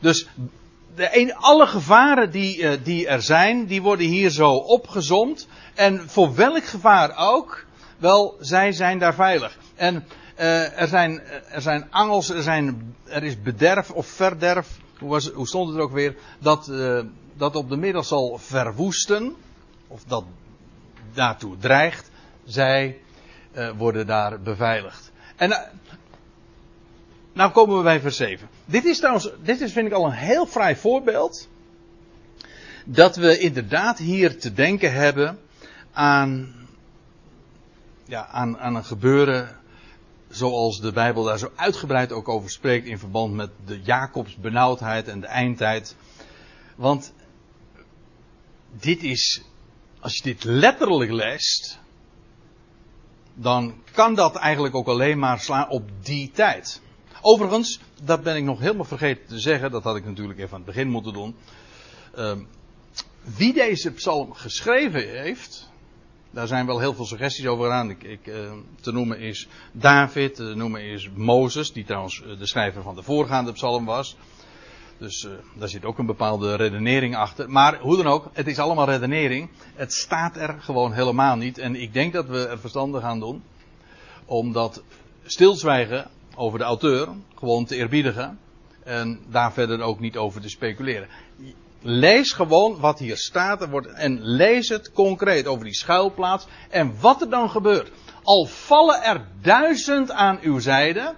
Dus 0.00 0.28
de 0.94 1.34
alle 1.36 1.66
gevaren 1.66 2.30
die, 2.30 2.58
uh, 2.58 2.72
die 2.82 3.06
er 3.06 3.22
zijn, 3.22 3.66
die 3.66 3.82
worden 3.82 4.06
hier 4.06 4.30
zo 4.30 4.50
opgezomd. 4.50 5.48
En 5.74 6.08
voor 6.08 6.34
welk 6.34 6.64
gevaar 6.64 7.16
ook, 7.16 7.66
wel, 7.96 8.36
zij 8.40 8.72
zijn 8.72 8.98
daar 8.98 9.14
veilig. 9.14 9.58
En 9.74 10.04
uh, 10.38 10.80
er, 10.80 10.88
zijn, 10.88 11.20
er 11.50 11.62
zijn 11.62 11.86
angels, 11.90 12.30
er, 12.30 12.42
zijn, 12.42 12.94
er 13.04 13.22
is 13.22 13.42
bederf 13.42 13.90
of 13.90 14.06
verderf. 14.06 14.68
Hoe, 14.98 15.08
was, 15.08 15.30
hoe 15.30 15.46
stond 15.46 15.70
het 15.70 15.78
ook 15.78 15.92
weer? 15.92 16.16
Dat, 16.38 16.72
dat 17.36 17.56
op 17.56 17.68
de 17.68 17.76
middel 17.76 18.02
zal 18.02 18.38
verwoesten. 18.38 19.36
Of 19.88 20.04
dat 20.04 20.24
daartoe 21.12 21.56
dreigt. 21.58 22.10
Zij 22.44 22.98
worden 23.76 24.06
daar 24.06 24.40
beveiligd. 24.40 25.10
En 25.36 25.70
nou 27.38 27.50
komen 27.50 27.76
we 27.76 27.82
bij 27.82 28.00
vers 28.00 28.16
7. 28.16 28.48
Dit 28.64 28.84
is 28.84 28.98
trouwens, 28.98 29.30
dit 29.42 29.60
is 29.60 29.72
vind 29.72 29.86
ik 29.86 29.92
al 29.92 30.04
een 30.04 30.12
heel 30.12 30.46
vrij 30.46 30.76
voorbeeld. 30.76 31.48
Dat 32.84 33.16
we 33.16 33.38
inderdaad 33.38 33.98
hier 33.98 34.38
te 34.38 34.52
denken 34.52 34.92
hebben 34.92 35.38
aan, 35.92 36.54
ja, 38.04 38.26
aan, 38.26 38.58
aan 38.58 38.74
een 38.74 38.84
gebeuren 38.84 39.56
zoals 40.28 40.80
de 40.80 40.92
Bijbel 40.92 41.24
daar 41.24 41.38
zo 41.38 41.52
uitgebreid 41.56 42.12
ook 42.12 42.28
over 42.28 42.50
spreekt 42.50 42.86
in 42.86 42.98
verband 42.98 43.34
met 43.34 43.50
de 43.66 43.80
Jacobs 43.82 44.36
benauwdheid 44.36 45.08
en 45.08 45.20
de 45.20 45.26
eindtijd. 45.26 45.96
Want 46.76 47.12
dit 48.70 49.02
is, 49.02 49.42
als 50.00 50.16
je 50.16 50.22
dit 50.22 50.44
letterlijk 50.44 51.10
leest, 51.10 51.78
dan 53.34 53.74
kan 53.92 54.14
dat 54.14 54.36
eigenlijk 54.36 54.74
ook 54.74 54.88
alleen 54.88 55.18
maar 55.18 55.40
slaan 55.40 55.68
op 55.68 55.90
die 56.02 56.30
tijd. 56.30 56.80
Overigens, 57.20 57.80
dat 58.02 58.22
ben 58.22 58.36
ik 58.36 58.44
nog 58.44 58.60
helemaal 58.60 58.84
vergeten 58.84 59.26
te 59.26 59.38
zeggen, 59.38 59.70
dat 59.70 59.82
had 59.82 59.96
ik 59.96 60.04
natuurlijk 60.04 60.38
even 60.38 60.50
aan 60.50 60.62
het 60.62 60.74
begin 60.74 60.88
moeten 60.88 61.12
doen. 61.12 61.36
Uh, 62.18 62.32
wie 63.36 63.52
deze 63.52 63.92
psalm 63.92 64.32
geschreven 64.32 65.20
heeft, 65.20 65.70
daar 66.30 66.46
zijn 66.46 66.66
wel 66.66 66.78
heel 66.78 66.94
veel 66.94 67.06
suggesties 67.06 67.46
over 67.46 67.64
gedaan. 67.64 67.90
Ik, 67.90 68.26
uh, 68.26 68.52
te 68.80 68.92
noemen 68.92 69.18
is 69.18 69.48
David, 69.72 70.34
te 70.34 70.54
noemen 70.54 70.82
is 70.82 71.10
Mozes, 71.14 71.72
die 71.72 71.84
trouwens 71.84 72.22
eh, 72.22 72.38
de 72.38 72.46
schrijver 72.46 72.82
van 72.82 72.94
de 72.94 73.02
voorgaande 73.02 73.52
psalm 73.52 73.84
was. 73.84 74.16
Dus 74.98 75.22
uh, 75.22 75.32
daar 75.54 75.68
zit 75.68 75.84
ook 75.84 75.98
een 75.98 76.06
bepaalde 76.06 76.56
redenering 76.56 77.16
achter. 77.16 77.50
Maar 77.50 77.78
hoe 77.78 77.96
dan 77.96 78.06
ook, 78.06 78.30
het 78.32 78.46
is 78.46 78.58
allemaal 78.58 78.86
redenering. 78.86 79.50
Het 79.74 79.92
staat 79.92 80.36
er 80.36 80.56
gewoon 80.60 80.92
helemaal 80.92 81.36
niet. 81.36 81.58
En 81.58 81.74
ik 81.74 81.92
denk 81.92 82.12
dat 82.12 82.26
we 82.26 82.46
er 82.46 82.58
verstandig 82.58 83.02
aan 83.02 83.20
doen. 83.20 83.42
Omdat 84.24 84.82
stilzwijgen 85.24 86.10
over 86.38 86.58
de 86.58 86.64
auteur 86.64 87.08
gewoon 87.34 87.64
te 87.64 87.76
eerbiedigen. 87.76 88.38
En 88.84 89.20
daar 89.28 89.52
verder 89.52 89.80
ook 89.80 90.00
niet 90.00 90.16
over 90.16 90.40
te 90.40 90.48
speculeren. 90.48 91.08
Lees 91.80 92.32
gewoon 92.32 92.80
wat 92.80 92.98
hier 92.98 93.16
staat 93.16 93.68
en, 93.94 94.20
lees 94.22 94.68
het 94.68 94.92
concreet 94.92 95.46
over 95.46 95.64
die 95.64 95.74
schuilplaats. 95.74 96.46
En 96.68 96.94
wat 97.00 97.20
er 97.20 97.30
dan 97.30 97.50
gebeurt. 97.50 97.90
Al 98.22 98.46
vallen 98.46 99.02
er 99.02 99.26
duizend 99.40 100.10
aan 100.10 100.38
uw 100.42 100.58
zijde. 100.58 101.14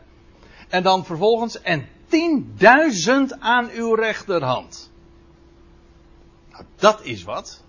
En 0.69 0.83
dan 0.83 1.05
vervolgens 1.05 1.61
en 1.61 1.89
tienduizend 2.09 3.41
aan 3.41 3.71
uw 3.71 3.95
rechterhand. 3.95 4.91
Nou, 6.51 6.65
dat 6.77 7.05
is 7.05 7.23
wat. 7.23 7.63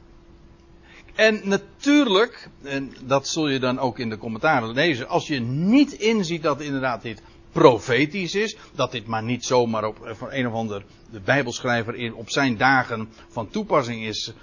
En 1.15 1.41
natuurlijk, 1.43 2.49
en 2.63 2.93
dat 3.03 3.27
zul 3.27 3.47
je 3.47 3.59
dan 3.59 3.79
ook 3.79 3.99
in 3.99 4.09
de 4.09 4.17
commentaren 4.17 4.73
lezen, 4.73 5.07
als 5.07 5.27
je 5.27 5.39
niet 5.39 5.91
inziet 5.91 6.43
dat 6.43 6.61
inderdaad 6.61 7.01
dit 7.01 7.21
profetisch 7.51 8.35
is. 8.35 8.57
Dat 8.75 8.91
dit 8.91 9.07
maar 9.07 9.23
niet 9.23 9.45
zomaar 9.45 9.85
op 9.85 10.05
eh, 10.05 10.13
voor 10.15 10.31
een 10.31 10.47
of 10.47 10.53
ander 10.53 10.85
de 11.11 11.19
Bijbelschrijver 11.19 11.95
in, 11.95 12.13
op 12.13 12.29
zijn 12.29 12.57
dagen 12.57 13.09
van 13.29 13.49
toepassing 13.49 14.03
is 14.03 14.33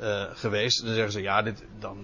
uh, 0.00 0.24
geweest. 0.32 0.84
Dan 0.84 0.94
zeggen 0.94 1.12
ze 1.12 1.22
ja, 1.22 1.42
dit, 1.42 1.64
dan, 1.78 1.98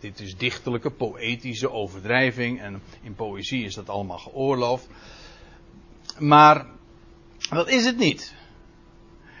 dit 0.00 0.20
is 0.20 0.36
dichterlijke, 0.36 0.90
poëtische 0.90 1.70
overdrijving. 1.70 2.60
En 2.60 2.82
in 3.02 3.14
poëzie 3.14 3.64
is 3.64 3.74
dat 3.74 3.88
allemaal 3.88 4.18
geoorloofd. 4.18 4.88
Maar 6.18 6.66
dat 7.50 7.68
is 7.68 7.84
het 7.84 7.96
niet. 7.96 8.34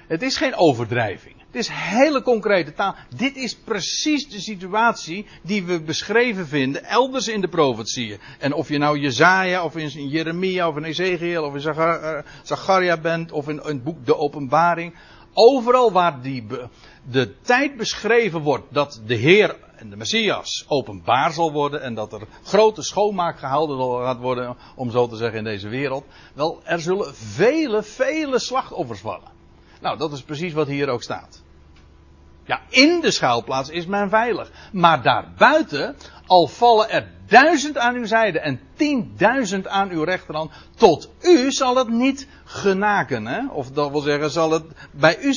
Het 0.06 0.22
is 0.22 0.36
geen 0.36 0.54
overdrijving. 0.54 1.39
Het 1.50 1.60
is 1.60 1.68
hele 1.72 2.22
concrete 2.22 2.72
taal. 2.72 2.94
Dit 3.16 3.36
is 3.36 3.56
precies 3.56 4.28
de 4.28 4.40
situatie 4.40 5.26
die 5.42 5.64
we 5.64 5.82
beschreven 5.82 6.46
vinden 6.46 6.84
elders 6.84 7.28
in 7.28 7.40
de 7.40 7.48
profetieën. 7.48 8.18
En 8.38 8.52
of 8.52 8.68
je 8.68 8.78
nou 8.78 8.98
Jezaja 8.98 9.64
of 9.64 9.76
in 9.76 10.08
Jeremia 10.08 10.68
of 10.68 10.76
in 10.76 10.84
Ezekiel 10.84 11.44
of 11.44 11.54
in 11.54 11.72
eh, 11.72 12.18
Zacharia 12.42 13.00
bent 13.00 13.32
of 13.32 13.48
in, 13.48 13.60
het 13.64 13.84
boek 13.84 14.06
De 14.06 14.16
Openbaring. 14.16 14.94
Overal 15.32 15.92
waar 15.92 16.22
die 16.22 16.46
de 17.10 17.40
tijd 17.40 17.76
beschreven 17.76 18.40
wordt 18.40 18.66
dat 18.70 19.00
de 19.06 19.14
Heer 19.14 19.56
en 19.76 19.90
de 19.90 19.96
Messias 19.96 20.64
openbaar 20.68 21.32
zal 21.32 21.52
worden 21.52 21.82
en 21.82 21.94
dat 21.94 22.12
er 22.12 22.22
grote 22.42 22.82
schoonmaak 22.82 23.38
gehouden 23.38 24.04
gaat 24.04 24.18
worden, 24.18 24.56
om 24.76 24.90
zo 24.90 25.06
te 25.06 25.16
zeggen, 25.16 25.38
in 25.38 25.44
deze 25.44 25.68
wereld. 25.68 26.04
Wel, 26.34 26.60
er 26.64 26.80
zullen 26.80 27.14
vele, 27.14 27.82
vele 27.82 28.38
slachtoffers 28.38 29.00
vallen. 29.00 29.38
Nou, 29.80 29.98
dat 29.98 30.12
is 30.12 30.22
precies 30.22 30.52
wat 30.52 30.66
hier 30.66 30.88
ook 30.88 31.02
staat. 31.02 31.42
Ja, 32.44 32.60
in 32.68 33.00
de 33.00 33.10
schuilplaats 33.10 33.68
is 33.68 33.86
men 33.86 34.08
veilig. 34.08 34.50
Maar 34.72 35.02
daarbuiten, 35.02 35.96
al 36.26 36.46
vallen 36.46 36.90
er 36.90 37.08
duizend 37.26 37.78
aan 37.78 37.94
uw 37.94 38.06
zijde 38.06 38.40
en 38.40 38.60
tienduizend 38.74 39.68
aan 39.68 39.90
uw 39.90 40.02
rechterhand, 40.02 40.52
tot 40.76 41.10
u 41.22 41.52
zal 41.52 41.76
het 41.76 41.88
niet 41.88 42.28
genaken. 42.44 43.26
Hè? 43.26 43.46
Of 43.48 43.70
dat 43.70 43.90
wil 43.90 44.00
zeggen, 44.00 44.30
zal 44.30 44.50
het 44.50 44.64
bij 44.90 45.18
u, 45.22 45.28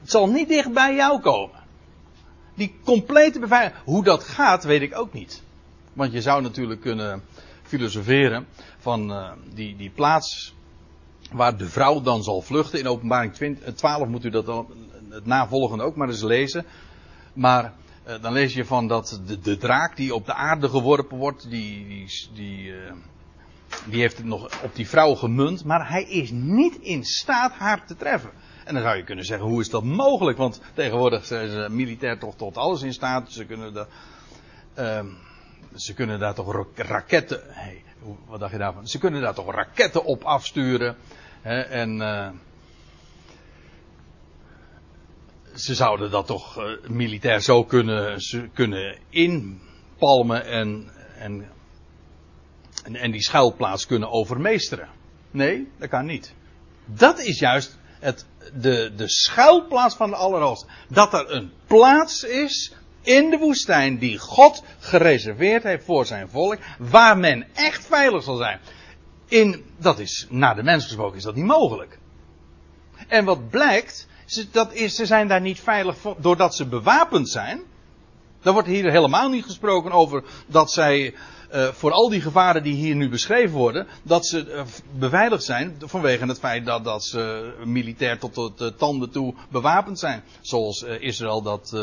het 0.00 0.10
zal 0.10 0.28
niet 0.28 0.48
dicht 0.48 0.72
bij 0.72 0.94
jou 0.94 1.20
komen. 1.20 1.58
Die 2.54 2.78
complete 2.84 3.38
beveiliging. 3.38 3.84
Hoe 3.84 4.04
dat 4.04 4.24
gaat, 4.24 4.64
weet 4.64 4.82
ik 4.82 4.98
ook 4.98 5.12
niet. 5.12 5.42
Want 5.92 6.12
je 6.12 6.22
zou 6.22 6.42
natuurlijk 6.42 6.80
kunnen 6.80 7.22
filosoferen 7.62 8.46
van 8.78 9.10
uh, 9.10 9.30
die, 9.54 9.76
die 9.76 9.90
plaats 9.90 10.54
waar 11.32 11.56
de 11.56 11.68
vrouw 11.68 12.00
dan 12.00 12.22
zal 12.22 12.40
vluchten. 12.40 12.78
In 12.78 12.88
openbaring 12.88 13.32
20, 13.32 13.74
12 13.74 14.08
moet 14.08 14.24
u 14.24 14.30
dat 14.30 14.46
dan, 14.46 14.66
het 15.08 15.26
navolgende 15.26 15.84
ook 15.84 15.96
maar 15.96 16.08
eens 16.08 16.22
lezen. 16.22 16.64
Maar 17.32 17.72
uh, 18.08 18.22
dan 18.22 18.32
lees 18.32 18.54
je 18.54 18.64
van 18.64 18.88
dat 18.88 19.20
de, 19.26 19.40
de, 19.40 19.56
draak 19.56 19.96
die 19.96 20.14
op 20.14 20.26
de 20.26 20.34
aarde 20.34 20.68
geworpen 20.68 21.18
wordt, 21.18 21.50
die, 21.50 21.86
die, 21.86 22.28
die, 22.34 22.66
uh, 22.66 22.92
die 23.84 24.00
heeft 24.00 24.16
het 24.16 24.26
nog 24.26 24.62
op 24.62 24.74
die 24.74 24.88
vrouw 24.88 25.14
gemunt. 25.14 25.64
Maar 25.64 25.88
hij 25.88 26.04
is 26.04 26.30
niet 26.30 26.76
in 26.76 27.04
staat 27.04 27.52
haar 27.52 27.86
te 27.86 27.96
treffen. 27.96 28.30
En 28.64 28.74
dan 28.74 28.82
zou 28.82 28.96
je 28.96 29.04
kunnen 29.04 29.24
zeggen, 29.24 29.48
hoe 29.48 29.60
is 29.60 29.70
dat 29.70 29.84
mogelijk? 29.84 30.38
Want 30.38 30.60
tegenwoordig 30.74 31.24
zijn 31.24 31.50
ze 31.50 31.66
militair 31.70 32.18
toch 32.18 32.36
tot 32.36 32.56
alles 32.56 32.82
in 32.82 32.92
staat. 32.92 33.32
Ze 33.32 33.44
kunnen, 33.44 33.74
de, 33.74 33.86
uh, 34.78 35.00
ze 35.74 35.94
kunnen 35.94 36.18
daar 36.18 36.34
toch 36.34 36.66
raketten. 36.74 37.40
Hey, 37.46 37.82
wat 38.26 38.40
dacht 38.40 38.52
je 38.52 38.58
daarvan? 38.58 38.88
Ze 38.88 38.98
kunnen 38.98 39.20
daar 39.20 39.34
toch 39.34 39.54
raketten 39.54 40.04
op 40.04 40.22
afsturen. 40.22 40.96
En 41.42 42.00
uh, 42.00 42.28
ze 45.54 45.74
zouden 45.74 46.10
dat 46.10 46.26
toch 46.26 46.58
uh, 46.58 46.88
militair 46.88 47.40
zo 47.40 47.64
kunnen, 47.64 48.18
kunnen 48.54 48.98
inpalmen 49.08 50.44
en, 50.44 50.90
en, 51.18 51.48
en, 52.84 52.96
en 52.96 53.10
die 53.10 53.22
schuilplaats 53.22 53.86
kunnen 53.86 54.10
overmeesteren. 54.10 54.88
Nee, 55.30 55.68
dat 55.78 55.88
kan 55.88 56.06
niet. 56.06 56.34
Dat 56.84 57.18
is 57.20 57.38
juist 57.38 57.78
het, 58.00 58.26
de, 58.54 58.92
de 58.96 59.08
schuilplaats 59.08 59.94
van 59.94 60.10
de 60.10 60.16
Allerhoogste. 60.16 60.66
Dat 60.88 61.14
er 61.14 61.30
een 61.30 61.52
plaats 61.66 62.22
is 62.22 62.74
in 63.02 63.30
de 63.30 63.38
woestijn 63.38 63.98
die 63.98 64.18
God 64.18 64.62
gereserveerd 64.78 65.62
heeft 65.62 65.84
voor 65.84 66.06
zijn 66.06 66.28
volk, 66.28 66.58
waar 66.78 67.18
men 67.18 67.46
echt 67.54 67.86
veilig 67.86 68.22
zal 68.22 68.36
zijn. 68.36 68.60
In, 69.30 69.64
dat 69.76 69.98
is, 69.98 70.26
naar 70.30 70.54
de 70.54 70.62
mens 70.62 70.84
gesproken 70.84 71.16
is 71.16 71.22
dat 71.22 71.34
niet 71.34 71.44
mogelijk. 71.44 71.98
En 73.08 73.24
wat 73.24 73.50
blijkt, 73.50 74.06
dat 74.50 74.72
is, 74.72 74.94
ze 74.94 75.06
zijn 75.06 75.28
daar 75.28 75.40
niet 75.40 75.60
veilig 75.60 75.96
doordat 76.18 76.54
ze 76.54 76.66
bewapend 76.66 77.28
zijn. 77.28 77.60
Dan 78.42 78.52
wordt 78.52 78.68
hier 78.68 78.90
helemaal 78.90 79.28
niet 79.28 79.44
gesproken 79.44 79.92
over 79.92 80.24
dat 80.46 80.72
zij 80.72 81.14
uh, 81.52 81.68
voor 81.68 81.92
al 81.92 82.08
die 82.08 82.20
gevaren 82.20 82.62
die 82.62 82.74
hier 82.74 82.94
nu 82.94 83.08
beschreven 83.08 83.56
worden, 83.56 83.86
dat 84.02 84.26
ze 84.26 84.46
uh, 84.46 84.62
beveiligd 84.98 85.44
zijn 85.44 85.76
vanwege 85.78 86.26
het 86.26 86.38
feit 86.38 86.66
dat, 86.66 86.84
dat 86.84 87.04
ze 87.04 87.52
militair 87.64 88.18
tot 88.18 88.58
de 88.58 88.74
tanden 88.74 89.10
toe 89.10 89.34
bewapend 89.50 89.98
zijn. 89.98 90.22
Zoals 90.40 90.82
uh, 90.82 91.02
Israël 91.02 91.42
dat 91.42 91.76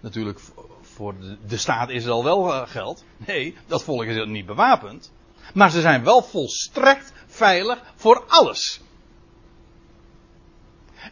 natuurlijk 0.00 0.40
voor 0.82 1.14
de, 1.20 1.36
de, 1.46 1.56
staat 1.56 1.88
Israël 1.88 2.24
wel 2.24 2.66
geldt. 2.66 3.04
Nee, 3.16 3.56
dat 3.66 3.82
volk 3.82 4.04
is 4.04 4.26
niet 4.26 4.46
bewapend. 4.46 5.10
Maar 5.54 5.70
ze 5.70 5.80
zijn 5.80 6.04
wel 6.04 6.22
volstrekt 6.22 7.12
veilig 7.26 7.82
voor 7.94 8.24
alles. 8.28 8.80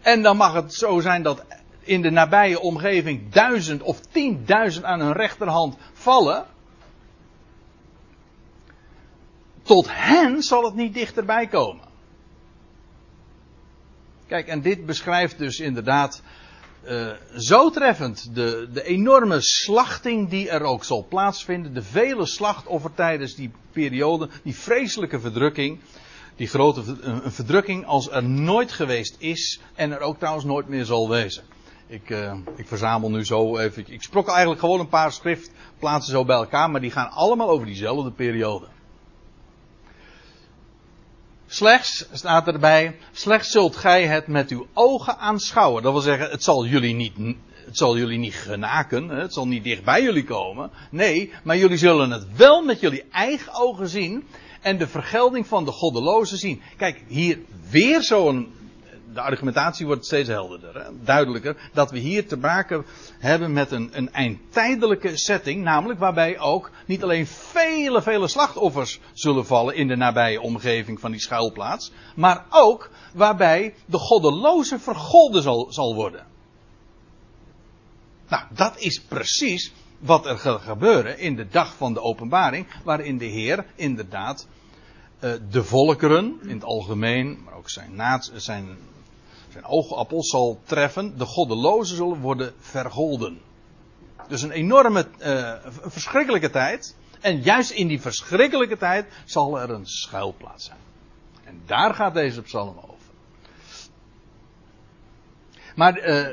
En 0.02 0.22
dan 0.22 0.36
mag 0.36 0.52
het 0.52 0.74
zo 0.74 1.00
zijn 1.00 1.22
dat 1.22 1.44
in 1.80 2.02
de 2.02 2.10
nabije 2.10 2.60
omgeving 2.60 3.32
duizend 3.32 3.82
of 3.82 4.00
tienduizend 4.00 4.84
aan 4.84 5.00
hun 5.00 5.12
rechterhand 5.12 5.76
vallen. 5.92 6.46
Tot 9.62 9.86
hen 9.90 10.42
zal 10.42 10.64
het 10.64 10.74
niet 10.74 10.94
dichterbij 10.94 11.46
komen. 11.46 11.84
Kijk, 14.26 14.46
en 14.46 14.60
dit 14.60 14.86
beschrijft 14.86 15.38
dus 15.38 15.58
inderdaad 15.58 16.22
uh, 16.88 17.10
zo 17.36 17.70
treffend 17.70 18.34
de, 18.34 18.68
de 18.72 18.82
enorme 18.82 19.40
slachting 19.40 20.28
die 20.28 20.50
er 20.50 20.62
ook 20.62 20.84
zal 20.84 21.06
plaatsvinden. 21.08 21.74
De 21.74 21.82
vele 21.82 22.26
slachtoffer 22.26 22.94
tijdens 22.94 23.34
die 23.34 23.50
periode, 23.72 24.28
die 24.42 24.56
vreselijke 24.56 25.20
verdrukking. 25.20 25.80
Die 26.36 26.46
grote 26.46 26.96
een 27.00 27.32
verdrukking 27.32 27.86
als 27.86 28.10
er 28.10 28.24
nooit 28.24 28.72
geweest 28.72 29.16
is 29.18 29.60
en 29.74 29.92
er 29.92 30.00
ook 30.00 30.18
trouwens 30.18 30.44
nooit 30.44 30.68
meer 30.68 30.84
zal 30.84 31.08
wezen. 31.08 31.42
Ik, 31.86 32.10
uh, 32.10 32.34
ik 32.56 32.68
verzamel 32.68 33.10
nu 33.10 33.24
zo 33.24 33.58
even. 33.58 33.84
Ik 33.86 34.02
sprok 34.02 34.28
eigenlijk 34.28 34.60
gewoon 34.60 34.80
een 34.80 34.88
paar 34.88 35.12
schriftplaatsen 35.12 36.12
zo 36.12 36.24
bij 36.24 36.36
elkaar, 36.36 36.70
maar 36.70 36.80
die 36.80 36.90
gaan 36.90 37.10
allemaal 37.10 37.50
over 37.50 37.66
diezelfde 37.66 38.10
periode. 38.10 38.66
Slechts, 41.50 42.06
staat 42.12 42.46
erbij, 42.46 42.96
slechts 43.12 43.50
zult 43.50 43.76
gij 43.76 44.06
het 44.06 44.26
met 44.26 44.50
uw 44.50 44.66
ogen 44.74 45.18
aanschouwen. 45.18 45.82
Dat 45.82 45.92
wil 45.92 46.00
zeggen, 46.00 46.30
het 46.30 46.42
zal 46.42 46.66
jullie 46.66 46.94
niet, 46.94 47.12
het 47.64 47.76
zal 47.76 47.96
jullie 47.96 48.18
niet 48.18 48.34
genaken, 48.34 49.08
het 49.08 49.32
zal 49.32 49.46
niet 49.46 49.64
dicht 49.64 49.84
bij 49.84 50.02
jullie 50.02 50.24
komen. 50.24 50.70
Nee, 50.90 51.32
maar 51.42 51.56
jullie 51.56 51.76
zullen 51.76 52.10
het 52.10 52.36
wel 52.36 52.62
met 52.62 52.80
jullie 52.80 53.04
eigen 53.10 53.54
ogen 53.54 53.88
zien 53.88 54.24
en 54.60 54.78
de 54.78 54.86
vergelding 54.86 55.46
van 55.46 55.64
de 55.64 55.70
goddelozen 55.70 56.38
zien. 56.38 56.62
Kijk, 56.76 57.02
hier 57.06 57.38
weer 57.70 58.02
zo'n 58.02 58.52
de 59.18 59.24
argumentatie 59.24 59.86
wordt 59.86 60.06
steeds 60.06 60.28
helderder, 60.28 60.74
hè? 60.74 60.90
duidelijker. 61.04 61.56
Dat 61.72 61.90
we 61.90 61.98
hier 61.98 62.26
te 62.26 62.36
maken 62.36 62.84
hebben 63.18 63.52
met 63.52 63.70
een, 63.70 63.90
een 63.92 64.12
eindtijdelijke 64.12 65.16
setting. 65.16 65.62
Namelijk 65.62 65.98
waarbij 65.98 66.38
ook 66.38 66.70
niet 66.86 67.02
alleen 67.02 67.26
vele, 67.26 68.02
vele 68.02 68.28
slachtoffers 68.28 69.00
zullen 69.12 69.46
vallen 69.46 69.74
in 69.74 69.88
de 69.88 69.96
nabije 69.96 70.40
omgeving 70.40 71.00
van 71.00 71.10
die 71.10 71.20
schuilplaats. 71.20 71.92
Maar 72.14 72.44
ook 72.50 72.90
waarbij 73.12 73.74
de 73.86 73.98
goddeloze 73.98 74.78
vergolden 74.78 75.42
zal, 75.42 75.66
zal 75.72 75.94
worden. 75.94 76.26
Nou, 78.28 78.42
dat 78.50 78.78
is 78.78 79.00
precies 79.00 79.72
wat 79.98 80.26
er 80.26 80.38
gaat 80.38 80.60
gebeuren 80.60 81.18
in 81.18 81.36
de 81.36 81.48
dag 81.48 81.74
van 81.74 81.94
de 81.94 82.00
openbaring. 82.00 82.66
Waarin 82.84 83.18
de 83.18 83.24
Heer 83.24 83.66
inderdaad 83.74 84.46
uh, 85.20 85.32
de 85.50 85.64
volkeren 85.64 86.38
in 86.42 86.54
het 86.54 86.64
algemeen, 86.64 87.38
maar 87.44 87.54
ook 87.54 87.70
zijn, 87.70 87.94
naad, 87.94 88.30
zijn 88.34 88.78
zijn 89.58 89.70
oogappel 89.70 90.24
zal 90.24 90.60
treffen, 90.64 91.18
de 91.18 91.24
goddelozen 91.24 91.96
zullen 91.96 92.20
worden 92.20 92.54
vergolden. 92.58 93.40
Dus 94.28 94.42
een 94.42 94.50
enorme, 94.50 95.06
uh, 95.18 95.52
verschrikkelijke 95.70 96.50
tijd. 96.50 96.96
En 97.20 97.42
juist 97.42 97.70
in 97.70 97.88
die 97.88 98.00
verschrikkelijke 98.00 98.76
tijd 98.76 99.06
zal 99.24 99.60
er 99.60 99.70
een 99.70 99.86
schuilplaats 99.86 100.64
zijn. 100.64 100.78
En 101.44 101.62
daar 101.66 101.94
gaat 101.94 102.14
deze 102.14 102.42
psalm 102.42 102.76
over. 102.78 102.94
Maar 105.74 106.08
uh, 106.08 106.28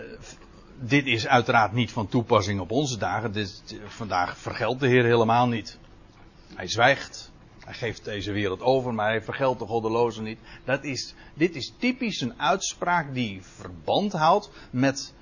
dit 0.79 1.05
is 1.05 1.27
uiteraard 1.27 1.71
niet 1.71 1.91
van 1.91 2.07
toepassing 2.07 2.59
op 2.59 2.71
onze 2.71 2.97
dagen. 2.97 3.47
Vandaag 3.85 4.37
vergeldt 4.37 4.79
de 4.79 4.87
Heer 4.87 5.03
helemaal 5.03 5.47
niet. 5.47 5.77
Hij 6.55 6.67
zwijgt. 6.67 7.31
Hij 7.65 7.73
geeft 7.73 8.03
deze 8.03 8.31
wereld 8.31 8.61
over, 8.61 8.93
maar 8.93 9.09
hij 9.09 9.21
vergeldt 9.21 9.59
de 9.59 9.65
goddelozen 9.65 10.23
niet. 10.23 10.39
Dat 10.63 10.83
is, 10.83 11.13
dit 11.33 11.55
is 11.55 11.73
typisch 11.77 12.21
een 12.21 12.39
uitspraak 12.41 13.13
die 13.13 13.41
verband 13.41 14.11
houdt 14.11 14.49
met 14.69 15.13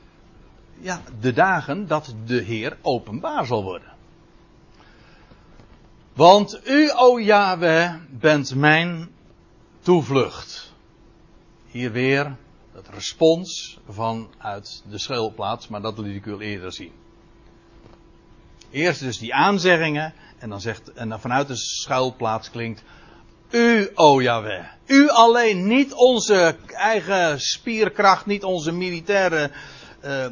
ja, 0.79 1.01
de 1.19 1.33
dagen 1.33 1.87
dat 1.87 2.15
de 2.25 2.41
Heer 2.41 2.77
openbaar 2.81 3.45
zal 3.45 3.63
worden. 3.63 3.91
Want 6.13 6.61
u, 6.67 6.91
o 6.95 7.19
Yahweh, 7.19 7.95
bent 8.09 8.55
mijn 8.55 9.09
toevlucht. 9.79 10.73
Hier 11.65 11.91
weer 11.91 12.35
het 12.73 12.89
respons 12.89 13.79
vanuit 13.87 14.83
de 14.89 14.97
schuilplaats, 14.97 15.67
maar 15.67 15.81
dat 15.81 15.97
liet 15.97 16.15
ik 16.15 16.25
u 16.25 16.33
al 16.33 16.41
eerder 16.41 16.73
zien. 16.73 16.91
Eerst 18.69 18.99
dus 18.99 19.17
die 19.17 19.33
aanzeggingen 19.33 20.13
en 20.43 20.49
dan 20.49 20.61
zegt, 20.61 20.93
en 20.93 21.09
dan 21.09 21.19
vanuit 21.19 21.47
de 21.47 21.55
schuilplaats 21.55 22.49
klinkt, 22.49 22.83
u, 23.49 23.89
o 23.95 24.21
Yahweh. 24.21 24.65
U 24.85 25.09
alleen, 25.09 25.67
niet 25.67 25.93
onze 25.93 26.55
eigen 26.67 27.41
spierkracht, 27.41 28.25
niet 28.25 28.43
onze 28.43 28.71
militaire 28.71 29.51
uh, 30.05 30.25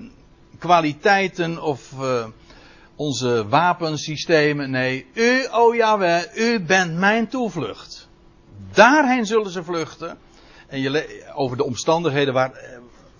kwaliteiten 0.57 1.63
of 1.63 1.91
uh, 1.99 2.25
onze 2.95 3.47
wapensystemen. 3.47 4.69
Nee, 4.69 5.05
u, 5.13 5.47
o 5.51 5.73
Yahweh, 5.73 6.35
u 6.35 6.59
bent 6.59 6.97
mijn 6.97 7.27
toevlucht. 7.27 8.07
Daarheen 8.71 9.25
zullen 9.25 9.51
ze 9.51 9.63
vluchten. 9.63 10.17
En 10.67 10.79
je 10.79 11.31
over 11.35 11.57
de 11.57 11.65
omstandigheden 11.65 12.33
waar, 12.33 12.51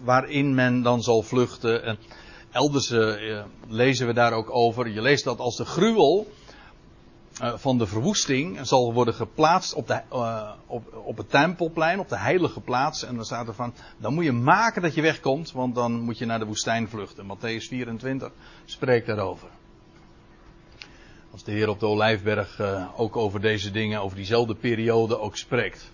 waarin 0.04 0.56
men 0.56 0.82
dan 0.82 1.02
zal 1.02 1.22
vluchten. 1.22 1.84
En 1.84 1.98
elders 2.52 2.94
lezen 3.68 4.08
we 4.08 4.14
daar 4.14 4.34
ook 4.34 4.50
over. 4.50 4.88
Je 4.88 5.02
leest 5.02 5.24
dat 5.24 5.40
als 5.40 5.58
de 5.58 5.66
gruwel 5.66 6.28
eh, 7.40 7.54
van 7.56 7.78
de 7.78 7.88
verwoesting 7.88 8.60
zal 8.62 8.94
worden 8.94 9.14
geplaatst 9.14 9.74
op, 9.74 9.88
de, 9.88 10.02
uh, 10.14 10.52
op, 10.66 10.94
op 11.06 11.18
het 11.18 11.30
tempelplein, 11.30 12.00
op 12.00 12.10
de 12.10 12.18
heilige 12.18 12.60
plaats. 12.60 13.04
En 13.04 13.16
dan 13.16 13.26
staat 13.26 13.48
er 13.48 13.54
van, 13.54 13.74
dan 13.98 14.14
moet 14.14 14.24
je 14.24 14.32
maken 14.32 14.82
dat 14.82 14.96
je 14.96 15.02
wegkomt, 15.02 15.52
want 15.52 15.76
dan 15.76 16.00
moet 16.00 16.18
je 16.18 16.26
naar 16.26 16.40
de 16.40 16.46
woestijn 16.46 16.90
vluchten. 16.90 17.26
Matthäus 17.26 17.68
24 17.68 18.32
spreekt 18.66 19.08
daarover. 19.08 19.48
Als 21.32 21.44
de 21.44 21.52
Heer 21.52 21.70
op 21.70 21.80
de 21.80 21.86
Olijfberg 21.86 22.60
uh, 22.60 22.88
ook 23.00 23.16
over 23.16 23.42
deze 23.42 23.72
dingen, 23.72 24.02
over 24.02 24.18
diezelfde 24.18 24.56
periode 24.56 25.20
ook 25.20 25.38
spreekt. 25.38 25.92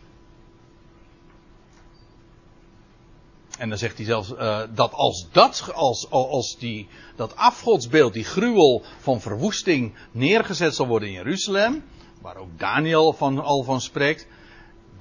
En 3.58 3.70
dan 3.70 3.78
zegt 3.78 3.97
hij 3.97 4.05
zelfs 4.05 4.32
uh, 4.32 4.60
dat 4.74 4.93
als 4.93 5.28
dat, 5.32 5.72
als, 5.74 6.10
als 6.10 6.58
die, 6.60 6.88
dat 7.16 7.36
afgodsbeeld, 7.36 8.14
die 8.14 8.24
gruwel 8.24 8.84
van 8.99 9.22
verwoesting 9.22 9.93
neergezet 10.12 10.76
zal 10.76 10.88
worden 10.88 11.08
in 11.08 11.14
Jeruzalem, 11.14 11.84
waar 12.22 12.38
ook 12.38 12.60
Daniel 12.60 13.14
van, 13.14 13.39
al 13.39 13.64
van 13.64 13.82
spreekt, 13.82 14.28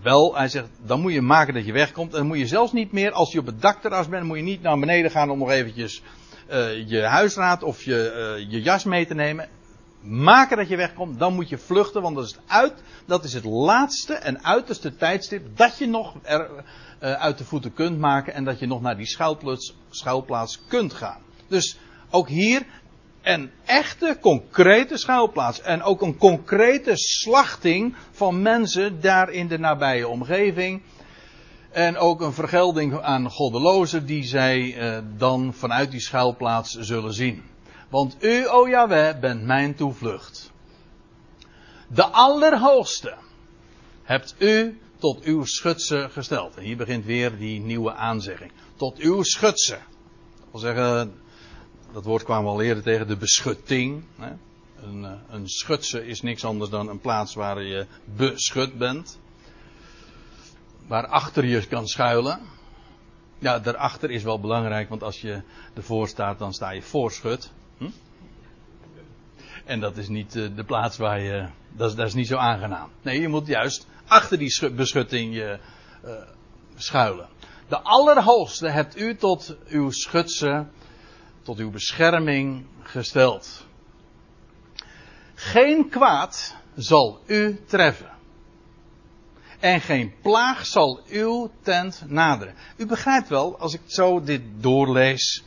wel, 0.02 0.36
hij 0.36 0.48
zegt, 0.48 0.68
dan 0.86 1.00
moet 1.00 1.12
je 1.12 1.22
maken 1.22 1.54
dat 1.54 1.66
je 1.66 1.72
wegkomt. 1.72 2.12
En 2.12 2.18
dan 2.18 2.26
moet 2.26 2.38
je 2.38 2.46
zelfs 2.46 2.72
niet 2.72 2.92
meer, 2.92 3.12
als 3.12 3.32
je 3.32 3.38
op 3.38 3.46
het 3.46 3.62
dakterras 3.62 4.08
bent, 4.08 4.24
moet 4.24 4.36
je 4.36 4.42
niet 4.42 4.62
naar 4.62 4.78
beneden 4.78 5.10
gaan 5.10 5.30
om 5.30 5.38
nog 5.38 5.50
eventjes 5.50 6.02
uh, 6.50 6.88
je 6.88 7.02
huisraad 7.02 7.62
of 7.62 7.82
je, 7.82 8.36
uh, 8.38 8.50
je 8.50 8.62
jas 8.62 8.84
mee 8.84 9.06
te 9.06 9.14
nemen. 9.14 9.48
Maken 10.00 10.56
dat 10.56 10.68
je 10.68 10.76
wegkomt, 10.76 11.18
dan 11.18 11.34
moet 11.34 11.48
je 11.48 11.58
vluchten, 11.58 12.02
want 12.02 12.16
dat 12.16 12.24
is 12.24 12.30
het, 12.30 12.40
uit, 12.46 12.82
dat 13.06 13.24
is 13.24 13.32
het 13.32 13.44
laatste 13.44 14.14
en 14.14 14.44
uiterste 14.44 14.96
tijdstip 14.96 15.56
dat 15.56 15.78
je 15.78 15.86
nog 15.86 16.14
er, 16.22 16.50
uit 16.98 17.38
de 17.38 17.44
voeten 17.44 17.74
kunt 17.74 17.98
maken 17.98 18.34
en 18.34 18.44
dat 18.44 18.58
je 18.58 18.66
nog 18.66 18.80
naar 18.80 18.96
die 18.96 19.06
schuilplaats, 19.06 19.76
schuilplaats 19.90 20.62
kunt 20.68 20.92
gaan. 20.92 21.20
Dus 21.48 21.78
ook 22.10 22.28
hier 22.28 22.66
een 23.22 23.50
echte 23.64 24.16
concrete 24.20 24.96
schuilplaats 24.96 25.60
en 25.60 25.82
ook 25.82 26.02
een 26.02 26.16
concrete 26.16 26.96
slachting 26.96 27.94
van 28.10 28.42
mensen 28.42 29.00
daar 29.00 29.30
in 29.30 29.48
de 29.48 29.58
nabije 29.58 30.08
omgeving. 30.08 30.82
En 31.70 31.96
ook 31.96 32.20
een 32.20 32.32
vergelding 32.32 33.00
aan 33.00 33.30
goddelozen 33.30 34.06
die 34.06 34.24
zij 34.24 34.58
uh, 34.58 34.98
dan 35.16 35.54
vanuit 35.54 35.90
die 35.90 36.00
schuilplaats 36.00 36.74
zullen 36.74 37.12
zien. 37.12 37.42
Want 37.88 38.16
u, 38.20 38.48
o 38.48 38.68
Jahweh, 38.68 39.18
bent 39.20 39.42
mijn 39.42 39.74
toevlucht. 39.74 40.52
De 41.88 42.04
Allerhoogste 42.04 43.14
hebt 44.02 44.34
u 44.38 44.78
tot 44.98 45.22
uw 45.22 45.44
schutse 45.44 46.08
gesteld. 46.10 46.56
En 46.56 46.62
hier 46.62 46.76
begint 46.76 47.04
weer 47.04 47.38
die 47.38 47.60
nieuwe 47.60 47.94
aanzegging. 47.94 48.52
Tot 48.76 48.98
uw 48.98 49.22
schutse. 49.22 49.78
Dat 50.38 50.48
wil 50.50 50.60
zeggen, 50.60 51.14
dat 51.92 52.04
woord 52.04 52.22
kwam 52.22 52.46
al 52.46 52.62
eerder 52.62 52.82
tegen 52.82 53.06
de 53.06 53.16
beschutting. 53.16 54.04
Een, 54.82 55.04
eh, 55.04 55.12
een 55.28 55.48
schutse 55.48 56.06
is 56.06 56.22
niks 56.22 56.44
anders 56.44 56.70
dan 56.70 56.88
een 56.88 57.00
plaats 57.00 57.34
waar 57.34 57.62
je 57.62 57.86
beschut 58.04 58.78
bent. 58.78 59.18
Waar 60.86 61.06
achter 61.06 61.44
je 61.44 61.66
kan 61.66 61.86
schuilen. 61.86 62.40
Ja, 63.38 63.58
daarachter 63.58 64.10
is 64.10 64.22
wel 64.22 64.40
belangrijk, 64.40 64.88
want 64.88 65.02
als 65.02 65.20
je 65.20 65.42
ervoor 65.74 66.08
staat, 66.08 66.38
dan 66.38 66.52
sta 66.52 66.70
je 66.70 66.82
voorschut. 66.82 67.52
Hm? 67.78 67.88
En 69.66 69.80
dat 69.80 69.96
is 69.96 70.08
niet 70.08 70.36
eh, 70.36 70.44
de 70.54 70.64
plaats 70.64 70.96
waar 70.96 71.20
je. 71.20 71.48
Dat 71.72 71.98
is, 71.98 72.14
niet 72.14 72.26
zo 72.26 72.36
aangenaam. 72.36 72.90
Nee, 73.02 73.20
je 73.20 73.28
moet 73.28 73.46
juist 73.46 73.86
achter 74.06 74.38
die 74.38 74.70
beschutting 74.70 75.34
je 75.34 75.58
uh, 76.04 76.10
schuilen. 76.76 77.28
De 77.68 77.80
Allerhoogste 77.80 78.68
hebt 78.68 79.00
u 79.00 79.16
tot 79.16 79.56
uw 79.68 79.90
schutse, 79.90 80.66
tot 81.42 81.58
uw 81.58 81.70
bescherming 81.70 82.66
gesteld. 82.82 83.66
Geen 85.34 85.88
kwaad 85.88 86.56
zal 86.74 87.20
u 87.26 87.60
treffen. 87.66 88.10
En 89.60 89.80
geen 89.80 90.14
plaag 90.22 90.66
zal 90.66 91.00
uw 91.08 91.50
tent 91.62 92.04
naderen. 92.06 92.54
U 92.76 92.86
begrijpt 92.86 93.28
wel, 93.28 93.58
als 93.58 93.74
ik 93.74 93.80
zo 93.86 94.20
dit 94.20 94.42
doorlees, 94.56 95.44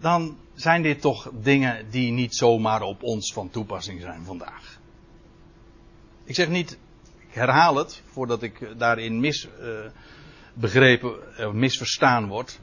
dan 0.00 0.36
zijn 0.54 0.82
dit 0.82 1.00
toch 1.00 1.30
dingen 1.32 1.86
die 1.90 2.12
niet 2.12 2.34
zomaar 2.34 2.82
op 2.82 3.02
ons 3.02 3.32
van 3.32 3.50
toepassing 3.50 4.00
zijn 4.00 4.24
vandaag. 4.24 4.78
Ik 6.24 6.34
zeg 6.34 6.48
niet, 6.48 6.78
ik 7.18 7.34
herhaal 7.34 7.76
het, 7.76 8.02
voordat 8.12 8.42
ik 8.42 8.78
daarin 8.78 9.20
mis, 9.20 9.48
uh, 9.60 9.68
begrepen, 10.54 11.18
misverstaan 11.52 12.26
wordt. 12.28 12.60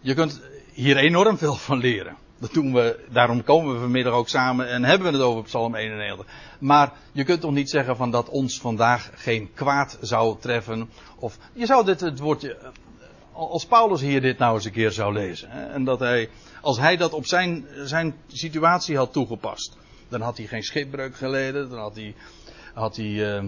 Je 0.00 0.14
kunt 0.14 0.40
hier 0.72 0.96
enorm 0.96 1.38
veel 1.38 1.54
van 1.54 1.78
leren. 1.78 2.16
Dat 2.38 2.52
doen 2.52 2.72
we, 2.72 3.04
daarom 3.10 3.44
komen 3.44 3.74
we 3.74 3.80
vanmiddag 3.80 4.12
ook 4.12 4.28
samen 4.28 4.68
en 4.68 4.84
hebben 4.84 5.06
we 5.06 5.16
het 5.16 5.26
over 5.26 5.42
Psalm 5.42 5.74
91. 5.74 6.26
Maar 6.58 6.92
je 7.12 7.24
kunt 7.24 7.40
toch 7.40 7.52
niet 7.52 7.70
zeggen 7.70 7.96
van 7.96 8.10
dat 8.10 8.28
ons 8.28 8.60
vandaag 8.60 9.10
geen 9.14 9.52
kwaad 9.54 9.98
zou 10.00 10.36
treffen. 10.40 10.90
Of 11.18 11.38
je 11.52 11.66
zou 11.66 11.84
dit 11.84 12.00
het 12.00 12.18
woordje. 12.18 12.72
Als 13.34 13.66
Paulus 13.66 14.00
hier 14.00 14.20
dit 14.20 14.38
nou 14.38 14.54
eens 14.54 14.64
een 14.64 14.72
keer 14.72 14.90
zou 14.90 15.12
lezen. 15.12 15.50
Hè, 15.50 15.66
en 15.66 15.84
dat 15.84 16.00
hij, 16.00 16.28
als 16.60 16.78
hij 16.78 16.96
dat 16.96 17.12
op 17.12 17.26
zijn, 17.26 17.66
zijn 17.84 18.14
situatie 18.26 18.96
had 18.96 19.12
toegepast. 19.12 19.76
Dan 20.08 20.20
had 20.20 20.36
hij 20.36 20.46
geen 20.46 20.62
schipbreuk 20.62 21.16
geleden. 21.16 21.70
Dan 21.70 21.78
had 21.78 21.96
hij, 21.96 22.14
had 22.74 22.96
hij, 22.96 23.06
uh, 23.06 23.44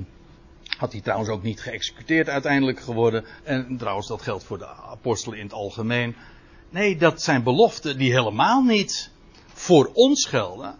had 0.78 0.92
hij 0.92 1.00
trouwens 1.00 1.30
ook 1.30 1.42
niet 1.42 1.60
geëxecuteerd 1.60 2.28
uiteindelijk 2.28 2.80
geworden. 2.80 3.24
En 3.42 3.76
trouwens, 3.78 4.06
dat 4.06 4.22
geldt 4.22 4.44
voor 4.44 4.58
de 4.58 4.66
apostelen 4.66 5.38
in 5.38 5.44
het 5.44 5.54
algemeen. 5.54 6.16
Nee, 6.70 6.96
dat 6.96 7.22
zijn 7.22 7.42
beloften 7.42 7.98
die 7.98 8.12
helemaal 8.12 8.62
niet 8.62 9.10
voor 9.52 9.90
ons 9.92 10.26
gelden. 10.26 10.74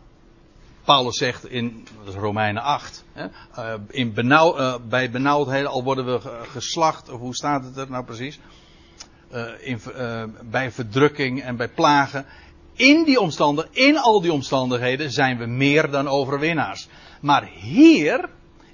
Paulus 0.84 1.16
zegt 1.16 1.46
in 1.46 1.86
Romeinen 2.04 2.62
8, 2.62 3.04
hè, 3.12 3.26
eh, 3.54 3.74
in 3.88 4.14
uh, 4.16 4.74
bij 4.88 5.10
benauwdheden, 5.10 5.70
al 5.70 5.84
worden 5.84 6.04
we 6.04 6.20
geslacht, 6.48 7.08
of 7.08 7.20
hoe 7.20 7.34
staat 7.34 7.64
het 7.64 7.76
er 7.76 7.90
nou 7.90 8.04
precies? 8.04 8.40
Uh, 9.34 9.44
in, 9.60 9.80
bij 10.50 10.70
verdrukking 10.70 11.42
en 11.42 11.56
bij 11.56 11.68
plagen. 11.68 12.26
In 12.74 13.04
die 13.04 13.20
omstandigheden, 13.20 13.86
in 13.86 13.98
al 13.98 14.20
die 14.20 14.32
omstandigheden 14.32 15.10
zijn 15.10 15.38
we 15.38 15.46
meer 15.46 15.90
dan 15.90 16.08
overwinnaars. 16.08 16.88
Maar 17.20 17.48
hier 17.54 18.28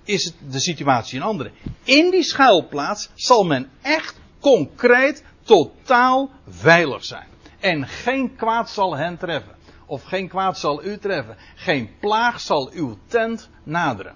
is 0.04 0.34
de 0.50 0.60
situatie 0.60 1.18
een 1.18 1.24
andere. 1.24 1.50
In 1.84 2.10
die 2.10 2.22
schuilplaats 2.22 3.10
zal 3.14 3.44
men 3.44 3.70
echt 3.82 4.20
concreet 4.40 5.24
totaal 5.42 6.30
veilig 6.48 7.04
zijn. 7.04 7.26
En 7.60 7.88
geen 7.88 8.36
kwaad 8.36 8.70
zal 8.70 8.96
hen 8.96 9.18
treffen. 9.18 9.54
Of 9.86 10.02
geen 10.02 10.28
kwaad 10.28 10.58
zal 10.58 10.84
u 10.84 10.98
treffen. 10.98 11.36
Geen 11.54 11.90
plaag 12.00 12.40
zal 12.40 12.70
uw 12.72 12.98
tent 13.06 13.50
naderen. 13.62 14.14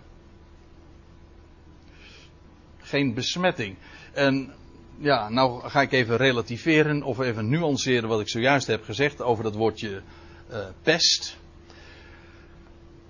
Geen 2.78 3.14
besmetting. 3.14 3.76
En 4.12 4.55
ja, 4.99 5.28
nou 5.28 5.68
ga 5.68 5.80
ik 5.80 5.92
even 5.92 6.16
relativeren 6.16 7.03
of 7.03 7.18
even 7.18 7.49
nuanceren 7.49 8.09
wat 8.09 8.20
ik 8.20 8.28
zojuist 8.28 8.66
heb 8.66 8.84
gezegd 8.84 9.22
over 9.22 9.44
dat 9.44 9.55
woordje 9.55 10.03
uh, 10.51 10.59
pest. 10.82 11.36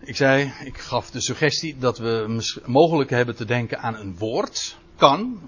Ik 0.00 0.16
zei, 0.16 0.52
ik 0.64 0.78
gaf 0.78 1.10
de 1.10 1.20
suggestie 1.20 1.76
dat 1.78 1.98
we 1.98 2.42
mogelijk 2.64 3.10
hebben 3.10 3.36
te 3.36 3.44
denken 3.44 3.78
aan 3.78 3.96
een 3.96 4.16
woord. 4.18 4.76
Kan. 4.96 5.40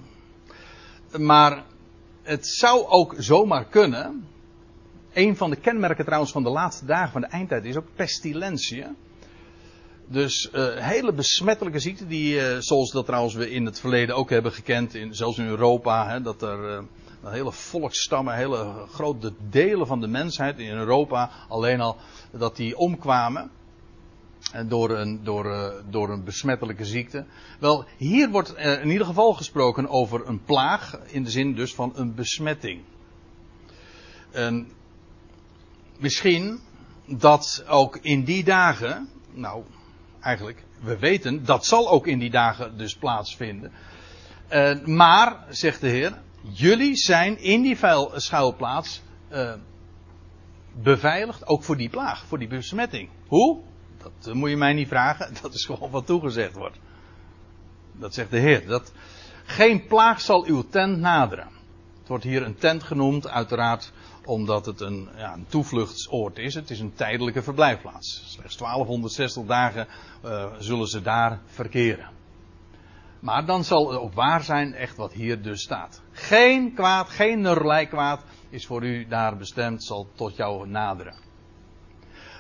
Maar 1.18 1.64
het 2.22 2.46
zou 2.46 2.86
ook 2.86 3.14
zomaar 3.18 3.64
kunnen. 3.64 4.26
Een 5.12 5.36
van 5.36 5.50
de 5.50 5.56
kenmerken 5.56 6.04
trouwens 6.04 6.32
van 6.32 6.42
de 6.42 6.50
laatste 6.50 6.84
dagen 6.84 7.12
van 7.12 7.20
de 7.20 7.26
eindtijd 7.26 7.64
is 7.64 7.76
ook 7.76 7.94
pestilentie. 7.94 8.84
Dus 10.10 10.50
uh, 10.54 10.76
hele 10.76 11.12
besmettelijke 11.12 11.78
ziekten, 11.78 12.08
die, 12.08 12.34
uh, 12.34 12.56
zoals 12.58 12.90
dat 12.90 13.06
trouwens 13.06 13.34
we 13.34 13.50
in 13.50 13.64
het 13.64 13.80
verleden 13.80 14.16
ook 14.16 14.30
hebben 14.30 14.52
gekend, 14.52 14.94
in, 14.94 15.14
zelfs 15.14 15.38
in 15.38 15.46
Europa, 15.46 16.08
hè, 16.08 16.22
dat 16.22 16.42
er 16.42 16.72
uh, 16.72 16.82
hele 17.22 17.52
volksstammen, 17.52 18.34
hele 18.34 18.86
grote 18.90 19.32
delen 19.50 19.86
van 19.86 20.00
de 20.00 20.06
mensheid 20.06 20.58
in 20.58 20.76
Europa 20.76 21.30
alleen 21.48 21.80
al, 21.80 21.96
dat 22.30 22.56
die 22.56 22.76
omkwamen 22.76 23.50
door 24.66 24.90
een, 24.90 25.24
door, 25.24 25.74
door 25.90 26.10
een 26.10 26.24
besmettelijke 26.24 26.84
ziekte. 26.84 27.24
Wel, 27.58 27.84
hier 27.96 28.30
wordt 28.30 28.54
in 28.56 28.90
ieder 28.90 29.06
geval 29.06 29.32
gesproken 29.32 29.88
over 29.88 30.26
een 30.26 30.42
plaag, 30.44 30.98
in 31.06 31.24
de 31.24 31.30
zin 31.30 31.54
dus 31.54 31.74
van 31.74 31.92
een 31.94 32.14
besmetting. 32.14 32.80
En 34.30 34.68
misschien 35.98 36.60
dat 37.06 37.64
ook 37.68 37.96
in 37.96 38.24
die 38.24 38.44
dagen, 38.44 39.08
nou, 39.32 39.62
eigenlijk, 40.28 40.64
we 40.80 40.98
weten, 40.98 41.44
dat 41.44 41.66
zal 41.66 41.90
ook 41.90 42.06
in 42.06 42.18
die 42.18 42.30
dagen 42.30 42.76
dus 42.76 42.96
plaatsvinden. 42.96 43.72
Uh, 44.52 44.84
maar, 44.84 45.44
zegt 45.48 45.80
de 45.80 45.88
Heer, 45.88 46.20
jullie 46.40 46.96
zijn 46.96 47.38
in 47.38 47.62
die 47.62 47.78
vuil, 47.78 48.12
schuilplaats 48.14 49.02
uh, 49.32 49.52
beveiligd, 50.82 51.46
ook 51.46 51.62
voor 51.62 51.76
die 51.76 51.88
plaag, 51.88 52.24
voor 52.26 52.38
die 52.38 52.48
besmetting. 52.48 53.08
Hoe? 53.26 53.60
Dat 53.98 54.34
moet 54.34 54.50
je 54.50 54.56
mij 54.56 54.72
niet 54.72 54.88
vragen, 54.88 55.34
dat 55.42 55.54
is 55.54 55.64
gewoon 55.64 55.90
wat 55.90 56.06
toegezegd 56.06 56.54
wordt. 56.54 56.78
Dat 57.92 58.14
zegt 58.14 58.30
de 58.30 58.38
Heer. 58.38 58.66
Dat 58.66 58.92
geen 59.44 59.86
plaag 59.86 60.20
zal 60.20 60.44
uw 60.44 60.68
tent 60.68 60.98
naderen. 60.98 61.48
Het 61.98 62.08
wordt 62.08 62.24
hier 62.24 62.42
een 62.42 62.58
tent 62.58 62.82
genoemd, 62.82 63.28
uiteraard 63.28 63.92
omdat 64.28 64.66
het 64.66 64.80
een, 64.80 65.08
ja, 65.16 65.34
een 65.34 65.46
toevluchtsoord 65.48 66.38
is. 66.38 66.54
Het 66.54 66.70
is 66.70 66.80
een 66.80 66.94
tijdelijke 66.94 67.42
verblijfplaats. 67.42 68.22
Slechts 68.26 68.56
1260 68.56 69.44
dagen 69.44 69.86
uh, 70.24 70.52
zullen 70.58 70.86
ze 70.86 71.02
daar 71.02 71.40
verkeren. 71.46 72.10
Maar 73.20 73.46
dan 73.46 73.64
zal 73.64 73.90
het 73.90 74.00
ook 74.00 74.14
waar 74.14 74.42
zijn, 74.42 74.74
echt 74.74 74.96
wat 74.96 75.12
hier 75.12 75.42
dus 75.42 75.62
staat. 75.62 76.02
Geen 76.12 76.74
kwaad, 76.74 77.08
geen 77.08 77.40
nurlei 77.40 77.86
kwaad 77.86 78.22
is 78.50 78.66
voor 78.66 78.84
u 78.84 79.06
daar 79.06 79.36
bestemd, 79.36 79.84
zal 79.84 80.08
tot 80.14 80.36
jou 80.36 80.68
naderen. 80.68 81.14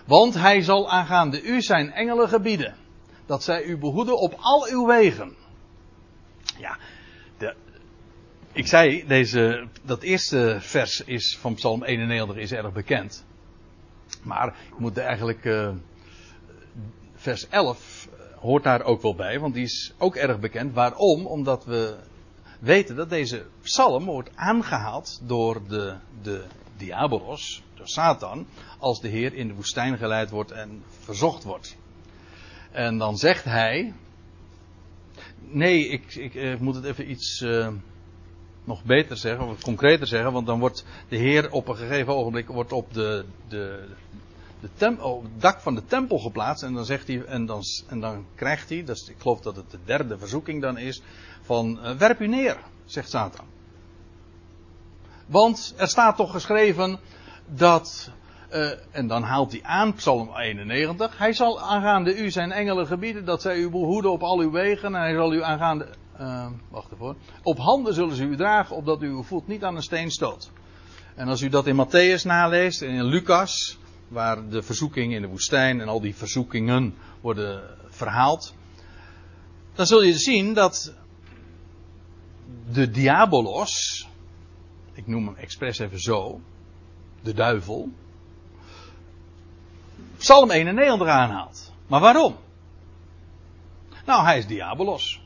Want 0.06 0.34
hij 0.34 0.62
zal 0.62 0.90
aangaande 0.90 1.42
u 1.42 1.62
zijn 1.62 1.92
engelen 1.92 2.28
gebieden. 2.28 2.74
Dat 3.26 3.42
zij 3.42 3.64
u 3.64 3.78
behoeden 3.78 4.18
op 4.18 4.34
al 4.40 4.66
uw 4.70 4.86
wegen. 4.86 5.36
Ja, 6.58 6.78
de, 7.38 7.54
ik 8.52 8.66
zei, 8.66 9.06
deze, 9.06 9.68
dat 9.84 10.02
eerste 10.02 10.56
vers 10.60 11.04
is 11.04 11.38
van 11.40 11.54
Psalm 11.54 11.84
91 11.84 12.36
is 12.36 12.52
erg 12.52 12.72
bekend. 12.72 13.24
Maar 14.22 14.48
ik 14.48 14.78
moet 14.78 14.98
eigenlijk, 14.98 15.44
uh, 15.44 15.70
vers 17.14 17.48
11 17.48 18.08
hoort 18.40 18.62
daar 18.62 18.82
ook 18.82 19.02
wel 19.02 19.14
bij, 19.14 19.40
want 19.40 19.54
die 19.54 19.64
is 19.64 19.92
ook 19.98 20.16
erg 20.16 20.40
bekend. 20.40 20.74
Waarom? 20.74 21.26
Omdat 21.26 21.64
we 21.64 21.96
weten 22.60 22.96
dat 22.96 23.10
deze 23.10 23.46
psalm 23.62 24.04
wordt 24.04 24.30
aangehaald 24.34 25.20
door 25.22 25.68
de, 25.68 25.96
de 26.22 26.44
diabolos, 26.76 27.62
door 27.74 27.88
Satan, 27.88 28.46
als 28.78 29.00
de 29.00 29.08
Heer 29.08 29.34
in 29.34 29.48
de 29.48 29.54
woestijn 29.54 29.98
geleid 29.98 30.30
wordt 30.30 30.50
en 30.50 30.82
verzocht 30.98 31.44
wordt. 31.44 31.76
En 32.70 32.98
dan 32.98 33.16
zegt 33.16 33.44
hij. 33.44 33.94
Nee, 35.38 35.88
ik, 35.88 36.14
ik, 36.14 36.34
ik 36.34 36.60
moet 36.60 36.74
het 36.74 36.84
even 36.84 37.10
iets 37.10 37.44
nog 38.68 38.84
beter 38.84 39.16
zeggen, 39.16 39.48
of 39.48 39.62
concreter 39.62 40.06
zeggen, 40.06 40.32
want 40.32 40.46
dan 40.46 40.58
wordt 40.58 40.84
de 41.08 41.16
Heer 41.16 41.50
op 41.50 41.68
een 41.68 41.76
gegeven 41.76 42.14
ogenblik 42.14 42.48
wordt 42.48 42.72
op, 42.72 42.94
de, 42.94 43.24
de, 43.48 43.84
de 44.60 44.68
tem, 44.74 44.98
op 44.98 45.22
het 45.22 45.40
dak 45.40 45.60
van 45.60 45.74
de 45.74 45.84
tempel 45.84 46.18
geplaatst 46.18 46.62
en 46.62 46.74
dan 46.74 46.84
zegt 46.84 47.06
hij, 47.06 47.24
en 47.24 47.46
dan, 47.46 47.62
en 47.88 48.00
dan 48.00 48.26
krijgt 48.34 48.68
hij, 48.68 48.84
dus 48.84 49.08
ik 49.08 49.16
geloof 49.18 49.40
dat 49.40 49.56
het 49.56 49.70
de 49.70 49.78
derde 49.84 50.18
verzoeking 50.18 50.62
dan 50.62 50.78
is, 50.78 51.02
van 51.42 51.78
uh, 51.82 51.90
werp 51.90 52.20
u 52.20 52.26
neer, 52.26 52.56
zegt 52.84 53.10
Satan. 53.10 53.46
Want 55.26 55.74
er 55.76 55.88
staat 55.88 56.16
toch 56.16 56.30
geschreven 56.30 56.98
dat 57.46 58.10
uh, 58.52 58.70
en 58.90 59.06
dan 59.06 59.22
haalt 59.22 59.52
hij 59.52 59.62
aan, 59.62 59.94
Psalm 59.94 60.36
91. 60.36 61.18
Hij 61.18 61.32
zal 61.32 61.60
aangaande 61.60 62.16
u 62.18 62.30
zijn 62.30 62.52
engelen 62.52 62.86
gebieden 62.86 63.24
dat 63.24 63.42
zij 63.42 63.56
u 63.56 63.70
behoeden 63.70 64.10
op 64.10 64.22
al 64.22 64.38
uw 64.38 64.50
wegen. 64.50 64.94
En 64.94 65.00
hij 65.00 65.14
zal 65.14 65.32
u 65.32 65.42
aangaande. 65.42 65.88
Uh, 66.20 66.46
wacht 66.68 66.92
even 66.92 67.16
Op 67.42 67.58
handen 67.58 67.94
zullen 67.94 68.16
ze 68.16 68.24
u 68.24 68.36
dragen, 68.36 68.76
opdat 68.76 69.02
u 69.02 69.08
uw 69.08 69.22
voet 69.22 69.46
niet 69.46 69.64
aan 69.64 69.76
een 69.76 69.82
steen 69.82 70.10
stoot. 70.10 70.50
En 71.14 71.28
als 71.28 71.40
u 71.40 71.48
dat 71.48 71.66
in 71.66 71.86
Matthäus 71.86 72.22
naleest 72.22 72.82
en 72.82 72.88
in 72.88 73.04
Lucas, 73.04 73.78
waar 74.08 74.48
de 74.48 74.62
verzoeking 74.62 75.14
in 75.14 75.20
de 75.20 75.28
woestijn 75.28 75.80
en 75.80 75.88
al 75.88 76.00
die 76.00 76.14
verzoekingen 76.14 76.94
worden 77.20 77.62
verhaald. 77.88 78.54
Dan 79.74 79.86
zul 79.86 80.02
je 80.02 80.18
zien 80.18 80.54
dat 80.54 80.94
de 82.70 82.90
diabolos, 82.90 84.06
ik 84.92 85.06
noem 85.06 85.26
hem 85.26 85.36
expres 85.36 85.78
even 85.78 86.00
zo, 86.00 86.40
de 87.22 87.34
duivel, 87.34 87.88
Psalm 90.16 90.50
91 90.50 91.08
aanhaalt. 91.08 91.72
Maar 91.86 92.00
waarom? 92.00 92.36
Nou, 94.06 94.24
hij 94.24 94.38
is 94.38 94.46
diabolos. 94.46 95.20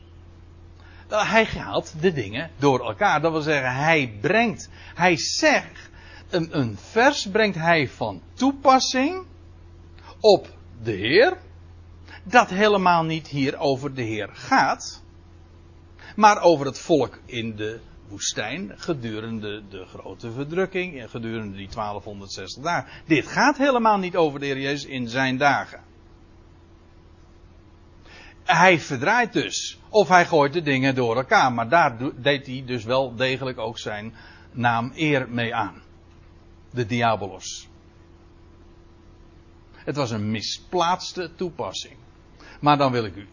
Nou, 1.13 1.25
hij 1.25 1.45
haalt 1.45 1.93
de 2.01 2.13
dingen 2.13 2.51
door 2.57 2.85
elkaar. 2.85 3.21
Dat 3.21 3.31
wil 3.31 3.41
zeggen, 3.41 3.75
hij 3.75 4.17
brengt, 4.21 4.69
hij 4.95 5.17
zegt, 5.17 5.89
een, 6.29 6.57
een 6.59 6.77
vers 6.77 7.27
brengt 7.27 7.57
hij 7.57 7.87
van 7.87 8.21
toepassing 8.33 9.25
op 10.19 10.47
de 10.83 10.91
Heer, 10.91 11.37
dat 12.23 12.49
helemaal 12.49 13.03
niet 13.03 13.27
hier 13.27 13.57
over 13.57 13.93
de 13.93 14.01
Heer 14.01 14.29
gaat, 14.31 15.03
maar 16.15 16.41
over 16.41 16.65
het 16.65 16.79
volk 16.79 17.19
in 17.25 17.55
de 17.55 17.79
woestijn 18.07 18.71
gedurende 18.75 19.63
de 19.69 19.85
grote 19.85 20.31
verdrukking 20.31 20.99
en 20.99 21.09
gedurende 21.09 21.57
die 21.57 21.69
1260 21.69 22.63
dagen. 22.63 22.91
Dit 23.05 23.27
gaat 23.27 23.57
helemaal 23.57 23.97
niet 23.97 24.15
over 24.15 24.39
de 24.39 24.45
Heer 24.45 24.59
Jezus 24.59 24.85
in 24.85 25.09
zijn 25.09 25.37
dagen. 25.37 25.92
Hij 28.43 28.79
verdraait 28.79 29.33
dus. 29.33 29.79
Of 29.89 30.07
hij 30.07 30.25
gooit 30.25 30.53
de 30.53 30.61
dingen 30.61 30.95
door 30.95 31.15
elkaar. 31.15 31.53
Maar 31.53 31.69
daar 31.69 31.97
deed 32.15 32.45
hij 32.45 32.63
dus 32.65 32.83
wel 32.83 33.15
degelijk 33.15 33.57
ook 33.57 33.79
zijn 33.79 34.13
naam 34.51 34.91
eer 34.95 35.29
mee 35.29 35.55
aan. 35.55 35.81
De 36.71 36.85
diabolos. 36.85 37.67
Het 39.71 39.95
was 39.95 40.11
een 40.11 40.31
misplaatste 40.31 41.31
toepassing. 41.35 41.95
Maar 42.59 42.77
dan 42.77 42.91
wil 42.91 43.05
ik 43.05 43.15
u. 43.15 43.27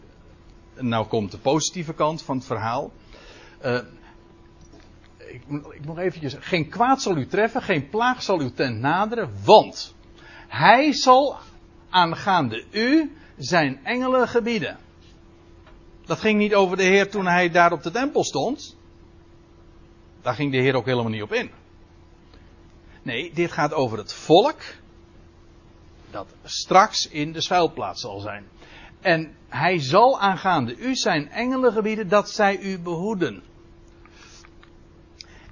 Nou 0.75 1.07
komt 1.07 1.31
de 1.31 1.37
positieve 1.37 1.93
kant 1.93 2.21
van 2.21 2.37
het 2.37 2.45
verhaal. 2.45 2.91
Uh, 3.65 3.79
ik, 5.17 5.43
ik 5.71 5.85
nog 5.85 5.97
eventjes. 5.97 6.35
Geen 6.39 6.69
kwaad 6.69 7.01
zal 7.01 7.17
u 7.17 7.27
treffen, 7.27 7.61
geen 7.61 7.89
plaag 7.89 8.21
zal 8.21 8.41
u 8.41 8.51
tent 8.51 8.79
naderen, 8.79 9.29
want 9.43 9.95
hij 10.47 10.93
zal 10.93 11.37
aangaande 11.89 12.65
u 12.71 13.15
zijn 13.37 13.79
engelen 13.83 14.27
gebieden. 14.27 14.77
Dat 16.11 16.19
ging 16.19 16.39
niet 16.39 16.55
over 16.55 16.77
de 16.77 16.83
Heer 16.83 17.09
toen 17.09 17.27
hij 17.27 17.49
daar 17.49 17.71
op 17.71 17.83
de 17.83 17.91
tempel 17.91 18.23
stond. 18.23 18.77
Daar 20.21 20.33
ging 20.33 20.51
de 20.51 20.57
Heer 20.57 20.75
ook 20.75 20.85
helemaal 20.85 21.11
niet 21.11 21.21
op 21.21 21.33
in. 21.33 21.51
Nee, 23.01 23.33
dit 23.33 23.51
gaat 23.51 23.73
over 23.73 23.97
het 23.97 24.13
volk 24.13 24.59
dat 26.09 26.27
straks 26.43 27.07
in 27.07 27.31
de 27.31 27.41
schuilplaats 27.41 28.01
zal 28.01 28.19
zijn. 28.19 28.47
En 29.01 29.35
hij 29.49 29.79
zal 29.79 30.19
aangaande 30.19 30.75
u 30.75 30.95
zijn 30.95 31.29
engelen 31.29 31.73
gebieden 31.73 32.07
dat 32.07 32.29
zij 32.29 32.59
u 32.59 32.79
behoeden. 32.79 33.43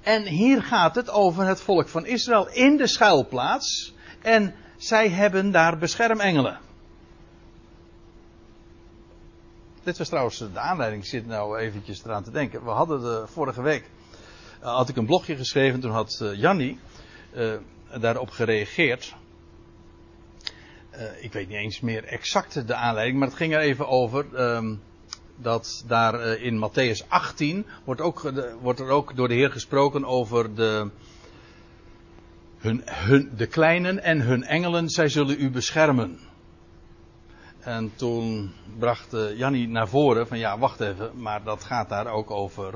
En 0.02 0.26
hier 0.26 0.62
gaat 0.62 0.94
het 0.94 1.10
over 1.10 1.44
het 1.44 1.60
volk 1.60 1.88
van 1.88 2.06
Israël 2.06 2.48
in 2.48 2.76
de 2.76 2.86
schuilplaats. 2.86 3.94
En 4.22 4.54
zij 4.76 5.08
hebben 5.08 5.50
daar 5.50 5.78
beschermengelen. 5.78 6.58
Dit 9.82 9.98
was 9.98 10.08
trouwens 10.08 10.38
de 10.38 10.58
aanleiding, 10.58 11.02
ik 11.02 11.08
zit 11.08 11.26
nou 11.26 11.58
eventjes 11.58 12.04
eraan 12.04 12.22
te 12.22 12.30
denken. 12.30 12.64
We 12.64 12.70
hadden 12.70 13.00
de 13.00 13.22
vorige 13.26 13.62
week, 13.62 13.90
uh, 14.60 14.66
had 14.66 14.88
ik 14.88 14.96
een 14.96 15.06
blogje 15.06 15.36
geschreven, 15.36 15.80
toen 15.80 15.90
had 15.90 16.20
uh, 16.22 16.34
Jannie 16.34 16.78
uh, 17.34 17.54
daarop 18.00 18.30
gereageerd. 18.30 19.14
ik 21.20 21.32
weet 21.32 21.48
niet 21.48 21.56
eens 21.56 21.80
meer 21.80 22.04
exact 22.04 22.66
de 22.66 22.74
aanleiding, 22.74 23.18
maar 23.18 23.28
het 23.28 23.36
ging 23.36 23.54
er 23.54 23.60
even 23.60 23.88
over. 23.88 24.40
Um, 24.40 24.82
dat 25.36 25.84
daar 25.86 26.20
in 26.20 26.70
Matthäus 26.70 27.08
18 27.08 27.66
wordt, 27.84 28.00
ook, 28.00 28.32
wordt 28.60 28.80
er 28.80 28.88
ook 28.88 29.16
door 29.16 29.28
de 29.28 29.34
Heer 29.34 29.50
gesproken 29.50 30.04
over 30.04 30.54
de, 30.54 30.90
hun, 32.58 32.82
hun, 32.84 33.32
de 33.36 33.46
kleinen 33.46 34.02
en 34.02 34.20
hun 34.20 34.44
engelen, 34.44 34.88
zij 34.88 35.08
zullen 35.08 35.40
u 35.40 35.50
beschermen. 35.50 36.18
En 37.60 37.92
toen 37.96 38.52
bracht 38.78 39.14
uh, 39.14 39.38
Jannie 39.38 39.68
naar 39.68 39.88
voren 39.88 40.26
van 40.26 40.38
ja, 40.38 40.58
wacht 40.58 40.80
even, 40.80 41.10
maar 41.14 41.42
dat 41.44 41.64
gaat 41.64 41.88
daar 41.88 42.06
ook 42.06 42.30
over, 42.30 42.74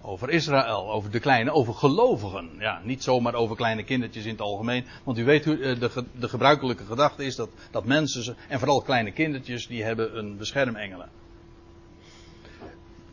over 0.00 0.30
Israël, 0.30 0.92
over 0.92 1.10
de 1.10 1.20
kleine, 1.20 1.52
over 1.52 1.74
gelovigen. 1.74 2.50
Ja, 2.58 2.80
niet 2.84 3.02
zomaar 3.02 3.34
over 3.34 3.56
kleine 3.56 3.84
kindertjes 3.84 4.24
in 4.24 4.30
het 4.30 4.40
algemeen. 4.40 4.84
Want 5.04 5.18
u 5.18 5.24
weet 5.24 5.46
uh, 5.46 5.80
de, 5.80 6.04
de 6.18 6.28
gebruikelijke 6.28 6.84
gedachte 6.84 7.24
is 7.24 7.36
dat, 7.36 7.48
dat 7.70 7.84
mensen, 7.84 8.36
en 8.48 8.58
vooral 8.58 8.82
kleine 8.82 9.12
kindertjes, 9.12 9.66
die 9.66 9.84
hebben 9.84 10.18
een 10.18 10.36
beschermengelen. 10.36 11.08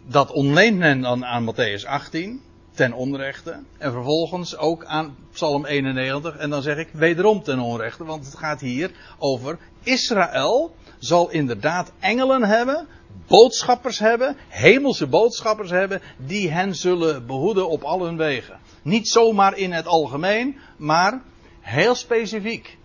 Dat 0.05 0.31
ontleent 0.31 0.77
men 0.77 1.01
dan 1.01 1.25
aan 1.25 1.53
Matthäus 1.53 1.85
18 1.87 2.41
ten 2.79 2.93
onrechte. 2.93 3.59
En 3.77 3.91
vervolgens 3.91 4.57
ook 4.57 4.85
aan 4.85 5.15
Psalm 5.31 5.65
91. 5.65 6.37
En 6.37 6.49
dan 6.49 6.61
zeg 6.61 6.77
ik 6.77 6.89
wederom 6.93 7.43
ten 7.43 7.59
onrechte, 7.59 8.03
want 8.03 8.25
het 8.25 8.37
gaat 8.37 8.59
hier 8.59 8.91
over 9.17 9.57
Israël 9.83 10.75
zal 10.99 11.29
inderdaad 11.29 11.91
engelen 11.99 12.43
hebben, 12.43 12.87
boodschappers 13.27 13.99
hebben, 13.99 14.37
hemelse 14.47 15.07
boodschappers 15.07 15.69
hebben, 15.69 16.01
die 16.17 16.51
hen 16.51 16.75
zullen 16.75 17.25
behoeden 17.25 17.69
op 17.69 17.83
al 17.83 18.03
hun 18.03 18.17
wegen. 18.17 18.59
Niet 18.81 19.07
zomaar 19.07 19.57
in 19.57 19.71
het 19.71 19.85
algemeen, 19.85 20.57
maar 20.77 21.21
heel 21.59 21.95
specifiek. 21.95 22.77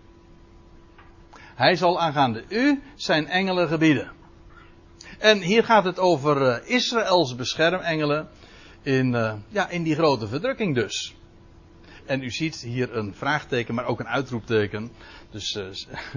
Hij 1.55 1.75
zal 1.75 1.99
aangaande 1.99 2.43
u 2.49 2.81
zijn 2.95 3.27
engelen 3.27 3.67
gebieden. 3.67 4.11
En 5.19 5.41
hier 5.41 5.63
gaat 5.63 5.83
het 5.83 5.99
over 5.99 6.41
uh, 6.41 6.69
Israëls 6.69 7.35
beschermengelen 7.35 8.27
in, 8.81 9.13
uh, 9.13 9.33
ja, 9.49 9.69
in 9.69 9.83
die 9.83 9.95
grote 9.95 10.27
verdrukking 10.27 10.75
dus. 10.75 11.15
En 12.05 12.21
u 12.21 12.31
ziet 12.31 12.55
hier 12.55 12.95
een 12.95 13.13
vraagteken, 13.13 13.75
maar 13.75 13.85
ook 13.85 13.99
een 13.99 14.07
uitroepteken. 14.07 14.91
Dus 15.29 15.55
uh, 15.55 15.65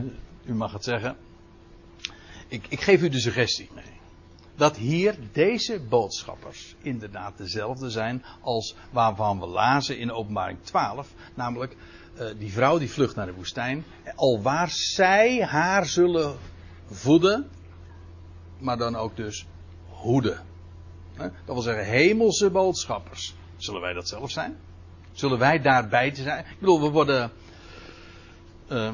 u 0.51 0.55
mag 0.55 0.73
het 0.73 0.85
zeggen. 0.85 1.17
Ik, 2.49 2.67
ik 2.69 2.81
geef 2.81 3.03
u 3.03 3.09
de 3.09 3.21
suggestie 3.21 3.71
mee. 3.75 3.97
Dat 4.57 4.77
hier 4.77 5.19
deze 5.33 5.81
boodschappers 5.89 6.75
inderdaad 6.83 7.37
dezelfde 7.37 7.91
zijn 7.91 8.25
als 8.41 8.75
waarvan 8.91 9.41
we 9.41 9.47
lazen 9.47 9.99
in 9.99 10.13
openbaring 10.13 10.59
12. 10.63 11.13
Namelijk 11.35 11.77
uh, 12.19 12.27
die 12.39 12.53
vrouw 12.53 12.79
die 12.79 12.91
vlucht 12.91 13.17
naar 13.17 13.27
de 13.27 13.35
woestijn. 13.35 13.85
Alwaar 14.15 14.71
zij 14.71 15.45
haar 15.45 15.87
zullen 15.87 16.37
voeden. 16.91 17.49
Maar 18.59 18.77
dan 18.77 18.97
ook 18.97 19.17
dus 19.17 19.47
hoeden. 19.89 20.47
Dat 21.17 21.31
wil 21.45 21.61
zeggen 21.61 21.85
hemelse 21.85 22.51
boodschappers. 22.51 23.35
Zullen 23.57 23.81
wij 23.81 23.93
dat 23.93 24.09
zelf 24.09 24.31
zijn? 24.31 24.57
Zullen 25.13 25.39
wij 25.39 25.61
daarbij 25.61 26.11
te 26.11 26.23
zijn? 26.23 26.39
Ik 26.39 26.59
bedoel, 26.59 26.81
we 26.81 26.89
worden. 26.89 27.31
Uh, 28.69 28.93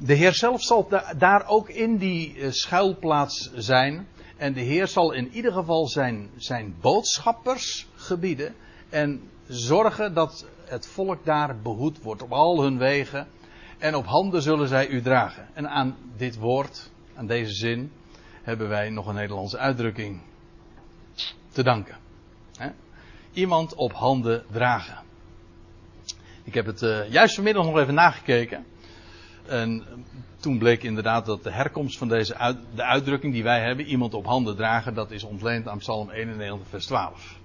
de 0.00 0.14
Heer 0.14 0.34
zelf 0.34 0.62
zal 0.62 0.88
daar 1.16 1.46
ook 1.46 1.68
in 1.68 1.96
die 1.96 2.38
eh, 2.38 2.50
schuilplaats 2.50 3.50
zijn. 3.54 4.06
En 4.36 4.52
de 4.52 4.60
Heer 4.60 4.86
zal 4.86 5.12
in 5.12 5.28
ieder 5.32 5.52
geval 5.52 5.88
zijn, 5.88 6.30
zijn 6.36 6.74
boodschappers 6.80 7.86
gebieden. 7.94 8.54
En 8.88 9.30
zorgen 9.46 10.14
dat 10.14 10.46
het 10.64 10.86
volk 10.86 11.24
daar 11.24 11.60
behoed 11.60 12.02
wordt 12.02 12.22
op 12.22 12.32
al 12.32 12.62
hun 12.62 12.78
wegen. 12.78 13.26
En 13.78 13.94
op 13.94 14.06
handen 14.06 14.42
zullen 14.42 14.68
zij 14.68 14.88
u 14.88 15.02
dragen. 15.02 15.48
En 15.52 15.68
aan 15.68 15.96
dit 16.16 16.36
woord, 16.36 16.90
aan 17.14 17.26
deze 17.26 17.52
zin, 17.52 17.92
hebben 18.42 18.68
wij 18.68 18.90
nog 18.90 19.06
een 19.06 19.14
Nederlandse 19.14 19.58
uitdrukking 19.58 20.20
te 21.52 21.62
danken. 21.62 21.96
Iemand 23.32 23.74
op 23.74 23.92
handen 23.92 24.44
dragen. 24.50 25.02
Ik 26.44 26.54
heb 26.54 26.66
het 26.66 26.82
uh, 26.82 27.10
juist 27.10 27.34
vanmiddag 27.34 27.64
nog 27.64 27.78
even 27.78 27.94
nagekeken. 27.94 28.64
En 29.46 29.84
toen 30.40 30.58
bleek 30.58 30.82
inderdaad 30.82 31.26
dat 31.26 31.42
de 31.42 31.50
herkomst 31.52 31.98
van 31.98 32.08
deze 32.08 32.56
de 32.74 32.84
uitdrukking 32.84 33.32
die 33.32 33.42
wij 33.42 33.60
hebben, 33.60 33.86
iemand 33.86 34.14
op 34.14 34.26
handen 34.26 34.56
dragen, 34.56 34.94
dat 34.94 35.10
is 35.10 35.24
ontleend 35.24 35.68
aan 35.68 35.78
Psalm 35.78 36.10
91, 36.10 36.68
vers 36.68 36.86
12. 36.86 37.38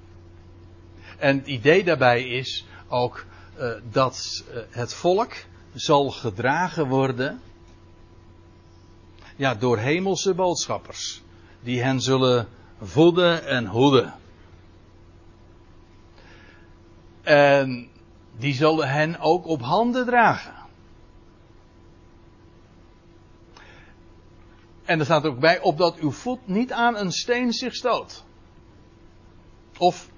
En 1.17 1.37
het 1.37 1.47
idee 1.47 1.83
daarbij 1.83 2.23
is 2.23 2.65
ook 2.87 3.25
uh, 3.59 3.71
dat 3.91 4.43
uh, 4.49 4.61
het 4.69 4.93
volk 4.93 5.33
zal 5.73 6.09
gedragen 6.09 6.87
worden 6.87 7.41
ja, 9.35 9.55
door 9.55 9.77
hemelse 9.77 10.33
boodschappers. 10.33 11.21
Die 11.61 11.81
hen 11.81 12.01
zullen 12.01 12.47
voeden 12.81 13.45
en 13.45 13.65
hoeden. 13.65 14.13
En 17.21 17.89
die 18.37 18.53
zullen 18.53 18.89
hen 18.89 19.19
ook 19.19 19.47
op 19.47 19.61
handen 19.61 20.05
dragen. 20.05 20.58
En 24.89 24.99
er 24.99 25.05
staat 25.05 25.25
ook 25.25 25.39
bij, 25.39 25.61
opdat 25.61 25.97
uw 25.97 26.11
voet 26.11 26.47
niet 26.47 26.71
aan 26.71 26.97
een 26.97 27.11
steen 27.11 27.53
zich 27.53 27.75
stoot. 27.75 28.23
Of, 29.77 30.09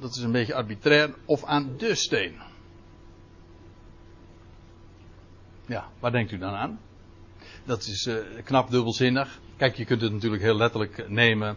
dat 0.00 0.16
is 0.16 0.22
een 0.22 0.32
beetje 0.32 0.54
arbitrair, 0.54 1.14
of 1.24 1.44
aan 1.44 1.74
de 1.76 1.94
steen. 1.94 2.34
Ja, 5.66 5.88
waar 5.98 6.12
denkt 6.12 6.32
u 6.32 6.38
dan 6.38 6.54
aan? 6.54 6.80
Dat 7.64 7.82
is 7.82 8.06
uh, 8.06 8.16
knap 8.44 8.70
dubbelzinnig. 8.70 9.40
Kijk, 9.56 9.76
je 9.76 9.84
kunt 9.84 10.00
het 10.00 10.12
natuurlijk 10.12 10.42
heel 10.42 10.56
letterlijk 10.56 11.08
nemen. 11.08 11.56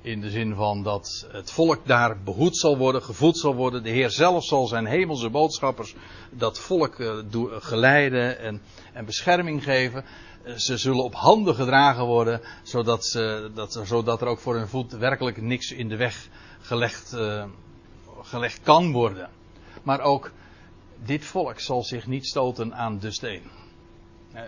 In 0.00 0.20
de 0.20 0.30
zin 0.30 0.54
van 0.54 0.82
dat 0.82 1.26
het 1.32 1.50
volk 1.50 1.86
daar 1.86 2.22
behoed 2.22 2.56
zal 2.56 2.76
worden, 2.76 3.02
gevoed 3.02 3.38
zal 3.38 3.54
worden. 3.54 3.82
De 3.82 3.90
Heer 3.90 4.10
zelf 4.10 4.44
zal 4.44 4.66
zijn 4.66 4.86
hemelse 4.86 5.30
boodschappers 5.30 5.94
dat 6.30 6.58
volk 6.58 6.98
uh, 6.98 7.18
geleiden 7.48 8.38
en, 8.38 8.62
en 8.92 9.04
bescherming 9.04 9.62
geven 9.62 10.04
ze 10.56 10.76
zullen 10.76 11.04
op 11.04 11.14
handen 11.14 11.54
gedragen 11.54 12.04
worden, 12.04 12.40
zodat, 12.62 13.06
ze, 13.06 13.50
dat, 13.54 13.80
zodat 13.84 14.20
er 14.20 14.26
ook 14.26 14.38
voor 14.38 14.56
hun 14.56 14.68
voet 14.68 14.92
werkelijk 14.92 15.42
niks 15.42 15.72
in 15.72 15.88
de 15.88 15.96
weg 15.96 16.28
gelegd, 16.60 17.12
uh, 17.14 17.44
gelegd 18.22 18.60
kan 18.62 18.92
worden. 18.92 19.30
Maar 19.82 20.00
ook 20.00 20.32
dit 21.04 21.24
volk 21.24 21.60
zal 21.60 21.82
zich 21.82 22.06
niet 22.06 22.26
stoten 22.26 22.74
aan 22.74 22.98
de 22.98 23.10
steen. 23.10 23.42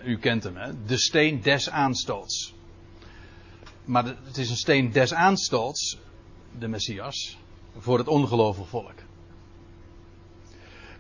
U 0.05 0.19
kent 0.19 0.45
hem, 0.45 0.57
hè? 0.57 0.85
de 0.87 0.97
steen 0.97 1.41
des 1.43 1.71
aanstoots. 1.71 2.55
Maar 3.85 4.05
het 4.05 4.37
is 4.37 4.51
een 4.51 4.57
steen 4.57 4.93
des 4.93 5.15
aanstoots, 5.15 5.99
de 6.59 6.69
Messias, 6.69 7.39
voor 7.79 7.99
het 7.99 8.09
ongelovige 8.09 8.69
volk. 8.69 8.95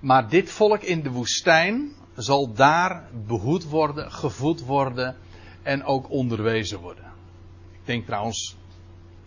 Maar 0.00 0.28
dit 0.28 0.50
volk 0.50 0.82
in 0.82 1.02
de 1.02 1.10
woestijn, 1.10 1.92
zal 2.16 2.52
daar 2.52 3.08
behoed 3.26 3.64
worden, 3.68 4.12
gevoed 4.12 4.60
worden 4.60 5.16
en 5.62 5.84
ook 5.84 6.10
onderwezen 6.10 6.80
worden. 6.80 7.04
Ik 7.72 7.80
denk 7.84 8.06
trouwens, 8.06 8.56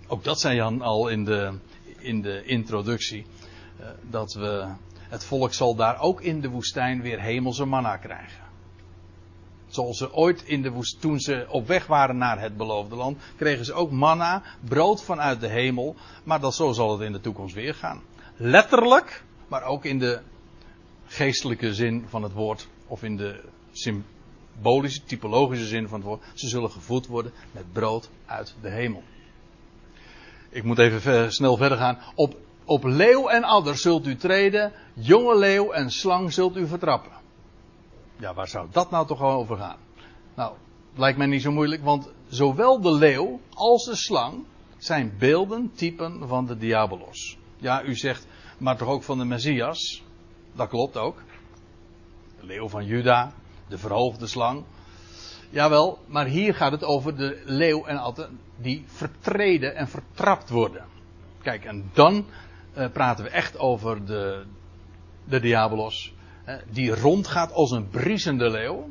ook 0.07 0.23
dat 0.23 0.39
zei 0.39 0.55
Jan 0.55 0.81
al 0.81 1.07
in 1.07 1.25
de, 1.25 1.53
in 1.97 2.21
de 2.21 2.43
introductie, 2.43 3.25
eh, 3.79 3.87
dat 4.09 4.33
we, 4.33 4.67
het 4.93 5.23
volk 5.23 5.53
zal 5.53 5.75
daar 5.75 5.99
ook 5.99 6.21
in 6.21 6.41
de 6.41 6.49
woestijn 6.49 7.01
weer 7.01 7.21
hemelse 7.21 7.65
manna 7.65 7.97
krijgen. 7.97 8.45
Zoals 9.67 9.97
ze 9.97 10.13
ooit 10.13 10.43
in 10.43 10.61
de 10.61 10.71
woest, 10.71 11.01
toen 11.01 11.19
ze 11.19 11.45
op 11.49 11.67
weg 11.67 11.87
waren 11.87 12.17
naar 12.17 12.39
het 12.39 12.57
beloofde 12.57 12.95
land, 12.95 13.21
kregen 13.35 13.65
ze 13.65 13.73
ook 13.73 13.91
manna, 13.91 14.43
brood 14.67 15.03
vanuit 15.03 15.39
de 15.39 15.47
hemel. 15.47 15.95
Maar 16.23 16.39
dat, 16.39 16.55
zo 16.55 16.71
zal 16.71 16.91
het 16.91 17.01
in 17.01 17.11
de 17.11 17.19
toekomst 17.19 17.55
weer 17.55 17.73
gaan. 17.73 18.01
Letterlijk, 18.35 19.23
maar 19.47 19.63
ook 19.63 19.85
in 19.85 19.99
de 19.99 20.19
geestelijke 21.05 21.73
zin 21.73 22.05
van 22.09 22.23
het 22.23 22.33
woord, 22.33 22.67
of 22.87 23.03
in 23.03 23.17
de 23.17 23.43
symbolische, 23.71 25.03
typologische 25.03 25.65
zin 25.65 25.87
van 25.87 25.99
het 25.99 26.07
woord. 26.07 26.23
Ze 26.33 26.47
zullen 26.47 26.71
gevoed 26.71 27.07
worden 27.07 27.31
met 27.51 27.71
brood 27.71 28.09
uit 28.25 28.55
de 28.61 28.69
hemel. 28.69 29.03
Ik 30.49 30.63
moet 30.63 30.79
even 30.79 31.33
snel 31.33 31.57
verder 31.57 31.77
gaan. 31.77 31.99
Op, 32.15 32.37
op 32.65 32.83
leeuw 32.83 33.27
en 33.27 33.43
adder 33.43 33.77
zult 33.77 34.07
u 34.07 34.15
treden, 34.15 34.73
jonge 34.93 35.37
leeuw 35.37 35.71
en 35.71 35.91
slang 35.91 36.33
zult 36.33 36.55
u 36.55 36.67
vertrappen. 36.67 37.11
Ja, 38.19 38.33
waar 38.33 38.47
zou 38.47 38.67
dat 38.71 38.91
nou 38.91 39.07
toch 39.07 39.21
over 39.21 39.57
gaan? 39.57 39.77
Nou, 40.35 40.55
lijkt 40.95 41.17
mij 41.17 41.27
niet 41.27 41.41
zo 41.41 41.51
moeilijk, 41.51 41.83
want 41.83 42.09
zowel 42.27 42.81
de 42.81 42.91
leeuw 42.91 43.39
als 43.53 43.85
de 43.85 43.95
slang 43.95 44.45
zijn 44.77 45.13
beelden, 45.19 45.71
typen 45.75 46.27
van 46.27 46.45
de 46.45 46.57
diabolos. 46.57 47.37
Ja, 47.57 47.83
u 47.83 47.95
zegt, 47.95 48.27
maar 48.57 48.77
toch 48.77 48.87
ook 48.87 49.03
van 49.03 49.17
de 49.17 49.25
Messias? 49.25 50.03
Dat 50.55 50.69
klopt 50.69 50.97
ook. 50.97 51.23
Leeuw 52.47 52.69
van 52.69 52.85
Juda, 52.85 53.31
de 53.67 53.77
verhoogde 53.77 54.27
slang. 54.27 54.63
Jawel, 55.49 55.99
maar 56.07 56.25
hier 56.25 56.55
gaat 56.55 56.71
het 56.71 56.83
over 56.83 57.17
de 57.17 57.41
leeuw 57.45 57.85
en 57.85 57.97
altijd 57.97 58.29
die 58.55 58.83
vertreden 58.87 59.75
en 59.75 59.87
vertrapt 59.87 60.49
worden. 60.49 60.85
Kijk, 61.41 61.65
en 61.65 61.89
dan 61.93 62.25
uh, 62.77 62.87
praten 62.91 63.23
we 63.23 63.29
echt 63.29 63.57
over 63.57 64.05
de, 64.05 64.45
de 65.23 65.39
diabolos 65.39 66.13
die 66.69 66.95
rondgaat 66.95 67.51
als 67.51 67.71
een 67.71 67.89
briesende 67.89 68.49
leeuw. 68.49 68.89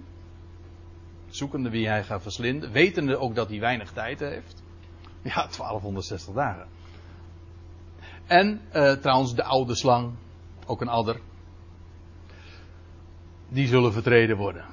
Zoekende 1.26 1.70
wie 1.70 1.88
hij 1.88 2.04
gaat 2.04 2.22
verslinden. 2.22 2.72
Wetende 2.72 3.16
ook 3.16 3.34
dat 3.34 3.48
hij 3.48 3.60
weinig 3.60 3.92
tijd 3.92 4.20
heeft. 4.20 4.62
Ja, 5.22 5.32
1260 5.32 6.34
dagen. 6.34 6.66
En 8.26 8.60
uh, 8.72 8.92
trouwens 8.92 9.34
de 9.34 9.44
oude 9.44 9.74
slang. 9.74 10.12
Ook 10.66 10.80
een 10.80 10.88
adder. 10.88 11.20
Die 13.48 13.66
zullen 13.66 13.92
vertreden 13.92 14.36
worden. 14.36 14.64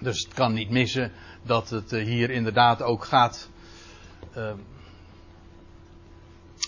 Dus 0.00 0.24
het 0.24 0.34
kan 0.34 0.52
niet 0.52 0.70
missen 0.70 1.12
dat 1.42 1.70
het 1.70 1.92
uh, 1.92 2.04
hier 2.04 2.30
inderdaad 2.30 2.82
ook 2.82 3.04
gaat. 3.04 3.50
Uh, 4.36 4.52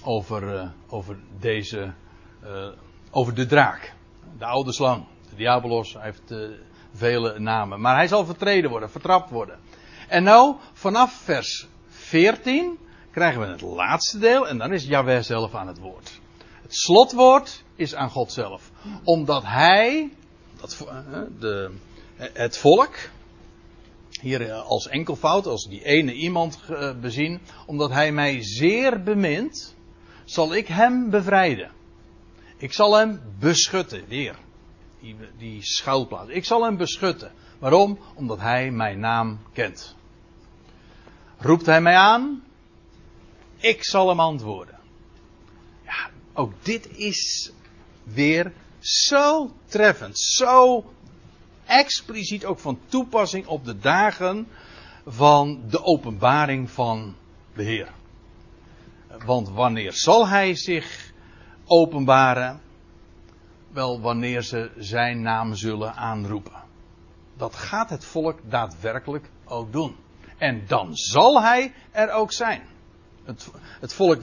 over, 0.03 0.73
over 0.89 1.19
deze. 1.39 1.93
over 3.11 3.35
de 3.35 3.47
draak 3.47 3.95
de 4.39 4.45
oude 4.45 4.73
slang, 4.73 5.05
de 5.31 5.37
diabolos, 5.37 5.93
hij 5.93 6.03
heeft 6.03 6.57
vele 6.95 7.39
namen. 7.39 7.81
Maar 7.81 7.95
hij 7.95 8.09
zal 8.09 8.25
vertreden 8.25 8.71
worden, 8.71 8.91
vertrapt 8.91 9.31
worden. 9.31 9.59
En 10.09 10.23
nou, 10.23 10.57
vanaf 10.73 11.13
vers 11.13 11.67
14 11.89 12.79
krijgen 13.11 13.41
we 13.41 13.47
het 13.47 13.61
laatste 13.61 14.19
deel 14.19 14.49
en 14.49 14.59
dan 14.59 14.73
is 14.73 14.85
Jahweh 14.85 15.23
zelf 15.23 15.55
aan 15.55 15.67
het 15.67 15.79
woord. 15.79 16.21
Het 16.63 16.75
slotwoord 16.75 17.65
is 17.75 17.95
aan 17.95 18.11
God 18.11 18.33
zelf. 18.33 18.71
Omdat 19.05 19.43
hij, 19.47 20.11
dat, 20.61 20.87
uh, 20.87 21.21
de, 21.39 21.71
het 22.17 22.59
volk, 22.59 22.97
hier 24.21 24.53
als 24.53 24.89
enkelvoud, 24.89 25.47
als 25.47 25.67
die 25.69 25.85
ene 25.85 26.13
iemand 26.13 26.59
bezien, 27.01 27.41
omdat 27.67 27.91
hij 27.91 28.13
mij 28.13 28.43
zeer 28.43 29.03
bemint, 29.03 29.75
zal 30.25 30.55
ik 30.55 30.67
hem 30.67 31.11
bevrijden. 31.11 31.71
Ik 32.57 32.73
zal 32.73 32.97
hem 32.97 33.21
beschutten, 33.39 34.05
weer. 34.09 34.37
Die, 35.01 35.17
die 35.39 35.63
schuilplaats. 35.63 36.31
Ik 36.31 36.45
zal 36.45 36.65
hem 36.65 36.77
beschutten. 36.77 37.33
Waarom? 37.59 37.99
Omdat 38.15 38.39
hij 38.39 38.71
mijn 38.71 39.01
naam 39.01 39.39
kent. 39.53 39.97
Roept 41.39 41.67
hij 41.67 41.81
mij 41.81 41.95
aan? 41.95 42.43
Ik 43.57 43.85
zal 43.85 44.09
hem 44.09 44.21
antwoorden. 44.21 44.79
Ja, 45.85 46.11
ook 46.33 46.53
dit 46.63 46.97
is 46.97 47.53
weer 48.03 48.53
zo 48.81 49.51
treffend, 49.67 50.19
zo 50.19 50.85
expliciet 51.67 52.45
ook 52.45 52.59
van 52.59 52.79
toepassing 52.87 53.47
op 53.47 53.65
de 53.65 53.79
dagen 53.79 54.49
van 55.07 55.61
de 55.69 55.83
openbaring 55.85 56.71
van 56.71 57.15
de 57.55 57.63
Heer. 57.63 57.89
Want 59.25 59.49
wanneer 59.49 59.93
zal 59.93 60.29
hij 60.29 60.55
zich 60.55 61.13
openbaren. 61.67 62.61
Wel 63.73 64.01
wanneer 64.01 64.43
ze 64.43 64.71
zijn 64.79 65.23
naam 65.23 65.55
zullen 65.55 65.95
aanroepen. 65.95 66.63
Dat 67.37 67.55
gaat 67.55 67.91
het 67.91 68.05
volk 68.05 68.39
daadwerkelijk 68.51 69.31
ook 69.45 69.73
doen. 69.73 69.97
En 70.39 70.65
dan 70.67 70.97
zal 70.97 71.43
hij 71.43 71.73
er 71.91 72.11
ook 72.11 72.33
zijn. 72.33 72.63
Het, 73.25 73.51
het 73.81 73.95
volk 73.95 74.21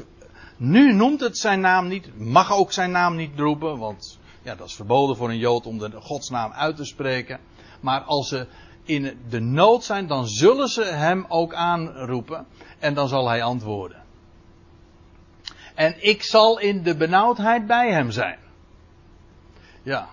nu 0.58 0.94
noemt 0.94 1.20
het 1.20 1.38
zijn 1.38 1.60
naam 1.60 1.88
niet, 1.88 2.20
mag 2.20 2.52
ook 2.52 2.72
zijn 2.72 2.92
naam 2.92 3.16
niet 3.16 3.40
roepen, 3.40 3.78
want 3.78 4.20
ja, 4.46 4.56
dat 4.56 4.68
is 4.68 4.76
verboden 4.76 5.16
voor 5.16 5.30
een 5.30 5.38
Jood 5.38 5.66
om 5.66 5.78
de 5.78 5.92
godsnaam 5.92 6.52
uit 6.52 6.76
te 6.76 6.86
spreken. 6.86 7.40
Maar 7.82 8.02
als 8.02 8.28
ze 8.28 8.48
in 8.84 9.20
de 9.30 9.40
nood 9.40 9.84
zijn, 9.84 10.08
dan 10.08 10.28
zullen 10.28 10.68
ze 10.68 10.84
hem 10.84 11.26
ook 11.28 11.54
aanroepen 11.54 12.46
en 12.80 12.94
dan 12.94 13.08
zal 13.08 13.28
hij 13.28 13.44
antwoorden. 13.44 14.04
En 15.76 15.96
ik 16.04 16.24
zal 16.24 16.60
in 16.60 16.84
de 16.84 16.96
benauwdheid 16.96 17.68
bij 17.68 17.92
hem 17.92 18.12
zijn. 18.12 18.40
Ja. 19.84 20.10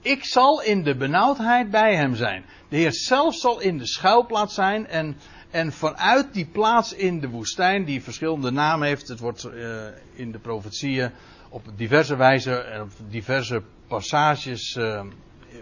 Ik 0.00 0.24
zal 0.24 0.62
in 0.62 0.82
de 0.82 0.96
benauwdheid 0.96 1.70
bij 1.70 1.96
hem 1.96 2.14
zijn. 2.14 2.44
De 2.68 2.76
Heer 2.76 2.92
zelf 2.92 3.34
zal 3.34 3.60
in 3.60 3.78
de 3.78 3.86
schuilplaats 3.86 4.54
zijn 4.54 4.86
en, 4.86 5.16
en 5.50 5.72
vanuit 5.72 6.34
die 6.34 6.46
plaats 6.46 6.92
in 6.92 7.20
de 7.20 7.28
woestijn, 7.28 7.84
die 7.84 8.02
verschillende 8.02 8.50
namen 8.50 8.88
heeft, 8.88 9.08
het 9.08 9.20
wordt 9.20 9.44
uh, 9.44 9.86
in 10.14 10.32
de 10.32 10.38
profetieën 10.38 11.12
op 11.56 11.64
diverse 11.76 12.16
wijze 12.16 12.54
en 12.54 12.82
op 12.82 12.90
diverse 13.08 13.62
passages 13.86 14.76
uh, 14.76 15.02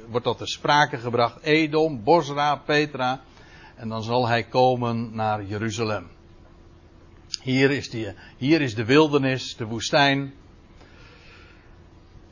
wordt 0.09 0.25
dat 0.25 0.39
ter 0.39 0.49
sprake 0.49 0.97
gebracht. 0.97 1.43
Edom, 1.43 2.03
Bosra, 2.03 2.57
Petra. 2.57 3.21
En 3.75 3.89
dan 3.89 4.03
zal 4.03 4.29
hij 4.29 4.43
komen 4.43 5.15
naar 5.15 5.45
Jeruzalem. 5.45 6.07
Hier 7.43 7.71
is, 7.71 7.91
die, 7.91 8.15
hier 8.37 8.61
is 8.61 8.75
de 8.75 8.85
wildernis, 8.85 9.57
de 9.57 9.65
woestijn. 9.65 10.35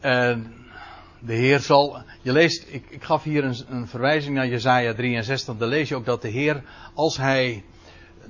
En 0.00 0.54
de 1.18 1.34
Heer 1.34 1.58
zal. 1.58 2.02
Je 2.22 2.32
leest, 2.32 2.66
ik, 2.68 2.84
ik 2.88 3.02
gaf 3.02 3.22
hier 3.22 3.44
een, 3.44 3.56
een 3.68 3.88
verwijzing 3.88 4.34
naar 4.34 4.48
Jezaja 4.48 4.94
63. 4.94 5.56
Daar 5.56 5.68
lees 5.68 5.88
je 5.88 5.94
ook 5.94 6.06
dat 6.06 6.22
de 6.22 6.28
Heer, 6.28 6.62
als 6.94 7.16
hij. 7.16 7.64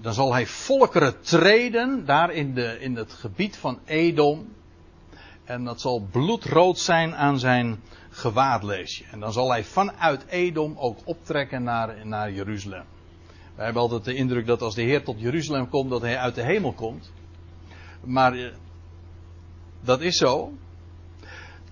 Dan 0.01 0.14
zal 0.14 0.33
hij 0.33 0.47
volkeren 0.47 1.20
treden, 1.20 2.07
daar 2.07 2.33
in, 2.33 2.55
de, 2.55 2.76
in 2.80 2.97
het 2.97 3.12
gebied 3.12 3.57
van 3.57 3.78
Edom. 3.85 4.61
En 5.45 5.64
dat 5.64 5.80
zal 5.80 6.01
bloedrood 6.11 6.78
zijn 6.78 7.14
aan 7.14 7.38
zijn 7.38 7.80
gewaad, 8.11 8.62
lees 8.62 8.99
je. 8.99 9.05
En 9.11 9.20
dan 9.20 9.32
zal 9.32 9.51
hij 9.51 9.64
vanuit 9.64 10.26
Edom 10.26 10.78
ook 10.78 10.99
optrekken 11.05 11.62
naar, 11.62 12.07
naar 12.07 12.32
Jeruzalem. 12.32 12.84
Wij 13.55 13.64
hebben 13.64 13.82
altijd 13.82 14.05
de 14.05 14.14
indruk 14.14 14.47
dat 14.47 14.62
als 14.62 14.74
de 14.74 14.82
Heer 14.82 15.05
tot 15.05 15.20
Jeruzalem 15.20 15.68
komt, 15.68 15.90
dat 15.90 16.01
hij 16.01 16.18
uit 16.18 16.34
de 16.34 16.43
hemel 16.43 16.72
komt. 16.72 17.12
Maar 18.01 18.32
eh, 18.32 18.53
dat 19.80 20.01
is 20.01 20.16
zo. 20.16 20.53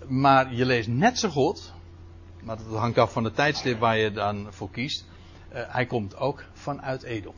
Maar 0.07 0.55
je 0.55 0.67
leest 0.67 0.89
net 0.89 1.19
zo 1.19 1.29
goed, 1.29 1.73
maar 2.43 2.57
dat 2.57 2.79
hangt 2.79 2.99
af 2.99 3.13
van 3.13 3.23
de 3.23 3.33
tijdstip 3.33 3.79
waar 3.79 3.99
je 3.99 4.13
dan 4.13 4.47
voor 4.51 4.71
kiest. 4.71 5.09
Uh, 5.53 5.61
hij 5.67 5.87
komt 5.87 6.17
ook 6.17 6.45
vanuit 6.53 7.03
Edom. 7.03 7.35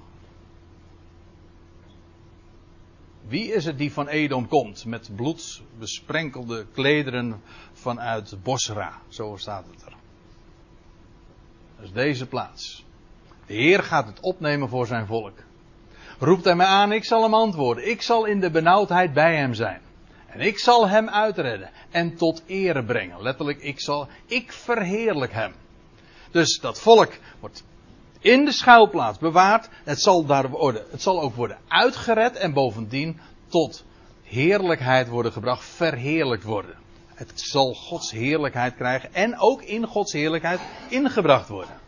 Wie 3.29 3.53
is 3.53 3.65
het 3.65 3.79
die 3.79 3.93
van 3.93 4.09
Edom 4.09 4.49
komt 4.49 4.85
met 4.85 5.11
bloed 5.17 5.63
besprenkelde 5.79 6.67
klederen 6.73 7.43
vanuit 7.73 8.37
Bosra? 8.43 9.01
Zo 9.09 9.37
staat 9.37 9.65
het 9.71 9.83
er. 9.83 9.93
Dat 11.77 11.85
is 11.85 11.93
deze 11.93 12.27
plaats. 12.27 12.85
De 13.47 13.55
Heer 13.55 13.83
gaat 13.83 14.07
het 14.07 14.21
opnemen 14.21 14.69
voor 14.69 14.87
zijn 14.87 15.07
volk. 15.07 15.39
Roept 16.19 16.45
hij 16.45 16.55
mij 16.55 16.67
aan, 16.67 16.93
ik 16.93 17.05
zal 17.05 17.23
hem 17.23 17.35
antwoorden. 17.35 17.91
Ik 17.91 18.03
zal 18.03 18.25
in 18.25 18.41
de 18.41 18.51
benauwdheid 18.51 19.13
bij 19.13 19.37
hem 19.37 19.55
zijn. 19.55 19.81
En 20.27 20.41
ik 20.41 20.59
zal 20.59 20.89
hem 20.89 21.09
uitredden 21.09 21.71
en 21.91 22.17
tot 22.17 22.43
ere 22.47 22.85
brengen. 22.85 23.23
Letterlijk, 23.23 23.59
ik 23.63 23.81
zal, 23.81 24.09
ik 24.27 24.53
verheerlijk 24.53 25.33
hem. 25.33 25.53
Dus 26.31 26.59
dat 26.61 26.81
volk 26.81 27.13
wordt 27.41 27.65
in 28.23 28.45
de 28.45 28.53
schuilplaats 28.53 29.19
bewaard. 29.19 29.69
Het 29.85 30.01
zal, 30.01 30.25
daar 30.25 30.49
worden, 30.49 30.85
het 30.91 31.03
zal 31.03 31.21
ook 31.21 31.35
worden 31.35 31.59
uitgered 31.69 32.37
en 32.37 32.53
bovendien 32.53 33.21
tot 33.47 33.85
heerlijkheid 34.23 35.09
worden 35.09 35.33
gebracht, 35.33 35.65
verheerlijkt 35.65 36.45
worden. 36.45 36.77
Het 37.15 37.41
zal 37.41 37.75
Gods 37.75 38.11
heerlijkheid 38.11 38.75
krijgen 38.77 39.15
en 39.15 39.39
ook 39.39 39.63
in 39.63 39.87
Gods 39.87 40.13
heerlijkheid 40.13 40.61
ingebracht 40.89 41.49
worden. 41.49 41.81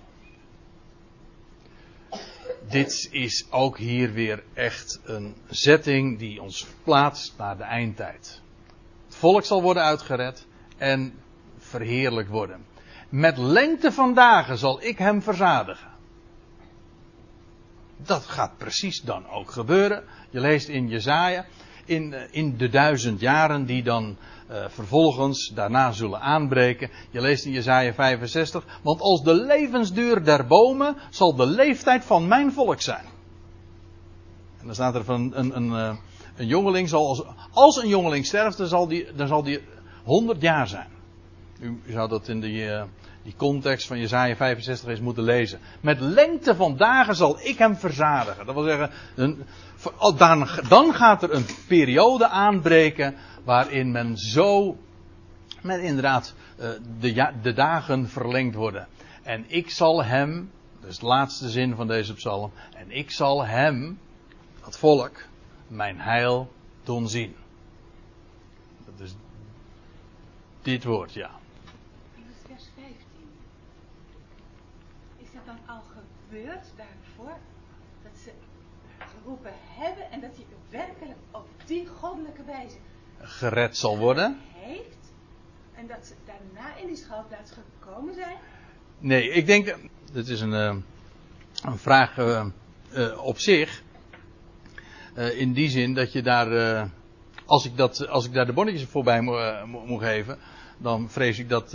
dit 2.68 3.08
is 3.10 3.46
ook 3.50 3.78
hier 3.78 4.12
weer 4.12 4.42
echt 4.54 5.00
een 5.04 5.34
zetting 5.48 6.18
die 6.18 6.42
ons 6.42 6.66
plaatst 6.84 7.34
naar 7.38 7.56
de 7.56 7.62
eindtijd. 7.62 8.40
Het 9.06 9.16
volk 9.16 9.44
zal 9.44 9.62
worden 9.62 9.82
uitgered 9.82 10.46
en 10.76 11.14
verheerlijk 11.58 12.28
worden. 12.28 12.66
Met 13.08 13.38
lengte 13.38 13.92
van 13.92 14.14
dagen 14.14 14.58
zal 14.58 14.82
ik 14.82 14.98
hem 14.98 15.22
verzadigen. 15.22 15.93
Dat 18.06 18.26
gaat 18.26 18.56
precies 18.56 19.02
dan 19.02 19.28
ook 19.30 19.50
gebeuren. 19.50 20.04
Je 20.30 20.40
leest 20.40 20.68
in 20.68 20.88
Jezaja, 20.88 21.44
in, 21.84 22.12
eh, 22.12 22.22
in 22.30 22.56
de 22.56 22.68
duizend 22.68 23.20
jaren 23.20 23.66
die 23.66 23.82
dan 23.82 24.16
uh, 24.50 24.64
vervolgens 24.68 25.52
daarna 25.54 25.92
zullen 25.92 26.20
aanbreken. 26.20 26.90
Je 27.10 27.20
leest 27.20 27.44
in 27.44 27.52
Jezaja 27.52 27.92
65, 27.92 28.80
want 28.82 29.00
als 29.00 29.22
de 29.22 29.34
levensduur 29.34 30.24
der 30.24 30.46
bomen 30.46 30.96
zal 31.10 31.34
de 31.34 31.46
leeftijd 31.46 32.04
van 32.04 32.28
mijn 32.28 32.52
volk 32.52 32.80
zijn. 32.80 33.04
En 34.60 34.66
dan 34.66 34.74
staat 34.74 34.94
er 34.94 35.04
van 35.04 35.32
een, 35.34 35.56
een, 35.56 35.72
een, 35.72 35.98
een 36.36 36.46
jongeling 36.46 36.88
zal 36.88 37.08
als, 37.08 37.22
als 37.52 37.82
een 37.82 37.88
jongeling 37.88 38.26
sterft, 38.26 38.56
dan 38.56 38.66
zal 38.66 38.88
die, 38.88 39.06
dan 39.14 39.28
zal 39.28 39.42
die 39.42 39.60
100 40.04 40.40
jaar 40.40 40.68
zijn. 40.68 40.88
U 41.60 41.80
zou 41.88 42.08
dat 42.08 42.28
in 42.28 42.42
uh, 42.42 42.82
die 43.24 43.34
context 43.36 43.86
van 43.86 43.98
Jezaja 43.98 44.36
65 44.36 44.88
eens 44.88 45.00
moeten 45.00 45.22
lezen. 45.22 45.60
Met 45.80 46.00
lengte 46.00 46.54
van 46.54 46.76
dagen 46.76 47.16
zal 47.16 47.38
ik 47.40 47.58
hem 47.58 47.76
verzadigen. 47.76 48.46
Dat 48.46 48.54
wil 48.54 48.64
zeggen, 48.64 48.90
een, 49.14 49.44
dan, 50.16 50.48
dan 50.68 50.94
gaat 50.94 51.22
er 51.22 51.34
een 51.34 51.46
periode 51.68 52.28
aanbreken 52.28 53.16
waarin 53.44 53.90
men 53.90 54.18
zo, 54.18 54.76
men 55.62 55.82
inderdaad, 55.82 56.34
uh, 56.60 56.68
de, 57.00 57.32
de 57.42 57.52
dagen 57.52 58.08
verlengd 58.08 58.54
worden. 58.54 58.86
En 59.22 59.44
ik 59.46 59.70
zal 59.70 60.04
hem, 60.04 60.50
dat 60.80 60.90
is 60.90 60.98
de 60.98 61.06
laatste 61.06 61.48
zin 61.48 61.74
van 61.74 61.86
deze 61.86 62.14
psalm, 62.14 62.52
en 62.76 62.90
ik 62.90 63.10
zal 63.10 63.46
hem, 63.46 63.98
dat 64.64 64.78
volk, 64.78 65.22
mijn 65.68 66.00
heil 66.00 66.52
doen 66.82 67.08
zien. 67.08 67.34
Dat 68.84 69.00
is 69.00 69.14
dit 70.62 70.84
woord, 70.84 71.12
ja. 71.12 71.30
vers 72.46 72.64
15. 72.74 72.94
Is 75.18 75.28
dat 75.32 75.46
dan 75.46 75.58
al 76.34 76.40
gebeurd 76.40 76.66
daarvoor? 76.76 77.38
Dat 78.02 78.12
ze 78.24 78.30
geroepen 78.98 79.52
hebben 79.78 80.10
en 80.10 80.20
dat 80.20 80.30
hij 80.36 80.44
werkelijk 80.70 81.18
op 81.30 81.46
die 81.66 81.86
goddelijke 81.86 82.44
wijze 82.44 82.76
gered 83.18 83.76
zal 83.76 83.98
worden. 83.98 84.40
Heeft 84.52 85.12
en 85.74 85.86
dat 85.86 86.06
ze 86.06 86.14
daarna 86.24 86.76
in 86.76 86.86
die 86.86 86.96
schuilplaats 86.96 87.50
gekomen 87.50 88.14
zijn? 88.14 88.36
Nee, 88.98 89.30
ik 89.30 89.46
denk, 89.46 89.76
dit 90.12 90.28
is 90.28 90.40
een, 90.40 90.52
uh, 90.52 90.76
een 91.64 91.78
vraag 91.78 92.16
uh, 92.16 92.46
uh, 92.92 93.24
op 93.24 93.38
zich. 93.38 93.82
in 95.14 95.52
die 95.52 95.68
zin 95.68 95.94
dat 95.94 96.12
je 96.12 96.22
daar, 96.22 96.90
als, 97.44 97.64
ik 97.64 97.76
dat, 97.76 98.08
als 98.08 98.26
ik 98.26 98.32
daar 98.32 98.46
de 98.46 98.52
bonnetjes 98.52 98.88
voorbij 98.88 99.20
moet 99.20 99.64
mo 99.66 99.96
geven, 99.96 100.38
dan 100.78 101.10
vrees 101.10 101.38
ik 101.38 101.48
dat, 101.48 101.70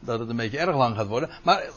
dat 0.00 0.18
het 0.18 0.28
een 0.28 0.36
beetje 0.36 0.58
erg 0.58 0.76
lang 0.76 0.96
gaat 0.96 1.06
worden. 1.06 1.30
Maar 1.42 1.70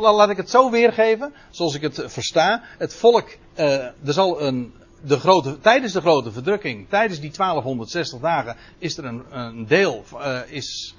laat 0.00 0.30
ik 0.30 0.36
het 0.36 0.50
zo 0.50 0.70
weergeven, 0.70 1.34
zoals 1.50 1.74
ik 1.74 1.82
het 1.82 2.02
versta. 2.06 2.62
Het 2.78 2.94
volk, 2.94 3.36
er 3.54 3.92
zal 4.04 4.42
een 4.42 4.72
de 5.00 5.18
grote, 5.18 5.60
tijdens 5.60 5.92
de 5.92 6.00
grote 6.00 6.32
verdrukking, 6.32 6.88
tijdens 6.88 7.20
die 7.20 7.30
1260 7.30 8.20
dagen, 8.20 8.56
is 8.78 8.96
er 8.96 9.04
een, 9.04 9.24
een 9.30 9.66
deel, 9.66 10.04
uh, 10.14 10.40
is 10.46 10.94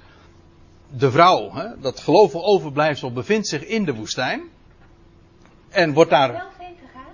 de 0.96 1.10
vrouw, 1.10 1.52
hè, 1.52 1.80
dat 1.80 2.00
gelovige 2.00 2.44
overblijfsel, 2.44 3.12
bevindt 3.12 3.48
zich 3.48 3.64
in 3.64 3.84
de 3.84 3.94
woestijn. 3.94 4.42
En 5.68 5.92
wordt 5.92 6.10
daar. 6.10 6.48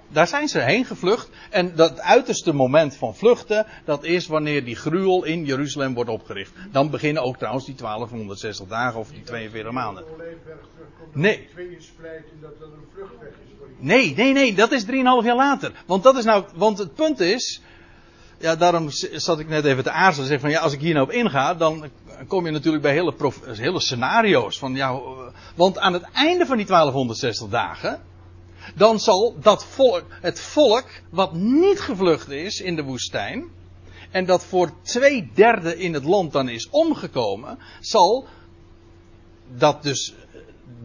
Daar 0.09 0.27
zijn 0.27 0.49
ze 0.49 0.61
heen 0.61 0.85
gevlucht. 0.85 1.29
En 1.51 1.75
dat 1.75 2.01
uiterste 2.01 2.53
moment 2.53 2.97
van 2.97 3.15
vluchten, 3.15 3.67
dat 3.85 4.05
is 4.05 4.27
wanneer 4.27 4.65
die 4.65 4.77
gruwel 4.77 5.25
in 5.25 5.45
Jeruzalem 5.45 5.95
wordt 5.95 6.11
opgericht. 6.11 6.53
Dan 6.73 6.91
beginnen 6.91 7.23
ook 7.23 7.37
trouwens 7.37 7.65
die 7.67 7.75
1260 7.75 8.67
dagen 8.67 9.01
of 9.01 9.11
die 9.11 9.23
42 9.23 9.73
maanden. 9.73 10.05
Nee. 11.13 11.49
Nee, 13.79 14.15
nee, 14.15 14.33
nee, 14.33 14.55
dat 14.55 14.73
is 14.73 14.85
3,5 14.85 14.91
jaar 14.91 15.37
later. 15.37 15.73
Want 15.87 16.03
dat 16.03 16.17
is 16.17 16.25
nou, 16.25 16.45
want 16.55 16.79
het 16.79 16.95
punt 16.95 17.21
is, 17.21 17.63
ja, 18.39 18.57
daarom 18.57 18.91
zat 19.13 19.39
ik 19.39 19.49
net 19.49 19.65
even 19.65 19.83
te 19.83 19.91
aarzelen. 19.91 20.29
Zeg 20.29 20.41
van 20.41 20.51
ja, 20.51 20.61
als 20.61 20.73
ik 20.73 20.81
hier 20.81 20.95
nou 20.95 21.07
op 21.07 21.13
inga, 21.13 21.55
dan 21.55 21.91
kom 22.29 22.47
je 22.47 22.53
natuurlijk 22.53 22.83
bij 22.83 22.93
hele, 22.93 23.15
hele 23.45 23.81
scenario's. 23.81 24.59
Van, 24.59 24.75
ja, 24.75 25.01
want 25.55 25.79
aan 25.79 25.93
het 25.93 26.03
einde 26.13 26.47
van 26.47 26.57
die 26.57 26.67
1260 26.67 27.49
dagen, 27.49 28.01
dan 28.75 29.01
zal 29.01 29.35
dat 29.41 29.65
volk, 29.65 30.05
het 30.11 30.41
volk 30.41 30.85
wat 31.11 31.33
niet 31.33 31.81
gevlucht 31.81 32.31
is 32.31 32.61
in 32.61 32.77
de 32.77 32.83
woestijn, 32.83 33.45
en 34.11 34.25
dat 34.25 34.45
voor 34.45 34.73
twee 34.83 35.31
derde 35.35 35.79
in 35.79 35.95
het 35.95 36.05
land 36.05 36.33
dan 36.33 36.49
is 36.49 36.69
omgekomen, 36.71 37.59
zal 37.81 38.27
dat 39.55 39.83
dus, 39.83 40.15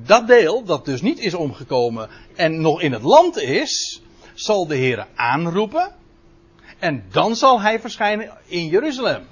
dat 0.05 0.27
deel 0.27 0.63
dat 0.63 0.86
dus 0.86 1.01
niet 1.01 1.19
is 1.19 1.34
omgekomen 1.34 2.09
en 2.36 2.61
nog 2.61 2.82
in 2.82 2.91
het 2.91 3.03
land 3.03 3.38
is, 3.38 4.01
zal 4.34 4.67
de 4.67 4.75
Heer 4.75 5.07
aanroepen. 5.15 5.95
En 6.79 7.03
dan 7.11 7.36
zal 7.36 7.61
hij 7.61 7.79
verschijnen 7.79 8.38
in 8.45 8.67
Jeruzalem. 8.67 9.27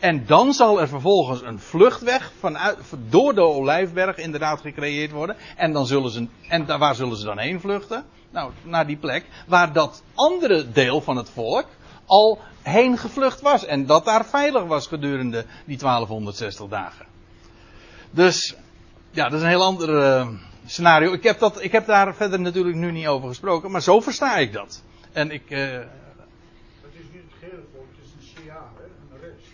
En 0.00 0.26
dan 0.26 0.52
zal 0.52 0.80
er 0.80 0.88
vervolgens 0.88 1.42
een 1.42 1.58
vluchtweg 1.58 2.32
vanuit, 2.38 2.78
door 3.08 3.34
de 3.34 3.40
Olijfberg 3.40 4.16
inderdaad 4.16 4.60
gecreëerd 4.60 5.10
worden. 5.10 5.36
En, 5.56 5.72
dan 5.72 5.86
zullen 5.86 6.10
ze, 6.10 6.26
en 6.48 6.78
waar 6.78 6.94
zullen 6.94 7.16
ze 7.16 7.24
dan 7.24 7.38
heen 7.38 7.60
vluchten? 7.60 8.04
Nou, 8.30 8.52
naar 8.62 8.86
die 8.86 8.96
plek 8.96 9.24
waar 9.46 9.72
dat 9.72 10.02
andere 10.14 10.70
deel 10.70 11.00
van 11.00 11.16
het 11.16 11.30
volk 11.30 11.66
al 12.06 12.38
heen 12.62 12.98
gevlucht 12.98 13.40
was. 13.40 13.64
En 13.64 13.86
dat 13.86 14.04
daar 14.04 14.24
veilig 14.24 14.64
was 14.64 14.86
gedurende 14.86 15.44
die 15.64 15.78
1260 15.78 16.68
dagen. 16.68 17.06
Dus, 18.10 18.56
ja, 19.10 19.24
dat 19.24 19.32
is 19.32 19.42
een 19.42 19.48
heel 19.48 19.64
ander 19.64 19.88
uh, 19.88 20.28
scenario. 20.66 21.12
Ik 21.12 21.22
heb, 21.22 21.38
dat, 21.38 21.62
ik 21.62 21.72
heb 21.72 21.86
daar 21.86 22.14
verder 22.14 22.40
natuurlijk 22.40 22.76
nu 22.76 22.90
niet 22.90 23.06
over 23.06 23.28
gesproken, 23.28 23.70
maar 23.70 23.82
zo 23.82 24.00
versta 24.00 24.36
ik 24.36 24.52
dat. 24.52 24.82
En 25.12 25.30
ik. 25.30 25.50
Uh, 25.50 25.58
het 25.60 25.88
is 26.92 27.04
niet 27.12 27.22
het 27.22 27.38
gehele 27.38 27.62
volk, 27.72 27.86
het 27.96 28.06
is 28.06 28.38
een 28.38 28.46
CA, 28.46 28.70
hè, 28.76 28.84
een 29.14 29.20
rest. 29.20 29.46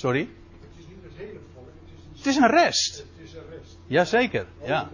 Sorry? 0.00 0.20
Het 0.20 0.70
is 0.78 0.84
niet 0.88 0.96
het 1.02 1.12
hele 1.16 1.38
volk, 1.54 1.66
het 1.66 1.92
is 1.92 2.04
een 2.04 2.16
Het 2.16 2.26
is 2.26 2.36
een 2.36 2.64
rest. 2.64 2.96
Het 2.96 3.28
is 3.28 3.32
een 3.32 3.58
rest. 3.58 3.76
Jazeker, 3.86 4.46
ja. 4.64 4.88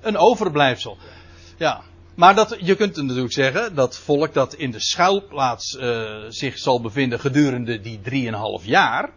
Een 0.00 0.16
overblijfsel. 0.16 0.96
Ja. 1.56 1.82
Maar 2.14 2.34
dat, 2.34 2.56
je 2.60 2.74
kunt 2.74 2.96
natuurlijk 2.96 3.32
zeggen, 3.32 3.74
dat 3.74 3.98
volk 3.98 4.34
dat 4.34 4.54
in 4.54 4.70
de 4.70 4.80
schuilplaats 4.80 5.74
uh, 5.74 6.24
zich 6.28 6.58
zal 6.58 6.80
bevinden 6.80 7.20
gedurende 7.20 7.80
die 7.80 8.00
drieënhalf 8.00 8.64
jaar. 8.64 9.10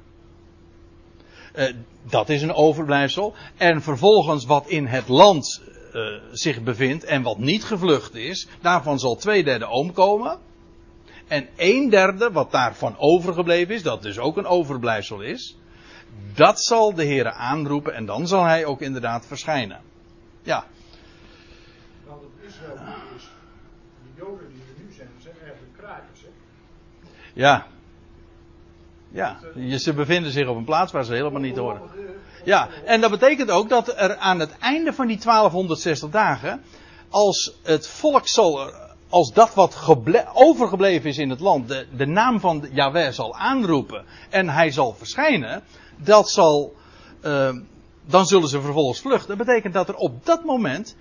Uh, 1.55 1.73
dat 2.09 2.29
is 2.29 2.41
een 2.41 2.53
overblijfsel. 2.53 3.33
En 3.57 3.81
vervolgens 3.81 4.45
wat 4.45 4.67
in 4.67 4.85
het 4.85 5.07
land 5.07 5.61
uh, 5.93 6.21
zich 6.31 6.61
bevindt 6.61 7.03
en 7.03 7.21
wat 7.21 7.37
niet 7.37 7.63
gevlucht 7.63 8.15
is, 8.15 8.47
daarvan 8.61 8.99
zal 8.99 9.15
twee 9.15 9.43
derde 9.43 9.69
omkomen. 9.69 10.39
En 11.33 11.49
een 11.55 11.89
derde, 11.89 12.31
wat 12.31 12.51
daarvan 12.51 12.97
overgebleven 12.97 13.75
is, 13.75 13.83
dat 13.83 14.01
dus 14.01 14.19
ook 14.19 14.37
een 14.37 14.45
overblijfsel 14.45 15.21
is, 15.21 15.57
dat 16.33 16.61
zal 16.61 16.93
de 16.93 17.03
Heer 17.03 17.31
aanroepen 17.31 17.93
en 17.93 18.05
dan 18.05 18.27
zal 18.27 18.43
hij 18.43 18.65
ook 18.65 18.81
inderdaad 18.81 19.25
verschijnen. 19.25 19.81
Ja. 20.41 20.65
Want 22.07 22.21
het 22.21 22.49
Israël 22.49 22.73
is, 23.15 23.23
de 24.03 24.21
Joden 24.21 24.47
die 24.53 24.61
er 24.61 24.83
nu 24.85 24.93
zijn, 24.93 25.09
zijn 25.21 25.35
eigenlijk 25.43 25.77
krakers, 25.77 26.21
hè? 26.21 26.27
Ja. 27.33 27.67
Ja, 29.09 29.39
ze 29.77 29.93
bevinden 29.93 30.31
zich 30.31 30.47
op 30.47 30.57
een 30.57 30.65
plaats 30.65 30.91
waar 30.91 31.03
ze 31.03 31.13
helemaal 31.13 31.41
niet 31.41 31.57
horen. 31.57 31.81
Ja, 32.43 32.69
en 32.85 33.01
dat 33.01 33.11
betekent 33.11 33.51
ook 33.51 33.69
dat 33.69 33.87
er 33.87 34.15
aan 34.15 34.39
het 34.39 34.57
einde 34.57 34.93
van 34.93 35.07
die 35.07 35.17
1260 35.17 36.09
dagen, 36.09 36.63
als 37.09 37.59
het 37.63 37.87
volk 37.87 38.27
zal, 38.27 38.71
als 39.13 39.33
dat 39.33 39.53
wat 39.53 39.77
overgebleven 40.33 41.09
is 41.09 41.17
in 41.17 41.29
het 41.29 41.39
land, 41.39 41.67
de, 41.67 41.87
de 41.97 42.05
naam 42.05 42.39
van 42.39 42.69
Yahweh 42.71 43.11
zal 43.11 43.35
aanroepen 43.35 44.05
en 44.29 44.49
hij 44.49 44.71
zal 44.71 44.93
verschijnen, 44.93 45.63
dat 45.97 46.29
zal, 46.29 46.75
uh, 47.21 47.49
dan 48.05 48.25
zullen 48.25 48.49
ze 48.49 48.61
vervolgens 48.61 49.01
vluchten. 49.01 49.37
Dat 49.37 49.45
betekent 49.47 49.73
dat 49.73 49.89
er 49.89 49.95
op 49.95 50.25
dat 50.25 50.43
moment 50.43 50.95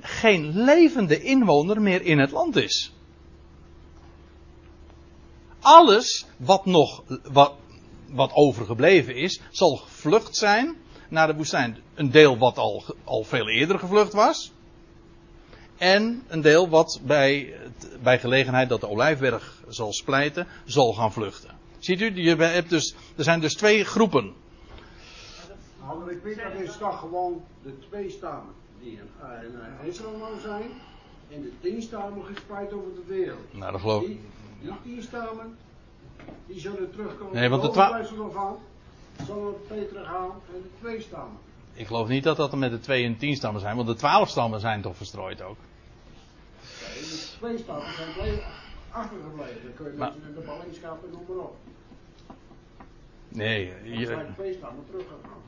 geen 0.00 0.64
levende 0.64 1.22
inwoner 1.22 1.82
meer 1.82 2.02
in 2.02 2.18
het 2.18 2.30
land 2.30 2.56
is 2.56 2.92
alles 5.62 6.26
wat 6.36 6.66
nog, 6.66 7.02
wat, 7.22 7.52
wat 8.08 8.32
overgebleven 8.32 9.16
is, 9.16 9.40
zal 9.50 9.76
gevlucht 9.76 10.36
zijn 10.36 10.76
naar 11.08 11.26
de 11.26 11.34
woestijn. 11.34 11.78
Een 11.94 12.10
deel 12.10 12.38
wat 12.38 12.58
al, 12.58 12.84
al 13.04 13.24
veel 13.24 13.48
eerder 13.48 13.78
gevlucht 13.78 14.12
was. 14.12 14.52
En 15.82 16.22
een 16.28 16.40
deel 16.40 16.68
wat 16.68 17.00
bij, 17.04 17.54
bij 18.02 18.18
gelegenheid 18.18 18.68
dat 18.68 18.80
de 18.80 18.88
olijfberg 18.88 19.62
zal 19.68 19.92
splijten, 19.92 20.46
zal 20.64 20.92
gaan 20.92 21.12
vluchten. 21.12 21.50
Ziet 21.78 22.00
u, 22.00 22.14
je 22.22 22.36
hebt 22.36 22.70
dus, 22.70 22.94
er 23.16 23.24
zijn 23.24 23.40
dus 23.40 23.54
twee 23.54 23.84
groepen. 23.84 24.32
Maar 25.86 26.10
ik 26.10 26.22
weet 26.22 26.36
dat 26.36 26.52
in 26.62 26.68
stad 26.70 26.94
gewoon 26.94 27.42
de 27.62 27.78
twee 27.88 28.10
stammen 28.10 28.54
die 28.80 28.90
in, 28.92 29.08
uh, 29.22 29.82
in 29.82 29.88
Israël 29.88 30.38
zijn. 30.42 30.70
en 31.30 31.42
de 31.42 31.52
tien 31.60 31.82
stammen 31.82 32.24
gespreid 32.24 32.72
over 32.72 32.94
de 32.94 33.04
wereld. 33.14 33.52
Nou, 33.54 33.72
dat 33.72 33.80
geloof 33.80 34.02
ik. 34.02 34.08
Die, 34.08 34.20
die 34.60 34.72
tien 34.82 35.02
stammen, 35.02 35.56
die 36.46 36.60
zullen 36.60 36.90
terugkomen. 36.90 37.34
Nee, 37.34 37.48
want 37.48 37.62
de 37.62 37.68
de 37.68 37.72
twa- 37.74 37.82
overblijfsel 37.88 38.24
ervan 38.26 38.58
zullen 39.26 39.54
Peter 39.68 40.04
gaan 40.04 40.30
en 40.54 40.62
de 40.62 40.68
twee 40.80 41.00
stammen. 41.00 41.38
Ik 41.74 41.86
geloof 41.86 42.08
niet 42.08 42.24
dat 42.24 42.36
dat 42.36 42.52
er 42.52 42.58
met 42.58 42.70
de 42.70 42.80
2 42.80 43.04
en 43.04 43.16
10 43.16 43.36
stammen 43.36 43.60
zijn, 43.60 43.76
want 43.76 43.88
de 43.88 43.94
12 43.94 44.28
stammen 44.28 44.60
zijn 44.60 44.82
toch 44.82 44.96
verstrooid 44.96 45.42
ook. 45.42 45.56
De 47.02 47.26
twee 47.38 47.58
stammen 47.58 47.92
zijn 47.96 48.12
bleven 48.12 48.42
achtergebleven. 48.90 49.62
Dan 49.62 49.74
kun 49.74 49.86
je 49.92 49.98
Maar- 49.98 50.12
met 50.24 50.34
de 50.34 50.40
ballingschap 50.40 51.04
en 51.04 51.10
noem 51.10 51.24
maar 51.28 51.44
op. 51.44 51.56
Nee, 53.28 53.72
je- 53.84 54.06
zijn 54.06 54.34
twee 54.34 54.52
stammen 54.52 54.84
teruggegaan. 54.86 55.40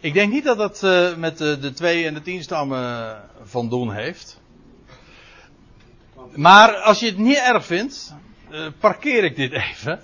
ik 0.00 0.12
denk 0.14 0.32
niet 0.32 0.44
dat 0.44 0.58
dat 0.58 0.82
eh, 0.82 1.16
met 1.16 1.38
de, 1.38 1.58
de 1.58 1.72
2 1.72 2.06
en 2.06 2.14
de 2.14 2.22
10 2.22 2.42
stammen 2.42 3.20
van 3.42 3.68
doen 3.68 3.92
heeft. 3.92 4.40
Maar 6.34 6.74
als 6.76 7.00
je 7.00 7.06
het 7.06 7.18
niet 7.18 7.36
erg 7.38 7.66
vindt, 7.66 8.14
eh, 8.50 8.66
parkeer 8.78 9.24
ik 9.24 9.36
dit 9.36 9.52
even. 9.70 10.00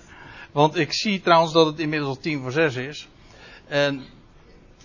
Want 0.51 0.75
ik 0.75 0.93
zie 0.93 1.21
trouwens 1.21 1.53
dat 1.53 1.65
het 1.65 1.79
inmiddels 1.79 2.19
10 2.19 2.41
voor 2.41 2.51
6 2.51 2.75
is. 2.75 3.07
En 3.67 4.03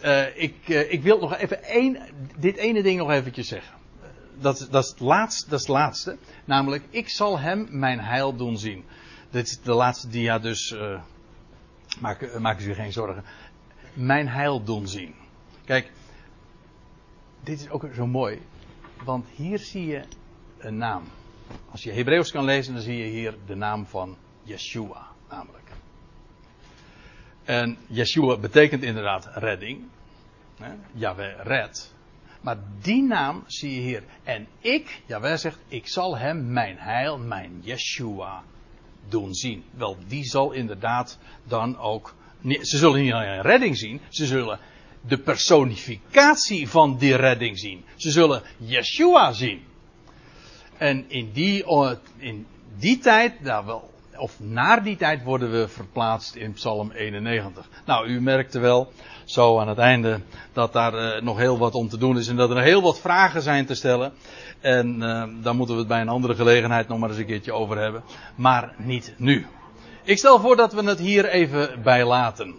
eh, 0.00 0.42
ik, 0.42 0.54
eh, 0.68 0.92
ik 0.92 1.02
wil 1.02 1.18
nog 1.18 1.36
even 1.36 1.64
één, 1.64 1.98
dit 2.38 2.56
ene 2.56 2.82
ding 2.82 2.98
nog 2.98 3.10
eventjes 3.10 3.48
zeggen. 3.48 3.76
Dat, 4.40 4.68
dat, 4.70 4.84
is 4.84 4.90
het 4.90 5.00
laatste, 5.00 5.50
dat 5.50 5.60
is 5.60 5.66
laatste. 5.66 6.16
Namelijk, 6.44 6.84
ik 6.90 7.08
zal 7.08 7.38
hem 7.38 7.66
mijn 7.70 8.00
heil 8.00 8.36
doen 8.36 8.58
zien. 8.58 8.84
Dit 9.30 9.46
is 9.46 9.60
de 9.60 9.72
laatste 9.72 10.08
dia, 10.08 10.38
dus 10.38 10.72
eh 10.72 11.00
maak, 12.00 12.22
eh, 12.22 12.40
maak 12.40 12.60
u 12.60 12.74
geen 12.74 12.92
zorgen. 12.92 13.24
Mijn 13.92 14.28
heil 14.28 14.64
doen 14.64 14.88
zien. 14.88 15.14
Kijk, 15.64 15.92
dit 17.42 17.60
is 17.60 17.68
ook 17.68 17.88
zo 17.94 18.06
mooi. 18.06 18.42
Want 19.04 19.26
hier 19.34 19.58
zie 19.58 19.86
je 19.86 20.02
een 20.58 20.76
naam. 20.76 21.04
Als 21.70 21.82
je 21.82 21.92
Hebreeuws 21.92 22.30
kan 22.30 22.44
lezen, 22.44 22.74
dan 22.74 22.82
zie 22.82 22.96
je 22.96 23.04
hier 23.04 23.36
de 23.46 23.54
naam 23.54 23.86
van 23.86 24.16
Yeshua, 24.42 25.06
namelijk. 25.28 25.70
En 27.44 27.78
Yeshua 27.86 28.36
betekent 28.36 28.82
inderdaad 28.82 29.28
redding. 29.34 29.84
Hè? 30.56 30.74
Yahweh 30.92 31.40
red. 31.42 31.94
Maar 32.40 32.58
die 32.82 33.02
naam 33.02 33.44
zie 33.46 33.74
je 33.74 33.80
hier. 33.80 34.02
En 34.24 34.46
ik, 34.60 35.02
Yahweh 35.06 35.36
zegt, 35.36 35.58
ik 35.68 35.88
zal 35.88 36.18
hem 36.18 36.52
mijn 36.52 36.76
heil, 36.78 37.18
mijn 37.18 37.60
Yeshua 37.62 38.42
doen 39.08 39.34
zien. 39.34 39.64
Wel, 39.70 39.96
die 40.06 40.24
zal 40.24 40.52
inderdaad 40.52 41.18
dan 41.44 41.78
ook. 41.78 42.14
Ze 42.42 42.78
zullen 42.78 43.02
niet 43.02 43.12
alleen 43.12 43.40
redding 43.40 43.76
zien, 43.76 44.00
ze 44.08 44.26
zullen 44.26 44.58
de 45.00 45.18
personificatie 45.18 46.68
van 46.68 46.98
die 46.98 47.16
redding 47.16 47.58
zien. 47.58 47.84
Ze 47.96 48.10
zullen 48.10 48.42
Yeshua 48.56 49.32
zien. 49.32 49.62
En 50.76 51.10
in 51.10 51.30
die, 51.32 51.64
eh, 51.64 51.92
in 52.16 52.46
die 52.78 52.98
tijd, 52.98 53.40
nou 53.40 53.66
wel, 53.66 53.90
of 54.18 54.40
naar 54.40 54.82
die 54.82 54.96
tijd 54.96 55.22
worden 55.22 55.50
we 55.50 55.68
verplaatst 55.68 56.34
in 56.34 56.52
Psalm 56.52 56.90
91. 56.90 57.68
Nou, 57.86 58.08
u 58.08 58.20
merkte 58.20 58.58
wel, 58.58 58.92
zo 59.24 59.58
aan 59.58 59.68
het 59.68 59.78
einde, 59.78 60.20
dat 60.52 60.72
daar 60.72 60.94
eh, 60.94 61.22
nog 61.22 61.38
heel 61.38 61.58
wat 61.58 61.74
om 61.74 61.88
te 61.88 61.98
doen 61.98 62.18
is 62.18 62.28
en 62.28 62.36
dat 62.36 62.50
er 62.50 62.62
heel 62.62 62.82
wat 62.82 63.00
vragen 63.00 63.42
zijn 63.42 63.66
te 63.66 63.74
stellen. 63.74 64.12
En 64.60 65.02
eh, 65.02 65.24
daar 65.42 65.54
moeten 65.54 65.74
we 65.74 65.80
het 65.80 65.90
bij 65.90 66.00
een 66.00 66.08
andere 66.08 66.34
gelegenheid 66.34 66.88
nog 66.88 66.98
maar 66.98 67.08
eens 67.08 67.18
een 67.18 67.26
keertje 67.26 67.52
over 67.52 67.78
hebben. 67.78 68.02
Maar 68.34 68.74
niet 68.76 69.14
nu. 69.16 69.46
Ik 70.04 70.18
stel 70.18 70.40
voor 70.40 70.56
dat 70.56 70.72
we 70.72 70.82
het 70.82 70.98
hier 70.98 71.28
even 71.28 71.82
bij 71.82 72.04
laten. 72.04 72.54